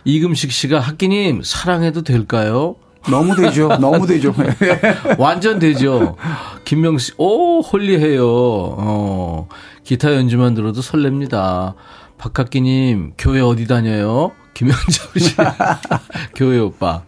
이금식 0.06 0.52
씨가 0.52 0.80
학기님, 0.80 1.42
사랑해도 1.44 2.04
될까요? 2.04 2.76
너무 3.10 3.36
되죠. 3.36 3.68
너무 3.80 4.08
되죠. 4.08 4.34
완전 5.18 5.60
되죠. 5.60 6.16
김명 6.64 6.98
씨, 7.00 7.12
오, 7.18 7.62
holy해요. 7.62 8.26
어, 8.28 9.48
기타 9.84 10.14
연주만 10.16 10.54
들어도 10.54 10.82
설렙니다. 10.82 11.74
박학기님, 12.18 13.14
교회 13.18 13.42
어디 13.42 13.68
다녀요? 13.68 14.32
김현정 14.54 15.08
씨, 15.18 15.36
교회 16.36 16.60
오빠. 16.60 17.04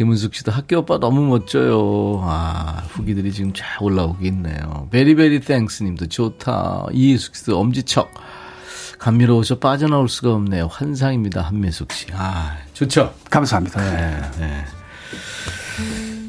김은숙 0.00 0.34
씨도 0.34 0.50
학교 0.50 0.78
오빠 0.78 0.98
너무 0.98 1.26
멋져요. 1.26 2.22
아, 2.24 2.82
후기들이 2.88 3.34
지금 3.34 3.52
쫙 3.52 3.82
올라오고 3.82 4.24
있네요. 4.24 4.88
very 4.90 5.15
very 5.15 5.40
thanks 5.40 5.82
님도 5.82 6.06
좋다. 6.06 6.86
이희숙 6.90 7.36
씨도 7.36 7.60
엄지척. 7.60 8.10
감미로워서 8.98 9.58
빠져나올 9.58 10.08
수가 10.08 10.32
없네요. 10.32 10.68
환상입니다. 10.68 11.42
한미숙 11.42 11.92
씨. 11.92 12.06
아, 12.14 12.56
좋죠? 12.72 13.12
감사합니다. 13.28 13.78
네, 13.78 14.22
네. 14.38 14.64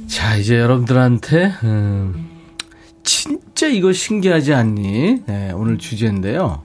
자, 0.07 0.35
이제 0.35 0.59
여러분들한테, 0.59 1.53
음, 1.63 2.27
진짜 3.05 3.67
이거 3.67 3.93
신기하지 3.93 4.53
않니? 4.53 5.23
네, 5.25 5.51
오늘 5.53 5.77
주제인데요. 5.77 6.61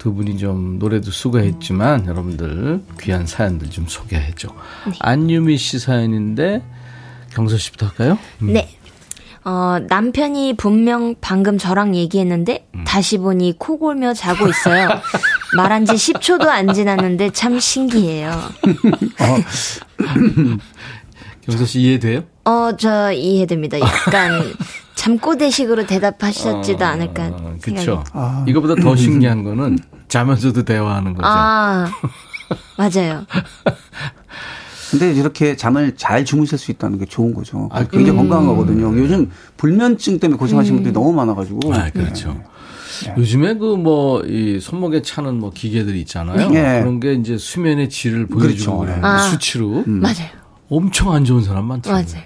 두 0.00 0.14
분이 0.14 0.38
좀 0.38 0.78
노래도 0.78 1.10
수고했지만 1.10 2.06
여러분들 2.06 2.82
귀한 3.02 3.26
사연들 3.26 3.68
좀 3.68 3.84
소개해줘. 3.86 4.48
안유미 4.98 5.58
씨 5.58 5.78
사연인데 5.78 6.62
경서 7.34 7.58
씨부터 7.58 7.88
할까요? 7.88 8.18
음. 8.40 8.54
네. 8.54 8.74
어, 9.44 9.76
남편이 9.88 10.56
분명 10.56 11.16
방금 11.20 11.58
저랑 11.58 11.94
얘기했는데 11.94 12.66
음. 12.74 12.84
다시 12.86 13.18
보니 13.18 13.56
코 13.58 13.78
골며 13.78 14.14
자고 14.14 14.48
있어요. 14.48 14.88
말한 15.54 15.84
지 15.84 15.92
10초도 15.92 16.48
안 16.48 16.72
지났는데 16.72 17.30
참 17.32 17.60
신기해요. 17.60 18.32
경서 21.42 21.66
씨 21.66 21.82
이해돼요? 21.82 22.22
어, 22.46 22.74
저 22.78 23.12
이해됩니다. 23.12 23.78
약간 23.78 24.54
잠꼬대식으로 24.94 25.86
대답하셨지도 25.86 26.84
않을까 26.84 27.26
어, 27.28 27.56
생각이. 27.60 27.86
그쵸. 27.86 28.04
이거보다 28.46 28.74
더 28.76 28.96
신기한 28.96 29.44
거는 29.44 29.78
자면서도 30.10 30.64
대화하는 30.64 31.14
거죠. 31.14 31.26
아, 31.26 31.90
맞아요. 32.76 33.24
근데 34.90 35.12
이렇게 35.12 35.54
잠을 35.56 35.94
잘 35.96 36.24
주무실 36.24 36.58
수 36.58 36.72
있다는 36.72 36.98
게 36.98 37.04
좋은 37.06 37.32
거죠. 37.32 37.68
아, 37.72 37.84
굉장히 37.84 38.10
음. 38.10 38.16
건강한 38.28 38.46
거거든요. 38.48 38.92
요즘 38.98 39.30
불면증 39.56 40.18
때문에 40.18 40.36
고생하시는 40.36 40.76
분들이 40.78 40.92
너무 40.92 41.12
많아가지고. 41.12 41.72
아, 41.72 41.88
그렇죠. 41.90 42.36
요즘에 43.16 43.54
그 43.54 43.76
뭐 43.76 44.22
이 44.26 44.58
손목에 44.60 45.00
차는 45.02 45.38
뭐 45.38 45.50
기계들이 45.52 46.00
있잖아요. 46.00 46.50
네. 46.50 46.80
그런 46.80 46.98
게 47.00 47.14
이제 47.14 47.38
수면의 47.38 47.88
질을 47.88 48.26
보여주고 48.26 48.78
그렇죠. 48.78 48.78
그래요. 48.78 48.98
아. 49.02 49.18
수치로 49.18 49.84
맞아요. 49.86 50.28
엄청 50.68 51.12
안 51.12 51.24
좋은 51.24 51.42
사람 51.42 51.66
많더라고요. 51.66 52.04
맞아요. 52.12 52.24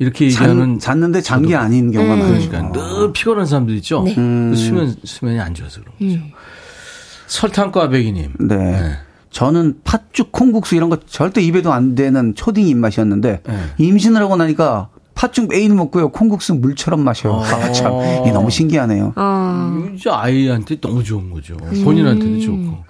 이렇게 0.00 0.28
잔, 0.30 0.48
얘기하는 0.50 0.78
잤는데 0.80 1.20
잔 1.20 1.42
게 1.42 1.54
아닌 1.54 1.92
경우가 1.92 2.16
많죠. 2.16 2.48
그러니까 2.50 2.72
늘 2.72 3.12
피곤한 3.12 3.44
사람들 3.46 3.74
있죠. 3.76 4.02
네. 4.04 4.14
그 4.14 4.54
수면 4.56 4.96
수면이 5.04 5.38
안 5.38 5.54
좋아서 5.54 5.80
그런 5.82 5.92
거죠. 5.98 6.20
음. 6.24 6.32
설탕과배기님. 7.26 8.34
네. 8.48 8.96
저는 9.30 9.80
팥죽, 9.84 10.30
콩국수 10.30 10.76
이런 10.76 10.88
거 10.90 10.98
절대 11.06 11.40
입에도 11.40 11.72
안 11.72 11.94
되는 11.94 12.34
초딩 12.34 12.68
입맛이었는데 12.68 13.40
네. 13.44 13.58
임신을 13.78 14.20
하고 14.22 14.36
나니까 14.36 14.88
팥죽 15.14 15.48
매일 15.48 15.74
먹고요. 15.74 16.10
콩국수 16.10 16.54
물처럼 16.54 17.00
마셔요. 17.00 17.34
아, 17.42 17.72
참. 17.72 17.92
이게 18.22 18.32
너무 18.32 18.50
신기하네요. 18.50 19.12
어, 19.16 19.88
이제 19.94 20.10
아이한테 20.10 20.80
너무 20.80 21.02
좋은 21.02 21.30
거죠. 21.30 21.56
본인한테도 21.56 22.40
좋고. 22.40 22.84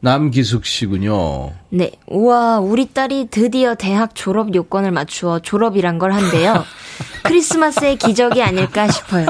남기숙 0.00 0.64
씨군요. 0.64 1.52
네. 1.70 1.92
우와, 2.06 2.58
우리 2.60 2.86
딸이 2.86 3.28
드디어 3.30 3.74
대학 3.74 4.14
졸업 4.14 4.54
요건을 4.54 4.92
맞추어 4.92 5.40
졸업이란 5.40 5.98
걸 5.98 6.12
한대요. 6.12 6.64
크리스마스의 7.24 7.96
기적이 7.96 8.42
아닐까 8.42 8.88
싶어요. 8.88 9.26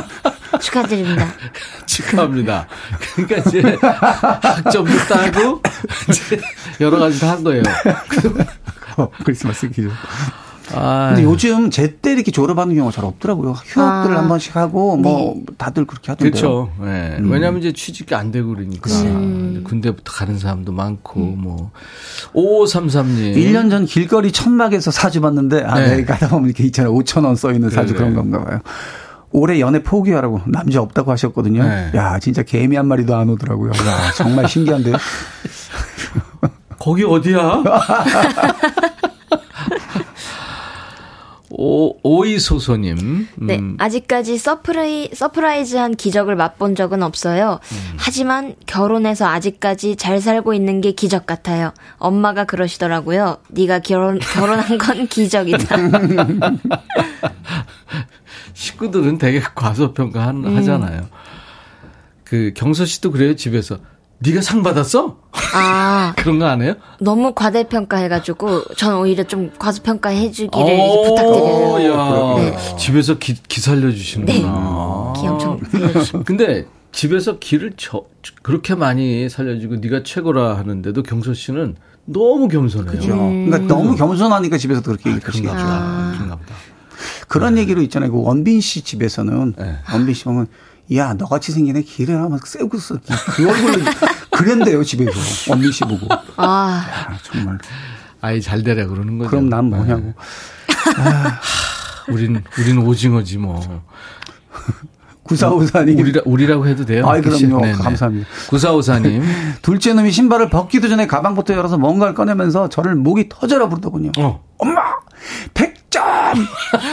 축하드립니다. 0.61 1.27
축하합니다. 1.87 2.67
그러니까 3.15 3.49
이제 3.49 3.61
학점도 3.83 4.93
따고 5.09 5.63
이제 6.09 6.41
여러 6.81 6.99
가지 6.99 7.19
다 7.21 7.31
한 7.31 7.45
거예요. 7.45 7.63
어, 8.97 9.09
크리스마스 9.25 9.69
기준. 9.69 9.91
아, 10.73 11.09
근데 11.09 11.25
요즘 11.25 11.69
제때 11.71 12.13
이렇게 12.13 12.31
졸업하는 12.31 12.77
경우가 12.77 12.93
잘 12.95 13.05
없더라고요. 13.05 13.53
휴학들을 13.65 14.17
아. 14.17 14.21
한 14.21 14.29
번씩 14.29 14.55
하고 14.55 14.97
뭐 14.97 15.43
다들 15.59 15.85
그렇게 15.85 16.13
하던데요. 16.13 16.31
그렇죠. 16.31 16.73
네. 16.81 17.17
음. 17.19 17.29
왜냐하면 17.31 17.59
이제 17.61 17.73
취직이 17.73 18.15
안 18.15 18.31
되고 18.31 18.51
그러니까 18.51 18.89
이제 18.89 19.09
군대부터 19.65 20.13
가는 20.13 20.39
사람도 20.39 20.71
많고 20.71 21.19
뭐 21.19 21.73
5533님 22.35 23.35
1년 23.35 23.69
전 23.71 23.85
길거리 23.85 24.31
천막에서 24.31 24.93
사주 24.93 25.21
봤는데 25.21 25.65
아, 25.65 25.75
네. 25.81 25.97
네. 25.97 26.05
가다 26.05 26.29
보면 26.29 26.47
이렇게 26.51 26.63
있잖아요. 26.65 26.95
5천 26.95 27.25
원써 27.25 27.53
있는 27.53 27.69
사주 27.71 27.95
그래, 27.95 27.99
그런 28.11 28.15
건가 28.15 28.45
봐요. 28.45 28.61
올해 29.33 29.61
연애 29.61 29.83
포기하라고 29.83 30.43
남자 30.47 30.81
없다고 30.83 31.13
하셨거든요. 31.13 31.63
네. 31.63 31.91
야 31.95 32.19
진짜 32.19 32.43
개미 32.43 32.77
한 32.77 32.87
마리도 32.87 33.15
안 33.15 33.29
오더라고요. 33.31 33.71
야 33.71 34.13
정말 34.17 34.49
신기한데요. 34.49 34.97
거기 36.79 37.05
어디야? 37.05 37.63
오, 41.63 41.95
오이소소님. 42.03 42.97
음, 42.99 43.29
네, 43.39 43.61
아직까지 43.77 44.39
surpri-, 44.39 45.11
surprise한 45.13 45.95
기적을 45.95 46.35
맛본 46.35 46.75
적은 46.75 47.03
없어요. 47.03 47.61
하지만 47.99 48.55
결혼해서 48.65 49.27
아직까지 49.27 49.97
잘 49.97 50.23
살고 50.23 50.55
있는 50.55 50.81
게 50.81 50.93
기적 50.93 51.27
같아요. 51.27 51.75
엄마가 51.99 52.45
그러시더라고요. 52.45 53.37
네가 53.51 53.81
결혼 53.81 54.19
결혼한 54.21 54.79
건 54.79 55.07
기적이다. 55.13 55.77
식구들은 58.55 59.19
되게 59.19 59.41
과소평가 59.41 60.27
한- 60.29 60.43
음. 60.45 60.57
하잖아요. 60.57 61.09
그 62.25 62.53
경서 62.57 62.87
씨도 62.87 63.11
그래요 63.11 63.37
집에서. 63.37 63.79
네가 64.23 64.43
상 64.43 64.63
받았어? 64.63 65.17
아, 65.55 66.13
그런 66.19 66.39
거 66.39 66.45
안 66.47 66.61
해요? 66.63 66.75
너무 67.01 67.33
과대평가해가지고 67.35 68.75
전 68.77 68.97
오히려 68.97 69.25
좀 69.25 69.51
과소평가해주기를 69.59 70.51
어, 70.79 71.03
부탁드려요. 71.03 71.91
야, 71.91 72.35
네. 72.37 72.77
집에서 72.77 73.19
기, 73.19 73.35
기 73.49 73.61
살려주시는구나. 73.61 74.39
네. 74.39 74.45
아. 74.47 75.13
기 75.17 75.27
엄청 75.27 75.59
살려주시고. 75.71 76.25
근데 76.25 76.67
집에서 76.93 77.39
기를 77.39 77.73
저, 77.77 78.03
그렇게 78.43 78.75
많이 78.75 79.29
살려주고 79.31 79.77
네가 79.77 80.03
최고라 80.05 80.59
하는데도 80.59 81.03
경서 81.03 81.33
씨는 81.33 81.77
너무 82.05 82.49
겸손해요. 82.49 82.91
그죠. 82.91 83.15
음. 83.15 83.47
그러니까 83.49 83.73
너무 83.75 83.97
겸손하니까 83.97 84.59
집에서도 84.59 84.85
그렇게 84.91 85.11
얘기하시는 85.13 85.49
그런가 85.49 85.63
거죠. 85.65 85.75
아. 85.83 86.13
그런가 86.15 86.37
보다. 86.37 86.55
그런 87.29 87.57
얘기로 87.57 87.81
있잖아요. 87.83 88.11
그 88.13 88.21
원빈 88.23 88.61
씨 88.61 88.83
집에서는 88.83 89.55
네. 89.57 89.77
원빈 89.93 90.13
씨 90.15 90.25
보면 90.25 90.49
야 90.95 91.15
너같이 91.15 91.53
생긴 91.53 91.77
애 91.77 91.83
길에 91.83 92.15
하면 92.15 92.39
쎄고서 92.45 92.99
그 93.35 93.49
얼굴로 93.49 93.85
그랬대요 94.31 94.83
집에서 94.83 95.53
엄미 95.53 95.71
씨 95.71 95.85
보고. 95.85 96.07
아, 96.37 96.85
아, 97.09 97.19
정말. 97.23 97.59
아이 98.21 98.41
잘 98.41 98.63
되라 98.63 98.87
그러는 98.87 99.19
거죠. 99.19 99.31
그럼 99.31 99.49
난 99.49 99.67
뭐냐고. 99.67 100.03
네. 100.03 100.15
우린 102.13 102.43
우린 102.59 102.79
오징어지 102.79 103.39
뭐. 103.39 103.83
구사오사님. 105.23 105.97
우리라, 106.01 106.23
우리라고 106.25 106.67
해도 106.67 106.85
돼요? 106.85 107.09
아이, 107.09 107.21
그럼요. 107.21 107.61
네네. 107.61 107.73
감사합니다. 107.75 108.29
구사오사님. 108.49 109.23
둘째 109.63 109.95
놈이 109.95 110.11
신발을 110.11 110.51
벗기도 110.51 110.89
전에 110.89 111.07
가방부터 111.07 111.55
열어서 111.55 111.79
뭔가를 111.79 112.15
꺼내면서 112.15 112.69
저를 112.69 112.97
목이 112.97 113.29
터져라 113.29 113.69
부르더군요. 113.69 114.11
어. 114.19 114.43
엄마! 114.59 114.81
100점! 115.55 116.35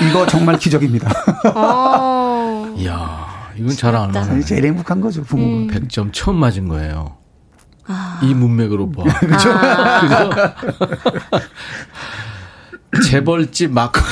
이거 0.07 0.27
정말 0.27 0.59
기적입니다. 0.59 1.09
어. 1.55 2.73
이야, 2.77 3.26
이건 3.57 3.75
잘안. 3.75 4.15
하네. 4.15 4.41
제일 4.41 4.65
행복한 4.65 5.01
거죠, 5.01 5.23
부모가. 5.23 5.73
100점 5.73 6.09
처음 6.13 6.37
맞은 6.37 6.67
거예요. 6.67 7.15
아. 7.87 8.19
이 8.21 8.33
문맥으로 8.33 8.91
봐. 8.91 9.03
그렇죠. 9.19 9.49
재벌집 13.09 13.71
막걸리. 13.71 14.05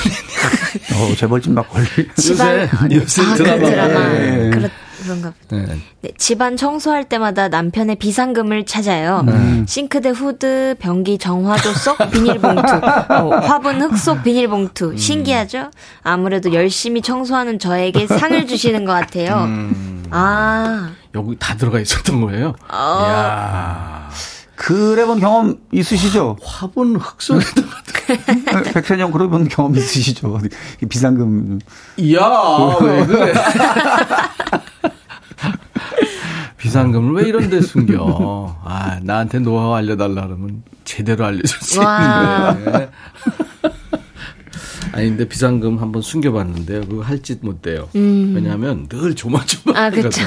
어, 0.94 1.16
재벌집 1.16 1.52
막걸리. 1.54 1.86
요새, 2.18 2.70
요새 2.92 3.22
아, 3.22 3.34
그 3.36 3.44
드라마. 3.44 3.70
드라마. 3.70 4.00
네. 4.10 4.50
그렇, 4.52 4.70
그런가 5.06 5.32
보다. 5.32 5.56
네. 5.66 5.78
네, 6.02 6.12
집안 6.18 6.58
청소할 6.58 7.06
때마다 7.06 7.48
남편의 7.48 7.98
비상금을 7.98 8.66
찾아요. 8.66 9.22
네. 9.26 9.64
싱크대 9.68 10.10
후드, 10.10 10.76
변기 10.80 11.18
정화조 11.18 11.74
속 11.74 11.98
비닐봉투, 12.12 12.74
어, 13.10 13.40
화분 13.40 13.82
흙속 13.82 14.24
비닐봉투. 14.24 14.92
음. 14.92 14.98
신기하죠? 14.98 15.72
아무래도 16.04 16.54
열심히 16.54 17.02
청소하는 17.02 17.60
저에게 17.60 18.08
상을 18.08 18.48
주시는 18.48 18.86
것 18.86 18.94
같아요. 18.94 19.44
음. 19.46 20.06
아, 20.10 20.92
여기 21.14 21.36
다 21.38 21.56
들어가 21.56 21.80
있었던 21.80 22.22
거예요. 22.22 22.56
어. 22.70 23.06
이야. 23.06 24.10
그래본 24.56 25.20
경험 25.20 25.58
있으시죠? 25.74 26.38
화분 26.42 26.96
흙 26.96 27.22
속에다가. 27.22 28.72
백천영 28.74 29.12
그래본 29.12 29.50
경험 29.50 29.76
있으시죠? 29.76 30.40
이 30.82 30.86
비상금. 30.86 31.60
이야, 31.98 32.22
왜 32.82 33.06
그래. 33.06 33.34
비상금을 36.70 37.22
왜 37.22 37.30
이런 37.30 37.48
데 37.50 37.62
숨겨? 37.62 38.58
아, 38.64 39.00
나한테 39.04 39.38
노하우 39.40 39.74
알려달라 39.76 40.26
그러면 40.26 40.64
제대로 40.84 41.24
알려줄 41.26 41.60
수 41.62 41.80
와. 41.80 42.52
있는데. 42.58 42.90
아니, 44.92 45.10
근데 45.10 45.28
비상금 45.28 45.78
한번 45.80 46.02
숨겨봤는데요. 46.02 46.82
그거 46.88 47.02
할 47.04 47.22
짓 47.22 47.44
못 47.44 47.62
돼요. 47.62 47.88
왜냐하면 47.94 48.88
늘 48.88 49.14
조마조마. 49.16 49.78
음. 49.78 49.84
아, 49.84 49.90
그쵸. 49.92 50.22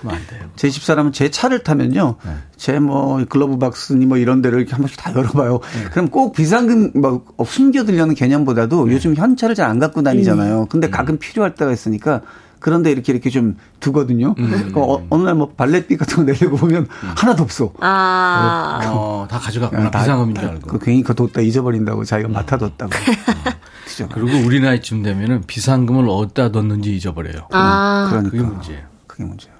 하면 0.00 0.16
안 0.16 0.26
돼요. 0.26 0.50
제 0.56 0.68
집사람은 0.70 1.12
제 1.12 1.30
차를 1.30 1.62
타면요. 1.62 2.16
네. 2.24 2.32
제뭐 2.56 3.24
글러브 3.28 3.58
박스니 3.58 4.06
뭐 4.06 4.16
이런 4.18 4.42
데를 4.42 4.58
이렇게 4.58 4.72
한 4.72 4.80
번씩 4.80 4.96
다 4.98 5.12
열어봐요. 5.14 5.60
네. 5.74 5.84
그럼 5.90 6.08
꼭 6.08 6.32
비상금 6.34 6.92
막 6.94 7.24
숨겨두려는 7.46 8.14
개념보다도 8.14 8.90
요즘 8.92 9.14
현찰을 9.14 9.54
잘 9.54 9.70
안 9.70 9.78
갖고 9.78 10.02
다니잖아요. 10.02 10.66
근데 10.70 10.88
음. 10.88 10.90
가끔 10.90 11.18
필요할 11.18 11.54
때가 11.54 11.70
있으니까 11.72 12.22
그런데 12.60 12.90
이렇게 12.92 13.12
이렇게 13.12 13.30
좀 13.30 13.56
두거든요. 13.80 14.34
음. 14.38 14.70
그 14.72 14.80
어, 14.80 15.04
어느 15.10 15.22
날 15.24 15.34
뭐 15.34 15.48
발렛비 15.56 15.96
같은 15.96 16.16
거 16.18 16.22
내려고 16.24 16.56
보면 16.56 16.86
하나도 17.16 17.42
없어. 17.42 17.72
아. 17.80 18.80
어, 18.86 19.26
다 19.30 19.38
가져갔구나. 19.38 19.90
다- 19.90 20.00
비상금인 20.00 20.34
줄 20.34 20.44
다- 20.44 20.50
알고. 20.52 20.68
그 20.70 20.78
괜히 20.78 21.02
그거 21.02 21.14
뒀다 21.14 21.40
잊어버린다고 21.40 22.04
자기가 22.04 22.28
맡아뒀다고. 22.28 22.90
그죠. 23.86 24.08
그리고 24.12 24.46
우리 24.46 24.60
나이쯤 24.60 25.02
되면은 25.02 25.44
비상금을 25.46 26.06
어디다 26.08 26.50
넣는지 26.50 26.94
잊어버려요. 26.94 27.48
아. 27.52 28.06
그러니까 28.10 28.30
그게 28.30 28.42
문제예요. 28.42 28.82
그게 29.06 29.24
문제예요. 29.24 29.54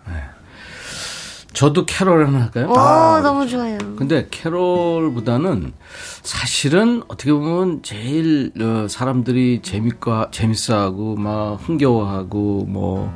저도 1.53 1.85
캐롤 1.85 2.27
하나 2.27 2.43
할까요? 2.43 2.69
오, 2.69 2.79
어, 2.79 3.21
너무 3.21 3.47
좋아요. 3.49 3.79
근데 3.97 4.29
캐롤보다는 4.31 5.73
사실은 6.23 7.03
어떻게 7.09 7.33
보면 7.33 7.83
제일 7.83 8.53
어, 8.61 8.87
사람들이 8.89 9.61
재밌고 9.63 10.31
재밌어하고 10.31 11.17
막 11.17 11.59
흥겨워하고 11.63 12.67
뭐 12.69 13.13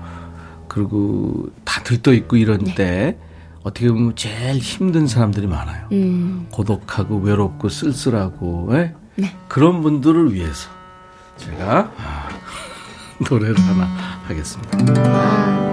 그리고 0.69 1.49
다 1.65 1.83
들떠 1.83 2.13
있고 2.15 2.37
이런 2.37 2.59
때 2.65 3.17
어떻게 3.63 3.89
보면 3.89 4.15
제일 4.17 4.57
힘든 4.57 5.07
사람들이 5.07 5.47
많아요. 5.47 5.87
음. 5.93 6.49
고독하고 6.51 7.19
외롭고 7.19 7.69
쓸쓸하고 7.69 8.69
예? 8.73 8.95
그런 9.49 9.81
분들을 9.81 10.35
위해서 10.35 10.69
제가 11.39 11.93
아, 11.97 12.29
노래를 13.31 13.59
하나 13.59 13.85
하겠습니다. 14.27 15.64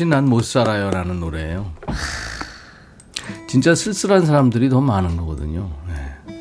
없이 0.00 0.06
난 0.06 0.24
못 0.24 0.42
살아요라는 0.46 1.20
노래예요. 1.20 1.72
진짜 3.46 3.74
쓸쓸한 3.74 4.24
사람들이 4.24 4.70
더 4.70 4.80
많은 4.80 5.18
거거든요. 5.18 5.70
네. 5.88 6.34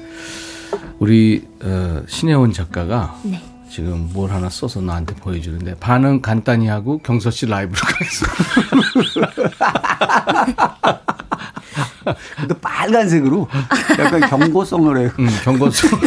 우리 1.00 1.46
어, 1.62 2.02
신혜원 2.08 2.54
작가가 2.54 3.20
네. 3.24 3.44
지금 3.70 4.10
뭘 4.14 4.32
하나 4.32 4.50
써서 4.50 4.80
나한테 4.80 5.14
보여주는데 5.16 5.76
반응 5.76 6.22
간단히 6.22 6.68
하고 6.70 7.00
경서 7.00 7.32
씨 7.32 7.48
라이브로 7.48 7.82
가겠습니다. 7.82 8.44
근데 12.40 12.56
빨간색으로 12.62 13.50
약간 14.00 14.22
경고성 14.22 14.86
노래. 14.86 15.04
음, 15.20 15.28
경고성 15.44 16.00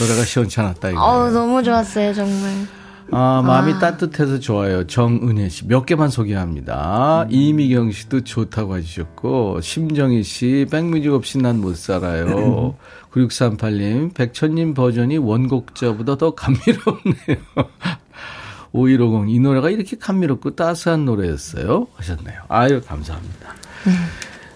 노래가 0.00 0.24
시원찮았다 0.24 0.88
이거. 0.90 1.00
어우, 1.04 1.30
너무 1.32 1.62
좋았어요, 1.62 2.14
정말. 2.14 2.66
아, 3.12 3.42
마음이 3.46 3.78
따뜻해서 3.78 4.40
좋아요. 4.40 4.86
정은혜 4.86 5.48
씨. 5.48 5.66
몇 5.66 5.86
개만 5.86 6.08
소개합니다. 6.10 7.22
음. 7.24 7.28
이미경 7.30 7.92
씨도 7.92 8.24
좋다고 8.24 8.76
해주셨고, 8.78 9.60
심정희 9.60 10.22
씨, 10.22 10.66
백뮤직 10.70 11.12
없이 11.12 11.38
난 11.38 11.60
못 11.60 11.76
살아요. 11.76 12.76
9638님, 13.12 14.12
백천님 14.14 14.74
버전이 14.74 15.18
원곡자보다 15.18 16.16
더 16.18 16.34
감미롭네요. 16.34 17.36
5150, 18.72 19.34
이 19.34 19.38
노래가 19.38 19.70
이렇게 19.70 19.96
감미롭고 19.96 20.54
따스한 20.56 21.04
노래였어요. 21.06 21.86
하셨네요. 21.94 22.40
아유, 22.48 22.80
감사합니다. 22.86 23.54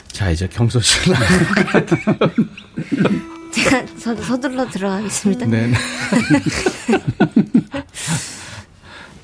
자, 0.08 0.28
이제 0.30 0.46
경서 0.48 0.80
씨 0.80 1.10
제가 3.52 3.86
서, 3.96 4.14
서둘러 4.16 4.68
들어가겠습니다. 4.68 5.46
네. 5.46 5.72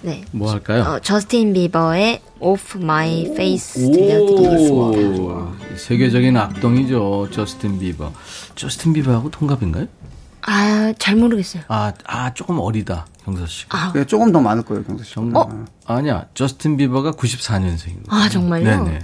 네. 0.02 0.24
뭐 0.32 0.50
할까요? 0.52 0.82
어, 0.82 1.00
저스틴 1.00 1.52
비버의 1.52 2.20
Off 2.40 2.78
My 2.78 3.26
Face 3.32 3.90
들려드리겠습니다. 3.92 5.22
오, 5.22 5.52
세계적인 5.76 6.36
악동이죠. 6.36 7.28
저스틴 7.32 7.78
비버. 7.78 8.12
저스틴 8.54 8.92
비버하고 8.92 9.30
동갑인가요? 9.30 9.86
아, 10.42 10.92
잘 10.98 11.16
모르겠어요. 11.16 11.64
아, 11.68 11.92
아 12.04 12.32
조금 12.34 12.60
어리다. 12.60 13.06
경서 13.24 13.46
씨. 13.46 13.66
아, 13.70 13.92
네, 13.92 14.04
조금 14.04 14.30
더 14.30 14.40
많을 14.40 14.62
거예요, 14.62 14.84
경서 14.84 15.02
씨. 15.02 15.14
어? 15.18 15.64
아니야. 15.86 16.26
저스틴 16.34 16.76
비버가 16.76 17.12
94년생이고. 17.12 18.04
아, 18.08 18.28
정말요? 18.28 18.64
네네. 18.64 19.00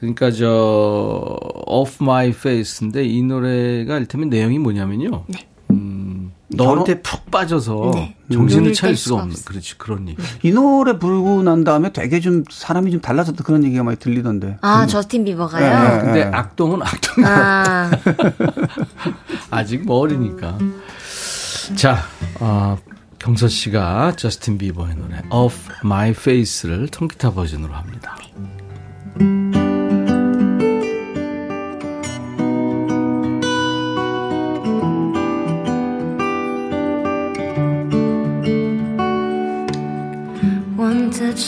그러니까 0.00 0.30
저 0.32 1.38
Off 1.66 1.98
My 2.02 2.30
Face인데 2.30 3.04
이 3.04 3.22
노래가 3.22 3.98
일테면 3.98 4.30
내용이 4.30 4.58
뭐냐면요. 4.58 5.24
네. 5.28 5.46
음, 6.52 6.56
너한테 6.56 7.02
푹 7.02 7.30
빠져서 7.30 7.92
네. 7.94 8.16
정신을 8.32 8.72
차릴 8.72 8.94
뗄 8.94 8.96
수가 8.96 9.16
없는 9.20 9.32
없어. 9.32 9.44
그렇지 9.44 9.78
그런 9.78 10.08
얘기. 10.08 10.22
이 10.42 10.52
노래 10.52 10.98
부르고 10.98 11.42
난 11.42 11.64
다음에 11.64 11.92
되게 11.92 12.20
좀 12.20 12.44
사람이 12.50 12.90
좀 12.90 13.00
달라졌다 13.00 13.42
그런 13.44 13.64
얘기가 13.64 13.82
많이 13.82 13.96
들리던데. 13.98 14.58
아, 14.60 14.86
저스틴 14.86 15.24
비버가요? 15.24 15.98
네. 15.98 16.04
근데 16.04 16.22
악동은 16.24 16.82
악동. 16.82 17.24
아, 17.26 17.90
아직 19.50 19.84
뭐 19.84 19.98
어리니까. 19.98 20.58
자, 21.76 21.98
어, 22.40 22.76
경서 23.18 23.48
씨가 23.48 24.14
저스틴 24.16 24.58
비버의 24.58 24.96
노래 24.96 25.22
Off 25.30 25.70
My 25.84 26.10
Face를 26.10 26.88
통기타 26.88 27.32
버전으로 27.32 27.72
합니다. 27.74 28.16
one 28.36 28.59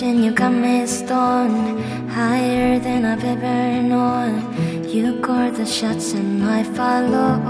and 0.00 0.24
you 0.24 0.30
got 0.30 0.52
me 0.52 0.86
stoned 0.86 1.78
higher 2.10 2.78
than 2.78 3.04
I've 3.04 3.22
ever 3.24 3.82
known. 3.82 4.88
You 4.88 5.20
call 5.20 5.50
the 5.50 5.66
shots 5.66 6.12
and 6.12 6.42
I 6.42 6.62
follow. 6.62 7.42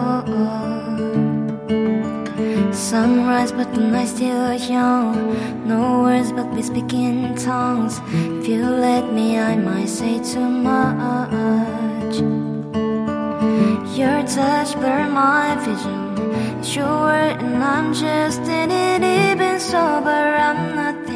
Sunrise, 2.72 3.52
but 3.52 3.72
the 3.74 3.80
night's 3.80 4.10
still 4.10 4.54
young. 4.54 5.68
No 5.68 6.02
words, 6.02 6.32
but 6.32 6.50
we 6.52 6.62
speak 6.62 6.92
in 6.92 7.36
tongues. 7.36 8.00
If 8.08 8.48
you 8.48 8.64
let 8.64 9.12
me, 9.12 9.38
I 9.38 9.56
might 9.56 9.88
say 9.88 10.18
too 10.18 10.48
much. 10.48 12.16
Your 13.96 14.22
touch 14.26 14.74
burned 14.80 15.12
my 15.12 15.54
vision. 15.64 16.64
Sure, 16.64 17.10
and 17.44 17.62
I'm 17.62 17.92
just 17.94 18.42
in 18.42 18.70
it, 18.70 19.02
even 19.02 19.60
sober. 19.60 20.22
I'm 20.48 20.74
not 20.74 21.11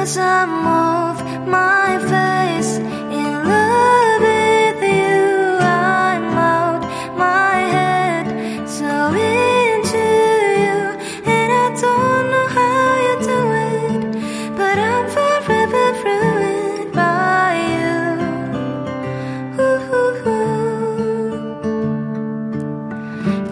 Off 0.00 1.22
my 1.46 1.98
face 2.08 2.78
in 2.78 3.32
love 3.44 4.22
with 4.22 4.82
you. 4.82 5.58
I'm 5.60 6.24
out 6.38 6.82
my 7.18 7.58
head, 7.76 8.26
so 8.66 9.12
into 9.12 10.06
you. 10.64 10.78
And 11.30 11.52
I 11.52 11.68
don't 11.78 12.30
know 12.32 12.48
how 12.58 12.86
you 13.06 13.14
do 13.28 13.40
it, 13.68 14.00
but 14.56 14.76
I'm 14.78 15.06
forever 15.10 15.92
ruined 16.02 16.92
by 16.94 17.50
you. 17.76 18.00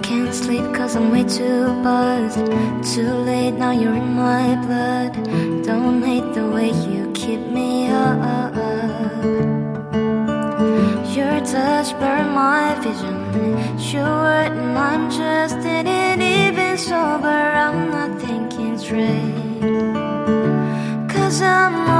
Can't 0.02 0.34
sleep 0.34 0.66
cause 0.74 0.96
I'm 0.96 1.10
way 1.10 1.24
too 1.24 1.74
buzzed. 1.84 2.46
Too 2.94 3.12
late, 3.28 3.52
now 3.52 3.72
you're 3.72 3.94
in 3.94 4.07
the 6.38 6.50
way 6.50 6.70
you 6.90 7.10
keep 7.14 7.40
me 7.58 7.88
up. 7.88 8.54
Your 11.16 11.36
touch 11.52 11.88
burned 12.00 12.32
my 12.32 12.64
vision. 12.84 13.16
Sure, 13.78 14.38
and 14.46 14.78
I'm 14.78 15.04
just 15.10 15.60
in 15.76 15.86
it, 15.86 16.20
even 16.20 16.78
sober. 16.78 17.40
I'm 17.64 17.78
not 17.94 18.10
thinking 18.20 18.78
straight. 18.78 19.60
Cause 21.12 21.40
I'm 21.42 21.97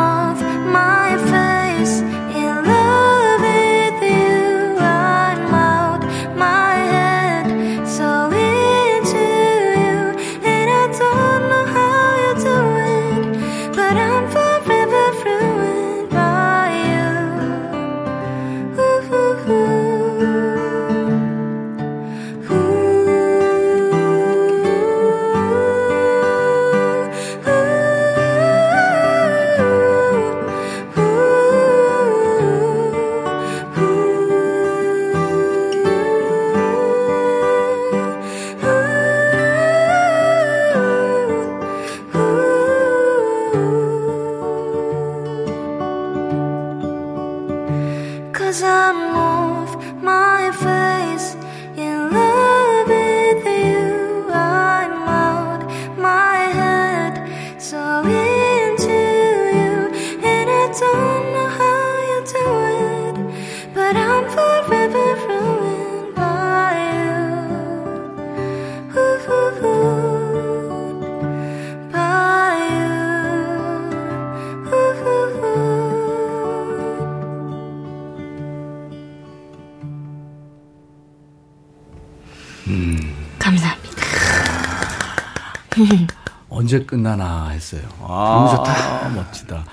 언제 86.69 86.81
끝나나 86.81 87.49
했어요. 87.49 87.81
아, 88.03 88.53
좋다. 88.55 89.09
멋지다. 89.17 89.65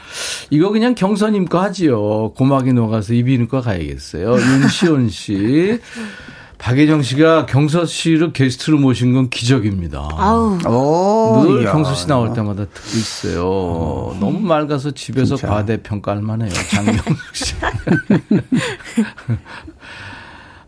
이거 0.49 0.69
그냥 0.69 0.95
경선님 0.95 1.43
거 1.45 1.61
하지요. 1.61 2.31
고막이 2.37 2.71
녹아서 2.71 3.13
거 3.49 3.59
가야겠어요. 3.59 4.37
윤시온 4.39 5.09
씨. 5.09 5.77
박예정 6.57 7.01
씨가 7.01 7.47
경서 7.47 7.85
씨를 7.85 8.31
게스트로 8.31 8.77
모신 8.77 9.13
건 9.13 9.29
기적입니다. 9.29 10.07
아우. 10.13 10.57
오, 10.65 11.43
늘 11.43 11.63
이야. 11.63 11.73
경서 11.73 11.93
씨 11.95 12.07
나올 12.07 12.33
때마다 12.33 12.63
듣고 12.63 12.97
있어요. 12.97 14.15
너무 14.21 14.39
맑아서 14.39 14.91
집에서 14.91 15.35
진짜. 15.35 15.49
과대평가할 15.49 16.21
만해요. 16.21 16.53
장명숙 16.71 17.17
씨. 17.33 17.55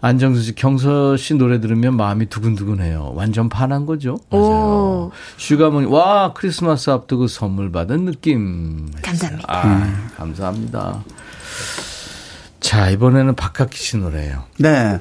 안정수 0.08 0.42
씨, 0.42 0.56
경서 0.56 1.18
씨 1.18 1.34
노래 1.34 1.60
들으면 1.60 1.98
마음이 1.98 2.28
두근두근해요. 2.28 3.12
완전 3.16 3.50
반한 3.50 3.86
거죠? 3.86 4.18
맞아요. 4.30 4.46
오. 4.46 5.12
슈가모니, 5.36 5.88
와, 5.88 6.32
크리스마스 6.34 6.90
앞두고 6.90 7.28
선물 7.28 7.74
받은 7.74 8.06
느낌. 8.06 8.90
감사합니다. 9.02 9.46
아, 9.54 10.10
감사합니다. 10.16 11.04
자, 12.62 12.90
이번에는 12.90 13.36
박학기 13.36 13.78
씨 13.78 13.98
노래예요. 13.98 14.44
네. 14.60 14.98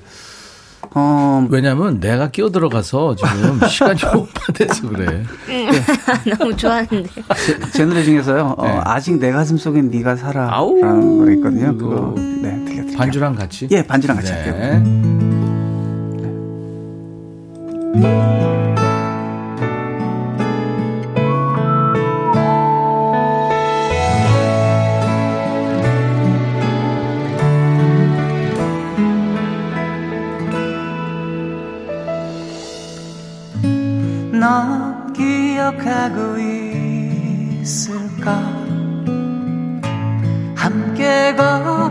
어, 0.91 1.47
왜냐면 1.51 2.01
내가 2.01 2.31
끼어 2.31 2.51
들어가서 2.51 3.15
지금 3.15 3.61
시간이 3.69 4.01
오빠돼서 4.13 4.89
그래. 4.89 5.23
너무 6.37 6.57
좋아하는데. 6.57 7.09
제, 7.45 7.71
제 7.73 7.85
노래 7.85 8.03
중에서요. 8.03 8.57
어, 8.59 8.67
네. 8.67 8.81
아직 8.85 9.19
내 9.21 9.31
가슴 9.31 9.57
속엔 9.57 9.89
네가 9.91 10.17
살아라는 10.17 10.53
아우, 10.53 10.75
노래 10.81 11.35
있거든요. 11.35 11.77
그거. 11.77 12.15
네. 12.17 12.65
반주랑 12.97 13.35
같이? 13.35 13.69
예, 13.71 13.83
반주랑 13.83 14.17
같이 14.17 14.33
할게요. 14.33 14.55
네. 14.55 14.83
너 34.39 35.13
기억하고 35.13 36.39
있을까 37.61 38.37
함께 40.55 41.35
걸 41.37 41.86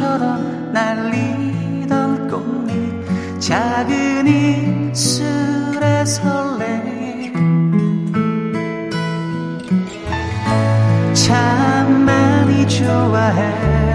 첫눈처럼 0.00 0.72
날리던 0.72 2.28
꽃잎 2.28 3.40
작은 3.40 4.26
입술에 4.26 6.04
설레. 6.06 7.32
참 11.12 12.04
많이 12.06 12.66
좋아했는데 12.66 13.90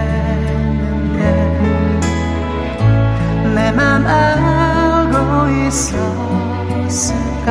내 3.54 3.72
맘 3.72 4.06
알고 4.06 5.48
있었을까? 6.86 7.50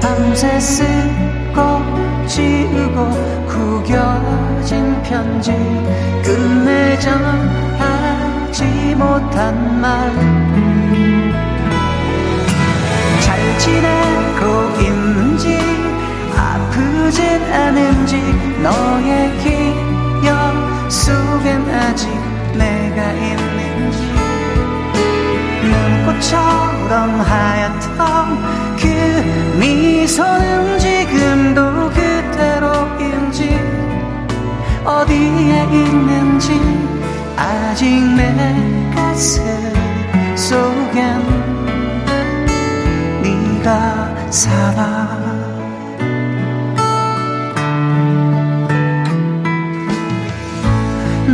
밤새 0.00 0.60
쓰고 0.60 1.60
지우고 2.26 3.10
구겨진 3.48 5.02
편지 5.02 5.50
끝내 6.24 6.96
전 7.00 7.61
못한 8.94 9.80
말. 9.80 10.10
잘 13.20 13.58
지내고 13.58 14.80
있는지 14.80 15.58
아프진 16.36 17.24
않은지 17.52 18.16
너의 18.62 19.30
기억 19.42 20.90
속엔 20.90 21.68
아직 21.70 22.08
내가 22.54 23.12
있는지. 23.12 23.98
눈꽃처럼 25.62 27.20
하얗던 27.20 27.96
그 28.78 29.56
미소는 29.58 30.78
지금도 30.78 31.90
그대로인지 31.90 33.58
어디에 34.84 35.64
있는지 35.70 36.60
아직 37.36 37.88
내 38.16 38.71
가슴 39.12 39.44
속엔 40.34 41.20
네가 43.22 44.30
살아. 44.30 45.18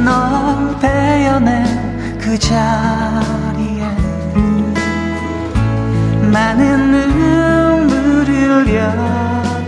널 0.04 0.76
베어낸 0.80 2.18
그 2.18 2.36
자리에 2.36 3.84
많은 6.32 6.90
눈물을 6.90 8.66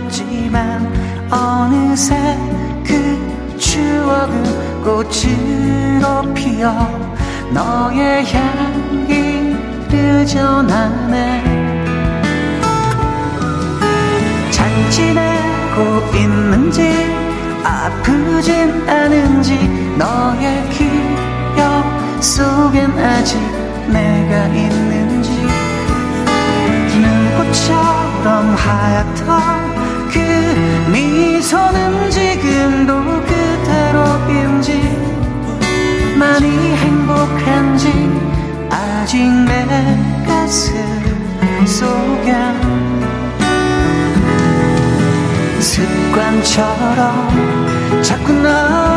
흘렸지만 0.09 0.91
어느새 1.31 2.37
그 2.85 3.57
추억은 3.57 4.83
꽃으로 4.83 6.33
피어 6.33 7.00
너의 7.53 8.25
향기를 8.25 10.25
전하네. 10.25 11.43
잘 14.51 14.89
지내고 14.89 16.15
있는지 16.15 16.91
아프진 17.63 18.89
않은지 18.89 19.55
너의 19.97 20.69
기억 20.69 21.83
속엔 22.21 22.97
아직 22.97 23.37
내가 23.87 24.47
있는지. 24.47 25.29
눈꽃처럼 27.01 28.55
하얗던 28.55 30.09
그 30.09 30.19
미소는 30.91 32.11
내 39.71 40.25
가슴 40.27 40.73
속엔 41.65 42.61
습관처럼 45.61 47.01
자꾸 48.03 48.33
널 48.33 48.90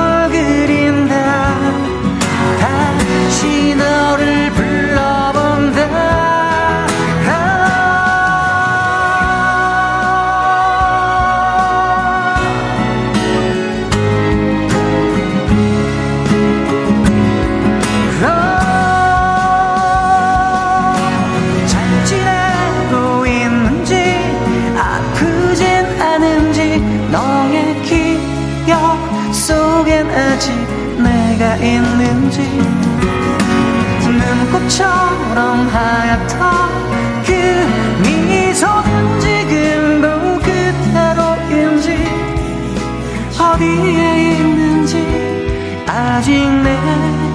눈꽃처럼 35.35 35.69
하얗던 35.69 36.41
그 37.25 37.33
미소는 38.03 39.21
지금도 39.21 40.39
그대로인지 40.39 41.89
어디에 43.39 44.39
있는지 44.39 45.85
아직 45.89 46.31
내 46.63 46.79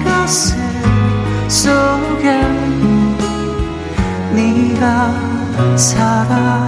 가슴 0.04 0.58
속엔 1.46 3.16
네가 4.34 5.76
살아 5.76 6.59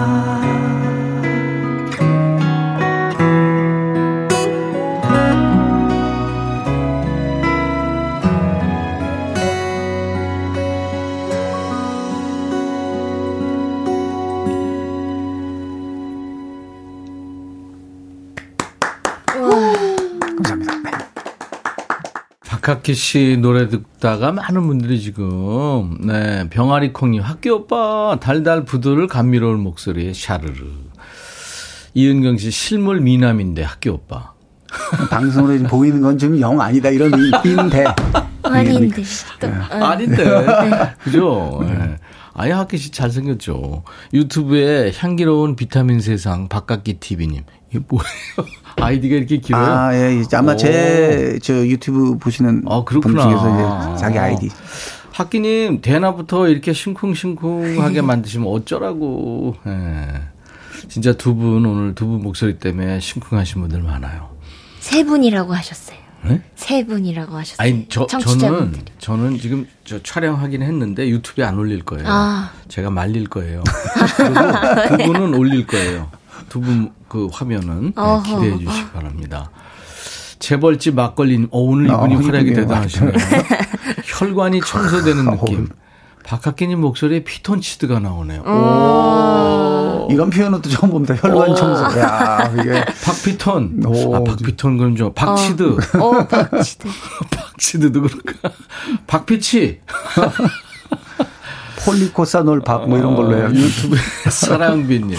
박학기 22.83 22.95
씨 22.95 23.39
노래 23.41 23.68
듣다가 23.68 24.33
많은 24.33 24.66
분들이 24.66 25.01
지금, 25.01 25.99
네, 26.01 26.49
병아리 26.51 26.93
콩님, 26.93 27.22
학교 27.22 27.55
오빠, 27.55 28.18
달달 28.20 28.64
부드를 28.64 29.07
감미로운 29.07 29.61
목소리에 29.61 30.12
샤르르. 30.12 30.66
이은경 31.95 32.39
씨, 32.39 32.51
실물 32.51 33.01
미남인데 33.01 33.62
학교 33.62 33.93
오빠. 33.93 34.33
방송으로 35.11 35.53
지금 35.55 35.70
보이는 35.70 36.01
건좀영 36.01 36.61
아니다 36.61 36.89
이런 36.91 37.12
의미인데. 37.14 37.85
아닌데. 38.43 39.03
또. 39.39 39.47
네. 39.47 39.55
어. 39.70 39.85
아닌데. 39.85 40.24
그죠? 41.05 41.61
예. 41.64 41.97
아예 42.35 42.51
학기 42.51 42.78
씨 42.78 42.91
잘생겼죠. 42.91 43.85
유튜브에 44.12 44.93
향기로운 44.97 45.55
비타민 45.55 46.01
세상 46.01 46.49
박각기 46.49 46.95
TV님. 46.95 47.45
이게 47.70 47.85
뭐예요? 47.87 48.53
아이디가 48.77 49.16
이렇게 49.16 49.37
길어요? 49.39 49.64
아, 49.64 49.95
예, 49.95 50.16
이제 50.20 50.37
아마 50.37 50.53
오. 50.53 50.57
제, 50.57 51.39
저 51.43 51.55
유튜브 51.66 52.18
보시는 52.18 52.62
아, 52.66 52.77
분 52.77 52.85
그렇구나. 52.85 53.23
중에서 53.23 53.93
이제 53.95 54.01
자기 54.01 54.18
아이디. 54.18 54.49
학기님, 55.12 55.81
대나부터 55.83 56.49
이렇게 56.49 56.73
싱쿵싱쿵하게 56.73 58.01
만드시면 58.03 58.49
어쩌라고. 58.49 59.57
예. 59.66 60.23
진짜 60.89 61.12
두 61.12 61.35
분, 61.35 61.64
오늘 61.66 61.95
두 61.95 62.07
분 62.07 62.23
목소리 62.23 62.59
때문에 62.59 62.99
심쿵하신 63.01 63.61
분들 63.62 63.83
많아요. 63.83 64.31
세 64.81 65.05
분이라고 65.05 65.53
하셨어요. 65.55 65.99
네? 66.25 66.41
세 66.55 66.85
분이라고 66.87 67.37
하셨어요. 67.37 67.57
아니, 67.59 67.87
저, 67.89 68.07
저는, 68.07 68.25
청취자분들이. 68.25 68.85
저는 68.99 69.39
지금 69.39 69.66
저 69.85 70.01
촬영하긴 70.03 70.62
했는데 70.62 71.09
유튜브에 71.09 71.45
안 71.45 71.59
올릴 71.59 71.83
거예요. 71.85 72.05
아. 72.09 72.51
제가 72.68 72.91
말릴 72.91 73.29
거예요. 73.29 73.62
그리고 74.16 74.97
두 74.97 75.12
분은 75.12 75.35
올릴 75.35 75.66
거예요. 75.66 76.09
두 76.49 76.61
분 76.61 76.90
그 77.09 77.28
화면은 77.30 77.93
네. 77.95 78.22
기대해 78.24 78.59
주시기 78.59 78.90
바랍니다. 78.93 79.51
재벌집 80.38 80.95
막걸리, 80.95 81.47
어, 81.51 81.61
오늘 81.61 81.90
어, 81.90 82.07
이분이 82.07 82.14
활약이 82.26 82.49
이분이요. 82.51 82.66
대단하시네요. 82.66 83.12
혈관이 84.05 84.61
청소되는 84.62 85.28
어우. 85.28 85.36
느낌. 85.36 85.68
박학기님 86.24 86.80
목소리에 86.80 87.22
피톤치드가 87.24 87.99
나오네요. 87.99 88.43
이런 90.11 90.30
표현은 90.30 90.62
또 90.62 90.70
처음 90.70 90.90
봅니다. 90.90 91.14
혈관 91.16 91.55
청소. 91.55 91.99
야, 92.01 92.51
이게. 92.59 92.84
박피톤. 93.05 93.82
오, 93.86 94.16
아, 94.16 94.24
박피톤 94.24 94.78
그럼 94.78 94.97
저 94.97 95.12
박치드. 95.12 95.76
어, 95.99 96.26
박치드. 96.26 96.88
박치드도 97.30 98.01
그럴까? 98.03 98.51
박피치. 99.07 99.80
폴리코사놀 101.84 102.61
박 102.61 102.86
뭐 102.88 102.99
이런 102.99 103.16
걸로 103.16 103.36
해요. 103.36 103.49
유튜브에 103.53 103.99
사랑빈님. 104.30 105.18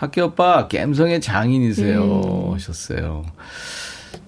학교 0.00 0.24
오빠 0.24 0.66
갬성의 0.66 1.20
장인이세요. 1.20 2.52
하셨어요. 2.54 3.26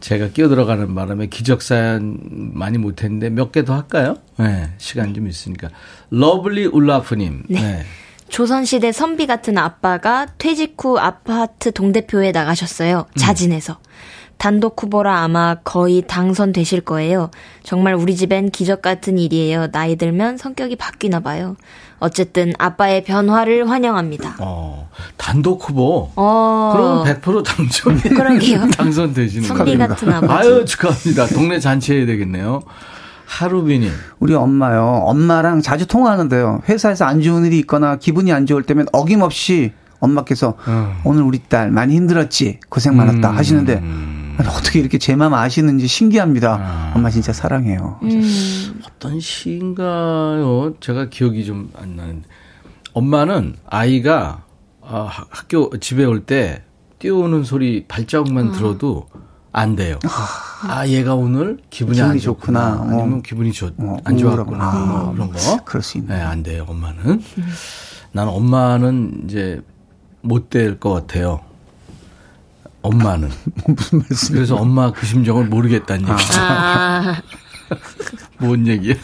제가 0.00 0.28
끼어 0.28 0.48
들어가는 0.48 0.94
바람에 0.94 1.28
기적사연 1.28 2.18
많이 2.52 2.76
못했는데 2.76 3.30
몇 3.30 3.52
개 3.52 3.62
더 3.64 3.74
할까요? 3.76 4.16
네, 4.38 4.68
시간 4.76 5.14
좀 5.14 5.26
있으니까. 5.28 5.70
러블리 6.10 6.66
울라프님. 6.66 7.44
네. 7.48 7.84
조선시대 8.28 8.92
선비 8.92 9.26
같은 9.26 9.56
아빠가 9.56 10.26
퇴직 10.36 10.74
후 10.78 10.98
아파트 10.98 11.72
동대표에 11.72 12.32
나가셨어요. 12.32 13.06
자진해서. 13.16 13.78
단독 14.43 14.82
후보라 14.82 15.20
아마 15.20 15.55
거의 15.62 16.03
당선되실 16.05 16.80
거예요. 16.80 17.30
정말 17.62 17.95
우리 17.95 18.16
집엔 18.16 18.51
기적 18.51 18.82
같은 18.82 19.16
일이에요. 19.16 19.70
나이 19.70 19.95
들면 19.95 20.36
성격이 20.36 20.74
바뀌나 20.74 21.20
봐요. 21.20 21.55
어쨌든 22.01 22.53
아빠의 22.59 23.05
변화를 23.05 23.70
환영합니다. 23.70 24.38
어, 24.40 24.88
단독 25.16 25.68
후보. 25.68 26.11
어. 26.16 26.72
그럼 26.74 27.05
100% 27.05 27.45
당첨이 27.45 28.01
그러게요. 28.18 28.66
당선되시는 28.76 29.47
선비 29.47 29.76
거예요. 29.76 29.78
같은 29.78 30.12
아버지. 30.12 30.32
아유, 30.32 30.64
축하합니다. 30.64 31.26
동네 31.26 31.61
잔치해야 31.61 32.05
되겠네요. 32.05 32.62
하루비님. 33.26 33.93
우리 34.18 34.34
엄마요. 34.34 35.05
엄마랑 35.05 35.62
자주 35.62 35.86
통화하는데요. 35.86 36.62
회사에서 36.68 37.05
안 37.05 37.22
좋은 37.22 37.45
일이 37.45 37.61
있거나 37.61 37.95
기분이 37.95 38.32
안 38.32 38.47
좋을 38.47 38.64
때면 38.64 38.86
어김없이 38.93 39.70
엄마께서 40.01 40.57
오늘 41.05 41.22
우리 41.22 41.38
딸 41.38 41.70
많이 41.70 41.95
힘들었지 41.95 42.59
고생 42.68 42.97
많았다 42.97 43.30
음. 43.30 43.36
하시는데 43.36 43.80
어떻게 44.40 44.80
이렇게 44.80 44.98
제 44.98 45.14
마음 45.16 45.34
아시는지 45.34 45.86
신기합니다. 45.86 46.92
엄마 46.94 47.10
진짜 47.10 47.32
사랑해요. 47.32 47.98
음. 48.02 48.80
어떤 48.86 49.20
시인가요? 49.20 50.74
제가 50.80 51.08
기억이 51.08 51.44
좀 51.44 51.70
안 51.76 51.96
나는데. 51.96 52.28
엄마는 52.94 53.56
아이가 53.66 54.44
아, 54.82 55.02
하- 55.08 55.26
학교 55.30 55.70
집에 55.78 56.04
올 56.04 56.24
때 56.26 56.62
뛰어오는 56.98 57.42
소리 57.44 57.84
발자국만 57.88 58.52
들어도 58.52 59.06
안 59.50 59.76
돼요. 59.76 59.98
아, 60.68 60.86
얘가 60.86 61.14
오늘 61.14 61.58
기분이, 61.70 62.00
안 62.00 62.08
기분이 62.08 62.20
좋구나. 62.20 62.76
좋구나. 62.78 62.92
아니면 63.00 63.18
어. 63.18 63.22
기분이 63.22 63.52
좋, 63.52 63.72
어, 63.78 63.96
안 64.04 64.16
좋았구나. 64.16 64.70
우울하구나. 64.70 64.86
뭐 65.02 65.12
그런 65.12 65.30
거. 65.32 65.64
그럴 65.64 65.82
수 65.82 65.98
있네. 65.98 66.14
네, 66.14 66.20
안 66.22 66.42
돼요, 66.42 66.64
엄마는. 66.68 67.20
나는 68.12 68.32
엄마는 68.32 69.22
이제 69.24 69.60
못 70.22 70.48
될 70.50 70.78
것 70.78 70.92
같아요. 70.92 71.40
엄마는. 72.82 73.30
무슨 73.66 73.98
말씀? 74.00 74.34
그래서 74.34 74.56
엄마 74.56 74.90
그 74.92 75.06
심정을 75.06 75.46
모르겠다는 75.46 76.08
얘기죠. 76.08 76.32
아, 76.40 77.22
뭔 78.38 78.66
얘기야? 78.66 78.94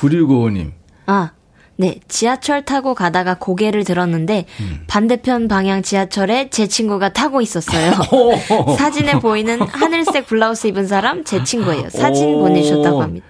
9655님. 0.00 0.72
아, 1.06 1.30
네. 1.76 1.98
지하철 2.08 2.64
타고 2.64 2.94
가다가 2.94 3.34
고개를 3.34 3.84
들었는데 3.84 4.46
음. 4.60 4.84
반대편 4.86 5.48
방향 5.48 5.82
지하철에 5.82 6.48
제 6.50 6.66
친구가 6.66 7.12
타고 7.12 7.40
있었어요. 7.40 7.92
사진에 8.78 9.18
보이는 9.18 9.60
하늘색 9.60 10.26
블라우스 10.26 10.68
입은 10.68 10.86
사람 10.86 11.24
제 11.24 11.42
친구예요. 11.42 11.90
사진 11.90 12.34
오. 12.34 12.40
보내주셨다고 12.40 13.02
합니다. 13.02 13.26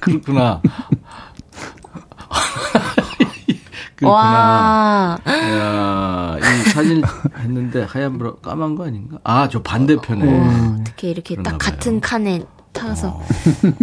그렇구나. 0.00 0.62
그렇구나. 3.96 4.20
와, 4.22 5.18
야, 5.26 6.36
이 6.38 6.70
사진 6.70 7.02
했는데 7.38 7.82
하얀 7.82 8.18
브라 8.18 8.34
까만 8.42 8.74
거 8.74 8.86
아닌가? 8.86 9.18
아, 9.24 9.48
저 9.48 9.62
반대편에. 9.62 10.78
어떻게 10.80 11.10
이렇게 11.10 11.36
딱 11.36 11.44
봐요. 11.44 11.58
같은 11.58 12.00
칸에 12.00 12.42
타서 12.72 13.22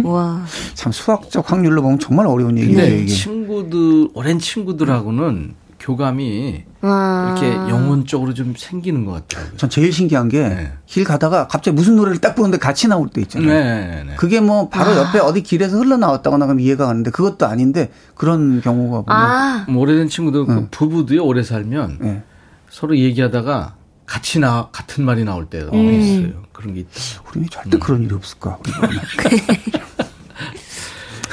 와, 0.04 0.44
참 0.74 0.92
수학적 0.92 1.50
확률로 1.50 1.82
보면 1.82 1.98
정말 1.98 2.26
어려운 2.28 2.56
얘기예요. 2.58 3.06
친구들, 3.08 4.08
오랜 4.14 4.38
친구들하고는 4.38 5.54
교감이 5.80 6.62
와. 6.84 7.34
이렇게 7.40 7.54
영혼적으로 7.70 8.34
좀 8.34 8.54
생기는 8.56 9.04
것 9.06 9.12
같아요. 9.12 9.56
전 9.56 9.70
제일 9.70 9.92
신기한 9.92 10.28
게길 10.28 10.48
네. 10.86 11.04
가다가 11.04 11.48
갑자기 11.48 11.74
무슨 11.74 11.96
노래를 11.96 12.20
딱 12.20 12.34
부르는데 12.34 12.58
같이 12.58 12.88
나올 12.88 13.08
때 13.08 13.22
있잖아요. 13.22 13.48
네, 13.48 14.04
네. 14.06 14.14
그게 14.16 14.40
뭐 14.40 14.68
바로 14.68 14.90
아. 14.90 14.96
옆에 14.98 15.18
어디 15.18 15.42
길에서 15.42 15.78
흘러나왔다거나 15.78 16.44
그러면 16.44 16.62
이해가 16.62 16.86
가는데 16.86 17.10
그것도 17.10 17.46
아닌데 17.46 17.90
그런 18.14 18.60
경우가 18.60 19.02
보면 19.02 19.22
아, 19.22 19.64
뭐 19.68 19.82
오래된 19.82 20.08
친구들, 20.08 20.44
그 20.44 20.68
부부도요, 20.70 21.24
오래 21.24 21.42
살면 21.42 21.98
예. 22.02 22.22
서로 22.68 22.98
얘기하다가 22.98 23.76
같이 24.04 24.38
나, 24.38 24.68
같은 24.70 25.04
말이 25.04 25.24
나올 25.24 25.46
때가 25.46 25.74
있어요. 25.74 26.44
그런 26.52 26.74
게 26.74 26.80
있다. 26.80 26.90
우리는 27.30 27.48
절대 27.50 27.78
그런 27.78 28.02
일이 28.02 28.14
없을까? 28.14 28.58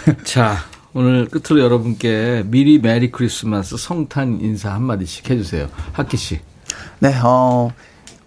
자, 0.24 0.58
오늘 0.94 1.28
끝으로 1.28 1.64
여러분께 1.64 2.44
미리 2.48 2.80
메리 2.80 3.12
크리스마스 3.12 3.78
성탄 3.78 4.40
인사 4.42 4.74
한마디씩 4.74 5.30
해주세요. 5.30 5.70
학기 5.94 6.18
씨. 6.18 6.40
네, 7.00 7.14
어, 7.24 7.72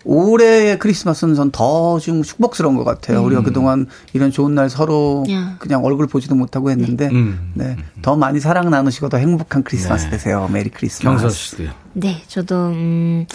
올해의 0.05 0.79
크리스마스는 0.79 1.35
전 1.35 1.51
더 1.51 1.99
좀 2.01 2.23
축복스러운 2.23 2.77
것 2.77 2.85
같아요. 2.85 3.23
우리가 3.23 3.43
그동안 3.43 3.87
이런 4.15 4.31
좋은 4.31 4.55
날 4.55 4.69
서로 4.71 5.25
야. 5.31 5.57
그냥 5.59 5.85
얼굴 5.85 6.07
보지도 6.07 6.35
못하고 6.35 6.71
했는데, 6.71 7.09
음. 7.13 7.53
네, 7.55 7.77
더 8.03 8.17
많이 8.17 8.41
사랑 8.41 8.71
나누시고 8.71 9.09
더 9.11 9.19
행복한 9.19 9.63
크리스마스 9.63 10.07
네. 10.07 10.11
되세요. 10.13 10.49
메리 10.53 10.71
크리스마스. 10.71 11.03
경서 11.23 11.29
씨도요. 11.29 11.71
네, 11.95 12.23
저도 12.29 12.69
음 12.69 13.27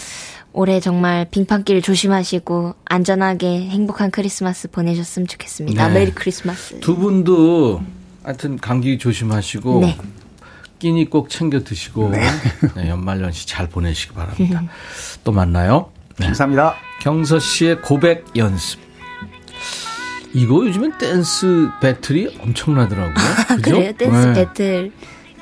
올해 0.52 0.80
정말 0.80 1.28
빙판길 1.30 1.82
조심하시고 1.82 2.74
안전하게 2.84 3.68
행복한 3.68 4.10
크리스마스 4.10 4.68
보내셨으면 4.70 5.28
좋겠습니다. 5.28 5.88
네. 5.88 5.94
메리 5.94 6.12
크리스마스. 6.12 6.80
두 6.80 6.96
분도 6.96 7.80
하여튼 8.22 8.58
감기 8.58 8.98
조심하시고 8.98 9.80
네. 9.80 9.96
끼니 10.78 11.10
꼭 11.10 11.28
챙겨 11.28 11.60
드시고 11.62 12.10
네, 12.10 12.88
연말연시 12.88 13.46
잘 13.46 13.68
보내시기 13.68 14.14
바랍니다. 14.14 14.62
또 15.24 15.32
만나요. 15.32 15.90
네. 16.18 16.26
감사합니다. 16.26 16.74
경서 17.00 17.38
씨의 17.38 17.82
고백 17.82 18.24
연습. 18.36 18.80
이거 20.32 20.66
요즘엔 20.66 20.98
댄스 20.98 21.68
battle이 21.80 22.38
엄청나더라고요. 22.40 23.14
그죠? 23.56 23.76
그래요? 23.76 23.92
댄스 23.92 24.26
네. 24.28 24.32
배틀. 24.34 24.92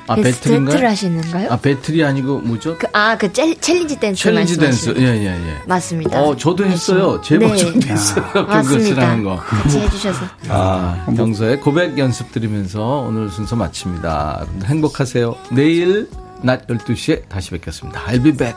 아? 0.08 0.14
배틀 0.14 0.86
하시는가요? 0.86 1.50
아, 1.50 1.56
battle이 1.58 2.02
아니고 2.02 2.38
뭐죠? 2.40 2.76
그, 2.78 2.86
아, 2.92 3.16
그 3.16 3.32
챌, 3.32 3.54
challenge 3.54 3.96
댄스 4.00 4.22
challenge 4.22 4.58
댄스. 4.58 4.94
예, 4.98 5.02
예, 5.02 5.26
예. 5.26 5.62
맞습니다. 5.66 6.20
어, 6.22 6.34
저도 6.36 6.64
했어요. 6.64 7.20
제 7.22 7.36
네. 7.38 7.46
버전도 7.46 7.92
있어요. 7.92 8.24
경서 8.32 8.42
맞습니다. 8.42 8.86
씨랑 8.86 9.10
한 9.10 9.24
거. 9.24 9.36
같이 9.36 9.78
해주셔서. 9.78 10.20
아, 10.48 11.06
경서의 11.16 11.60
고백 11.60 11.98
연습 11.98 12.32
드리면서 12.32 13.00
오늘 13.06 13.28
순서 13.28 13.56
마칩니다. 13.56 14.46
행복하세요. 14.64 15.36
내일 15.52 16.08
낮 16.42 16.66
12시에 16.66 17.28
다시 17.28 17.50
뵙겠습니다. 17.50 18.00
I'll 18.06 18.22
be 18.22 18.32
back. 18.32 18.56